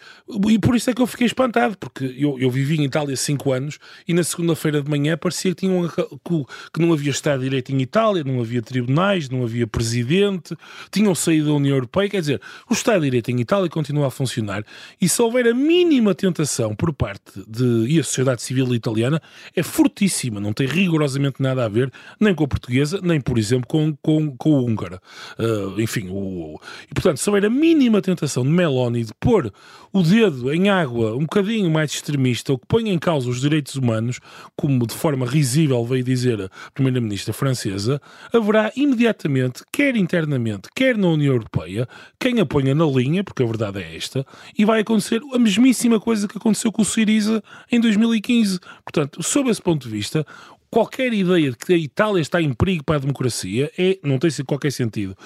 e 0.49 0.59
por 0.59 0.75
isso 0.75 0.89
é 0.89 0.95
que 0.95 1.03
eu 1.03 1.07
fiquei 1.07 1.27
espantado, 1.27 1.77
porque 1.77 2.05
eu, 2.17 2.39
eu 2.39 2.51
vivi 2.51 2.81
em 2.81 2.85
Itália 2.85 3.15
cinco 3.17 3.53
anos 3.53 3.79
e 4.09 4.15
na 4.15 4.25
segunda-feira 4.25 4.83
de 4.83 4.89
manhã 4.89 5.17
parecia 5.17 5.55
que, 5.55 5.61
tinham, 5.61 5.87
que, 5.87 6.45
que 6.73 6.81
não 6.81 6.93
havia 6.93 7.11
Estado 7.11 7.41
de 7.41 7.45
Direito 7.45 7.73
em 7.73 7.83
Itália, 7.83 8.25
não 8.25 8.41
havia 8.41 8.63
tribunais, 8.63 9.29
não 9.29 9.43
havia 9.43 9.67
presidente, 9.67 10.57
tinham 10.91 11.15
saído 11.15 11.49
da 11.49 11.53
União 11.53 11.75
Europeia. 11.75 12.09
Quer 12.09 12.21
dizer, 12.21 12.41
o 12.69 12.73
Estado 12.73 13.01
de 13.01 13.07
Direito 13.07 13.31
em 13.31 13.41
Itália 13.41 13.69
continua 13.69 14.07
a 14.07 14.11
funcionar 14.11 14.65
e 14.99 15.07
se 15.07 15.21
houver 15.21 15.47
a 15.47 15.55
mínima 15.55 16.15
tentação 16.15 16.75
por 16.75 16.95
parte 16.95 17.45
de. 17.47 18.00
A 18.01 18.05
sociedade 18.05 18.43
civil 18.43 18.75
italiana 18.75 19.21
é 19.55 19.63
fortíssima, 19.63 20.41
não 20.41 20.53
tem 20.53 20.67
rigorosamente 20.67 21.43
nada 21.43 21.65
a 21.65 21.69
ver 21.69 21.93
nem 22.19 22.35
com 22.35 22.45
a 22.45 22.49
portuguesa, 22.49 23.01
nem, 23.03 23.21
por 23.21 23.39
exemplo, 23.39 23.67
com, 23.67 23.97
com, 24.03 24.37
com 24.37 24.51
o 24.51 24.65
húngara. 24.65 25.01
Uh, 25.39 25.81
enfim, 25.81 26.09
o, 26.11 26.61
e 26.91 26.95
portanto, 26.95 27.19
se 27.19 27.29
houver 27.29 27.45
a 27.45 27.51
mínima 27.51 28.01
tentação 28.03 28.43
de 28.43 28.51
Meloni 28.51 29.05
de 29.05 29.15
pôr 29.19 29.53
o 29.93 30.03
dedo 30.03 30.53
em 30.53 30.69
água 30.69 31.15
um 31.15 31.21
bocadinho 31.21 31.71
mais 31.71 31.91
extremista 31.91 32.53
ou 32.53 32.59
que 32.59 32.67
ponha 32.67 32.93
em 32.93 32.99
causa 32.99 33.29
os 33.29 33.41
direitos 33.41 33.75
humanos, 33.75 34.21
como 34.57 34.87
de 34.87 34.95
forma 34.95 35.27
risível 35.27 35.85
veio 35.85 36.05
dizer 36.05 36.43
a 36.43 36.51
Primeira-Ministra 36.73 37.33
francesa, 37.33 38.01
haverá 38.33 38.73
imediatamente, 38.77 39.63
quer 39.73 39.97
internamente, 39.97 40.69
quer 40.75 40.97
na 40.97 41.09
União 41.09 41.33
Europeia, 41.33 41.89
quem 42.19 42.41
a 42.41 42.47
ponha 42.47 42.75
na 42.75 42.87
linha, 42.87 43.25
porque 43.25 43.43
a 43.43 43.47
verdade 43.47 43.81
é 43.81 43.97
esta, 43.97 44.25
e 44.57 44.65
vai 44.65 44.81
acontecer 44.81 45.21
a 45.33 45.39
mesmíssima 45.39 45.99
coisa 45.99 46.29
que 46.29 46.39
aconteceu 46.39 46.71
com 46.71 46.83
o 46.83 46.85
Siriza 46.85 47.43
em 47.71 47.81
2015. 47.97 48.59
Portanto, 48.85 49.23
sob 49.23 49.51
esse 49.51 49.63
ponto 49.63 49.89
de 49.89 49.93
vista, 49.93 50.27
qualquer 50.71 51.13
ideia 51.13 51.51
de 51.51 51.57
que 51.57 51.73
a 51.73 51.77
Itália 51.77 52.21
está 52.21 52.41
em 52.41 52.53
perigo 52.53 52.85
para 52.85 52.97
a 52.97 52.99
democracia 53.01 53.71
é, 53.77 53.99
não 54.03 54.19
tem 54.19 54.31
qualquer 54.47 54.71
sentido. 54.71 55.17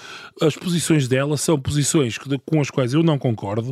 As 0.40 0.56
posições 0.56 1.06
dela 1.06 1.36
são 1.36 1.60
posições 1.60 2.18
com 2.18 2.60
as 2.60 2.70
quais 2.70 2.94
eu 2.94 3.02
não 3.02 3.18
concordo. 3.18 3.70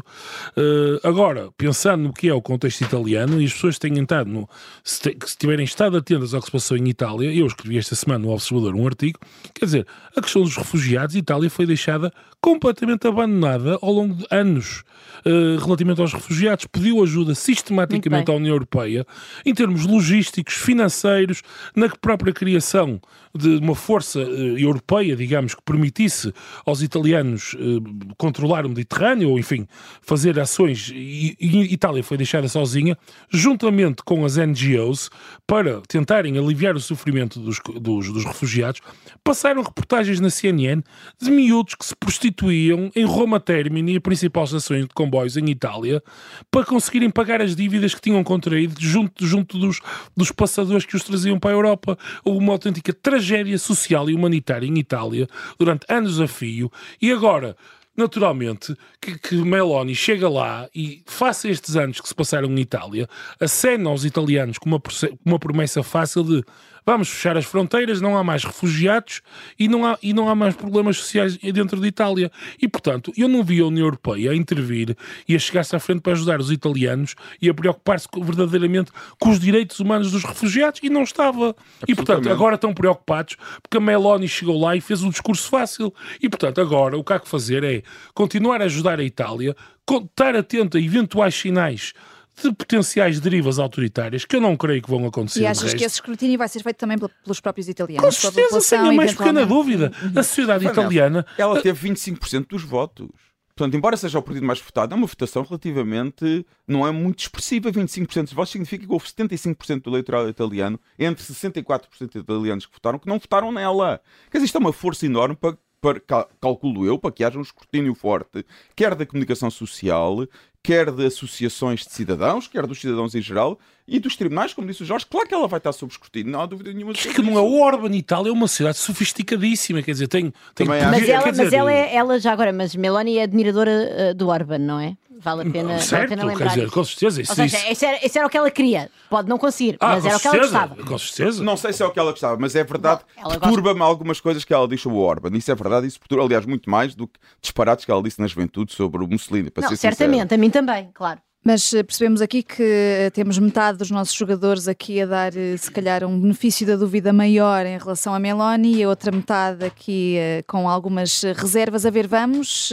Uh, 0.57 1.01
agora, 1.03 1.51
pensando 1.57 2.03
no 2.05 2.13
que 2.13 2.29
é 2.29 2.35
o 2.35 2.43
contexto 2.43 2.83
italiano, 2.83 3.41
e 3.41 3.47
as 3.47 3.53
pessoas 3.53 3.79
têm 3.79 3.99
estado, 3.99 4.29
no, 4.29 4.49
se, 4.85 5.01
te, 5.01 5.17
se 5.27 5.39
tiverem 5.39 5.65
estado 5.65 5.97
atentas 5.97 6.35
ao 6.35 6.41
que 6.41 6.47
se 6.47 6.53
passou 6.53 6.77
em 6.77 6.89
Itália, 6.89 7.33
eu 7.33 7.47
escrevi 7.47 7.79
esta 7.79 7.95
semana 7.95 8.25
no 8.25 8.33
Observador 8.33 8.75
um 8.75 8.87
artigo, 8.87 9.19
quer 9.55 9.65
dizer, 9.65 9.87
a 10.15 10.21
questão 10.21 10.43
dos 10.43 10.57
refugiados, 10.57 11.17
Itália 11.17 11.49
foi 11.49 11.65
deixada 11.65 12.13
completamente 12.43 13.07
abandonada 13.07 13.79
ao 13.81 13.93
longo 13.93 14.15
de 14.15 14.27
anos 14.29 14.83
uh, 15.25 15.65
relativamente 15.65 16.01
aos 16.01 16.13
refugiados. 16.13 16.67
Pediu 16.67 17.01
ajuda 17.01 17.37
sistematicamente 17.37 18.31
à 18.31 18.35
União 18.35 18.53
Europeia 18.55 19.07
em 19.47 19.55
termos 19.55 19.87
logísticos, 19.87 20.55
financeiros, 20.55 21.43
na 21.75 21.89
própria 21.89 22.33
criação 22.33 23.01
de 23.35 23.57
uma 23.57 23.75
força 23.75 24.19
uh, 24.21 24.59
europeia, 24.59 25.17
digamos, 25.17 25.55
que 25.55 25.63
permitisse 25.63 26.33
aos 26.67 26.83
italianos 26.83 27.55
uh, 27.55 27.83
controlar 28.17 28.67
o 28.67 28.69
Mediterrâneo, 28.69 29.31
ou 29.31 29.39
enfim, 29.39 29.67
fazer 30.03 30.39
ações, 30.39 30.91
e 30.95 31.37
Itália 31.73 32.03
foi 32.03 32.17
deixada 32.17 32.49
sozinha, 32.49 32.97
juntamente 33.31 34.03
com 34.05 34.25
as 34.25 34.37
NGOs, 34.37 35.11
para 35.53 35.83
tentarem 35.83 36.39
aliviar 36.39 36.75
o 36.77 36.81
sofrimento 36.81 37.39
dos, 37.39 37.61
dos, 37.79 38.11
dos 38.11 38.25
refugiados, 38.25 38.81
passaram 39.23 39.61
reportagens 39.61 40.19
na 40.19 40.31
CNN 40.31 40.83
de 41.21 41.31
miúdos 41.31 41.75
que 41.75 41.85
se 41.85 41.95
prostituíam 41.95 42.91
em 42.97 43.05
Roma 43.05 43.39
Termini, 43.39 43.97
a 43.97 44.01
principal 44.01 44.45
estação 44.45 44.81
de 44.81 44.89
comboios 44.95 45.37
em 45.37 45.51
Itália, 45.51 46.03
para 46.51 46.65
conseguirem 46.65 47.11
pagar 47.11 47.43
as 47.43 47.55
dívidas 47.55 47.95
que 47.95 48.01
tinham 48.01 48.25
contraído 48.25 48.77
junto, 48.81 49.27
junto 49.27 49.59
dos, 49.59 49.79
dos 50.17 50.33
passadores 50.33 50.87
que 50.87 50.97
os 50.97 51.05
traziam 51.05 51.39
para 51.39 51.51
a 51.51 51.55
Europa. 51.55 51.99
Houve 52.25 52.39
uma 52.39 52.55
autêntica 52.55 52.91
tragédia 52.91 53.59
social 53.59 54.09
e 54.09 54.15
humanitária 54.15 54.67
em 54.67 54.79
Itália 54.79 55.29
durante 55.59 55.85
anos 55.87 56.19
a 56.19 56.27
fio 56.27 56.73
e 56.99 57.13
agora 57.13 57.59
naturalmente, 57.97 58.77
que, 59.01 59.19
que 59.19 59.37
Meloni 59.37 59.95
chega 59.95 60.29
lá 60.29 60.69
e, 60.75 61.03
face 61.07 61.49
estes 61.49 61.77
anos 61.77 62.01
que 62.01 62.09
se 62.09 62.15
passaram 62.15 62.49
em 62.49 62.61
Itália, 62.61 63.09
acena 63.39 63.91
aos 63.91 64.05
italianos 64.05 64.59
com 64.59 64.69
uma, 64.69 64.83
uma 65.25 65.39
promessa 65.39 65.83
fácil 65.83 66.25
de 66.25 66.45
vamos 66.85 67.09
fechar 67.09 67.37
as 67.37 67.45
fronteiras, 67.45 68.01
não 68.01 68.17
há 68.17 68.25
mais 68.25 68.45
refugiados 68.45 69.23
e 69.59 69.69
não 69.69 69.87
há, 69.87 69.99
e 70.03 70.13
não 70.13 70.29
há 70.29 70.35
mais 70.35 70.55
problemas 70.55 70.97
sociais 70.99 71.37
dentro 71.37 71.81
de 71.81 71.87
Itália. 71.87 72.31
E, 72.61 72.69
portanto, 72.69 73.13
eu 73.17 73.29
não 73.29 73.43
vi 73.43 73.61
a 73.61 73.67
União 73.67 73.87
Europeia 73.87 74.31
a 74.31 74.35
intervir 74.35 74.97
e 75.29 75.35
a 75.35 75.39
chegar-se 75.39 75.75
à 75.75 75.81
frente 75.81 76.01
para 76.01 76.13
ajudar 76.13 76.41
os 76.41 76.51
italianos 76.51 77.15
e 77.41 77.49
a 77.49 77.55
preocupar-se 77.55 78.09
verdadeiramente 78.21 78.91
com 79.19 79.31
os 79.31 79.39
direitos 79.39 79.79
humanos 79.81 80.13
dos 80.13 80.25
refugiados 80.25 80.81
e 80.83 80.91
não 80.91 81.03
estava. 81.03 81.55
E, 81.87 81.95
portanto, 81.95 82.29
agora 82.31 82.57
estão 82.57 82.75
preocupados 82.75 83.37
porque 83.63 83.77
a 83.77 83.81
Meloni 83.81 84.29
chegou 84.29 84.61
lá 84.61 84.77
e 84.77 84.81
fez 84.81 85.03
um 85.03 85.11
discurso 85.11 85.49
fácil. 85.49 85.93
E, 86.21 86.29
portanto, 86.29 86.61
agora 86.61 86.97
o 86.97 87.05
que 87.05 87.13
há 87.13 87.21
que 87.21 87.29
fazer 87.29 87.65
é 87.65 87.83
continuar 88.15 88.61
a 88.61 88.65
ajudar 88.65 88.99
a 88.99 89.05
Itália, 89.05 89.57
estar 89.91 90.37
atento 90.37 90.77
a 90.77 90.81
eventuais 90.81 91.35
sinais 91.35 91.93
de 92.41 92.53
potenciais 92.53 93.21
derivas 93.21 93.59
autoritárias 93.59 94.25
que 94.25 94.37
eu 94.37 94.41
não 94.41 94.57
creio 94.57 94.83
que 94.83 94.91
vão 94.91 95.07
acontecer. 95.07 95.41
E 95.41 95.47
achas 95.47 95.75
que 95.75 95.85
esse 95.85 95.97
escrutínio 95.97 96.39
vai 96.39 96.49
ser 96.49 96.63
feito 96.63 96.77
também 96.77 96.99
pelos 96.99 97.41
próprios 97.41 97.69
italianos? 97.69 98.05
Com 98.05 98.13
certeza, 98.13 98.61
sem 98.61 98.79
a 98.79 98.93
mais 98.93 99.15
pequena 99.15 99.45
dúvida. 99.45 99.93
A 100.15 100.23
sociedade 100.23 100.67
italiana. 100.67 101.27
Ela 101.37 101.61
teve 101.61 101.89
25% 101.89 102.49
dos 102.49 102.63
votos. 102.63 103.09
Portanto, 103.55 103.77
embora 103.77 103.97
seja 103.97 104.19
o 104.19 104.23
partido 104.23 104.47
mais 104.47 104.61
votado, 104.61 104.95
é 104.95 104.97
uma 104.97 105.07
votação 105.07 105.43
relativamente. 105.43 106.47
não 106.67 106.87
é 106.87 106.91
muito 106.91 107.21
expressiva. 107.21 107.71
25% 107.71 108.25
dos 108.25 108.33
votos 108.33 108.53
significa 108.53 108.87
que 108.87 108.93
houve 108.93 109.07
75% 109.07 109.83
do 109.83 109.91
eleitorado 109.91 110.29
italiano, 110.29 110.81
entre 110.99 111.23
64% 111.23 112.13
de 112.13 112.19
italianos 112.19 112.67
que 112.67 112.73
votaram, 112.73 112.99
que 112.99 113.07
não 113.07 113.19
votaram 113.19 113.53
nela. 113.53 114.01
Quer 114.31 114.39
dizer, 114.39 114.47
isto 114.47 114.57
é 114.57 114.61
uma 114.61 114.73
força 114.73 115.05
enorme 115.05 115.37
para 115.37 115.57
para, 115.83 116.01
calculo 116.41 116.87
eu, 116.87 116.97
para 116.97 117.11
que 117.11 117.25
haja 117.25 117.37
um 117.37 117.43
escrutínio 117.43 117.93
forte, 117.93 118.47
quer 118.77 118.95
da 118.95 119.05
comunicação 119.05 119.51
social, 119.51 120.29
quer 120.63 120.91
de 120.91 121.05
associações 121.05 121.85
de 121.85 121.93
cidadãos, 121.93 122.47
quer 122.47 122.67
dos 122.67 122.81
cidadãos 122.81 123.15
em 123.15 123.21
geral, 123.21 123.59
e 123.87 123.99
dos 123.99 124.15
tribunais, 124.15 124.55
como 124.55 124.67
disse 124.67 124.83
o 124.83 124.87
Jorge, 124.87 125.05
claro 125.07 125.27
que 125.27 125.35
ela 125.35 125.49
vai 125.49 125.59
estar 125.59 125.73
sob 125.73 125.93
escrutínio, 125.93 126.33
não 126.33 126.41
há 126.41 126.47
dúvida 126.47 126.73
nenhuma. 126.73 126.93
Que 126.93 127.23
não 127.23 127.37
é 127.37 127.41
o 127.41 127.61
Orban 127.61 127.95
Itália, 127.95 128.31
é 128.31 128.33
uma 128.33 128.49
cidade 128.49 128.79
sofisticadíssima, 128.79 129.83
quer 129.83 129.93
dizer, 129.93 130.07
tem. 130.07 130.33
tem 130.55 130.67
mas 130.67 131.09
ela, 131.09 131.31
dizer... 131.31 131.45
mas 131.45 131.53
ela, 131.53 131.73
é, 131.73 131.95
ela 131.95 132.21
já 132.21 132.33
agora, 132.33 132.53
mas 132.53 132.77
Meloni 132.77 133.19
é 133.19 133.25
admiradora 133.25 133.71
uh, 134.11 134.15
do 134.15 134.29
Orban, 134.29 134.59
não 134.59 134.79
é? 134.79 134.97
Vale 135.23 135.49
a 135.49 135.53
pena, 135.53 135.79
certo, 135.79 135.91
vale 135.91 136.05
a 136.05 136.09
pena 136.09 136.25
lembrar. 136.25 136.49
Quer 136.49 136.55
dizer, 136.55 136.71
com 136.73 136.85
certeza. 136.85 137.23
Isso, 137.23 137.31
Ou 137.31 137.37
seja, 137.37 137.71
isso... 137.71 137.85
Era, 137.85 138.05
isso 138.05 138.19
era 138.19 138.27
o 138.27 138.31
que 138.31 138.37
ela 138.37 138.51
queria. 138.51 138.91
Pode 139.09 139.29
não 139.29 139.39
conseguir, 139.39 139.77
ah, 139.79 139.91
mas 139.91 140.05
era 140.05 140.19
certeza, 140.19 140.29
o 140.29 140.49
que 140.49 140.57
ela 140.57 140.67
gostava. 140.67 140.85
Com 140.85 140.99
certeza. 140.99 141.45
Não 141.45 141.57
sei 141.57 141.73
se 141.73 141.81
é 141.81 141.87
o 141.87 141.93
que 141.93 141.99
ela 142.01 142.11
gostava, 142.11 142.37
mas 142.41 142.57
é 142.57 142.65
verdade. 142.65 143.03
Perturba-me 143.15 143.79
gosta... 143.79 143.85
algumas 143.85 144.21
coisas 144.21 144.45
que 144.45 144.53
ela 144.53 144.67
diz 144.67 144.81
sobre 144.81 144.99
o 144.99 145.01
Orban. 145.01 145.31
Isso 145.37 145.53
é 145.53 145.55
verdade. 145.55 145.87
Isso 145.87 146.01
perturba, 146.01 146.25
aliás, 146.25 146.45
muito 146.45 146.69
mais 146.69 146.97
do 146.97 147.07
que 147.07 147.21
disparates 147.41 147.85
que 147.85 147.91
ela 147.93 148.03
disse 148.03 148.21
na 148.21 148.27
juventude 148.27 148.73
sobre 148.73 149.05
o 149.05 149.07
Mussolini. 149.07 149.49
Para 149.49 149.69
não, 149.69 149.77
certamente. 149.77 150.23
Sincero. 150.23 150.35
A 150.35 150.39
mim 150.39 150.51
também, 150.53 150.93
claro. 150.93 151.21
Mas 151.45 151.75
eh, 151.75 151.83
percebemos 151.83 152.21
aqui 152.21 152.41
que 152.41 152.63
eh, 152.63 153.11
temos 153.11 153.37
metade 153.37 153.77
dos 153.77 153.91
nossos 153.91 154.15
jogadores 154.15 154.69
aqui 154.69 155.01
a 155.01 155.07
dar, 155.07 155.37
eh, 155.37 155.57
se 155.57 155.71
calhar, 155.73 156.05
um 156.05 156.21
benefício 156.21 156.65
da 156.65 156.77
dúvida 156.77 157.13
maior 157.13 157.67
em 157.67 157.77
relação 157.77 158.15
a 158.15 158.21
Meloni 158.21 158.77
e 158.77 158.83
a 158.85 158.89
outra 158.89 159.11
metade 159.11 159.65
aqui 159.65 160.17
com 160.47 160.69
algumas 160.69 161.23
reservas. 161.37 161.85
A 161.85 161.91
ver, 161.91 162.07
vamos. 162.07 162.73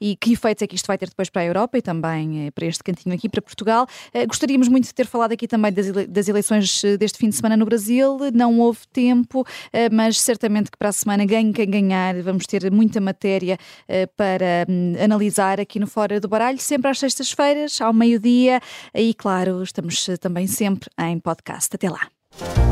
E 0.00 0.16
que 0.16 0.32
efeitos 0.32 0.62
é 0.62 0.66
que 0.66 0.74
isto 0.74 0.86
vai 0.86 0.98
ter 0.98 1.08
depois 1.08 1.30
para 1.30 1.42
a 1.42 1.44
Europa 1.44 1.78
e 1.78 1.82
também 1.82 2.50
para 2.54 2.66
este 2.66 2.82
cantinho 2.82 3.14
aqui, 3.14 3.28
para 3.28 3.40
Portugal. 3.40 3.86
Gostaríamos 4.28 4.68
muito 4.68 4.84
de 4.84 4.94
ter 4.94 5.06
falado 5.06 5.32
aqui 5.32 5.46
também 5.48 5.72
das 5.72 6.28
eleições 6.28 6.82
deste 6.98 7.18
fim 7.18 7.28
de 7.28 7.36
semana 7.36 7.56
no 7.56 7.64
Brasil. 7.64 8.18
Não 8.34 8.58
houve 8.58 8.80
tempo, 8.92 9.44
mas 9.92 10.20
certamente 10.20 10.70
que 10.70 10.76
para 10.76 10.88
a 10.88 10.92
semana 10.92 11.24
ganhe 11.24 11.52
quem 11.52 11.68
ganhar. 11.68 12.20
Vamos 12.22 12.46
ter 12.46 12.70
muita 12.70 13.00
matéria 13.00 13.58
para 14.16 14.66
hum, 14.68 14.94
analisar 15.02 15.60
aqui 15.60 15.78
no 15.78 15.86
Fora 15.86 16.20
do 16.20 16.28
Baralho, 16.28 16.58
sempre 16.58 16.90
às 16.90 16.98
sextas-feiras, 16.98 17.80
ao 17.80 17.92
meio 17.92 18.09
meio-dia. 18.10 18.60
E 18.94 19.14
claro, 19.14 19.62
estamos 19.62 20.08
eh, 20.08 20.16
também 20.16 20.46
sempre 20.46 20.90
em 20.98 21.18
podcast. 21.18 21.74
Até 21.74 21.88
lá. 21.88 22.69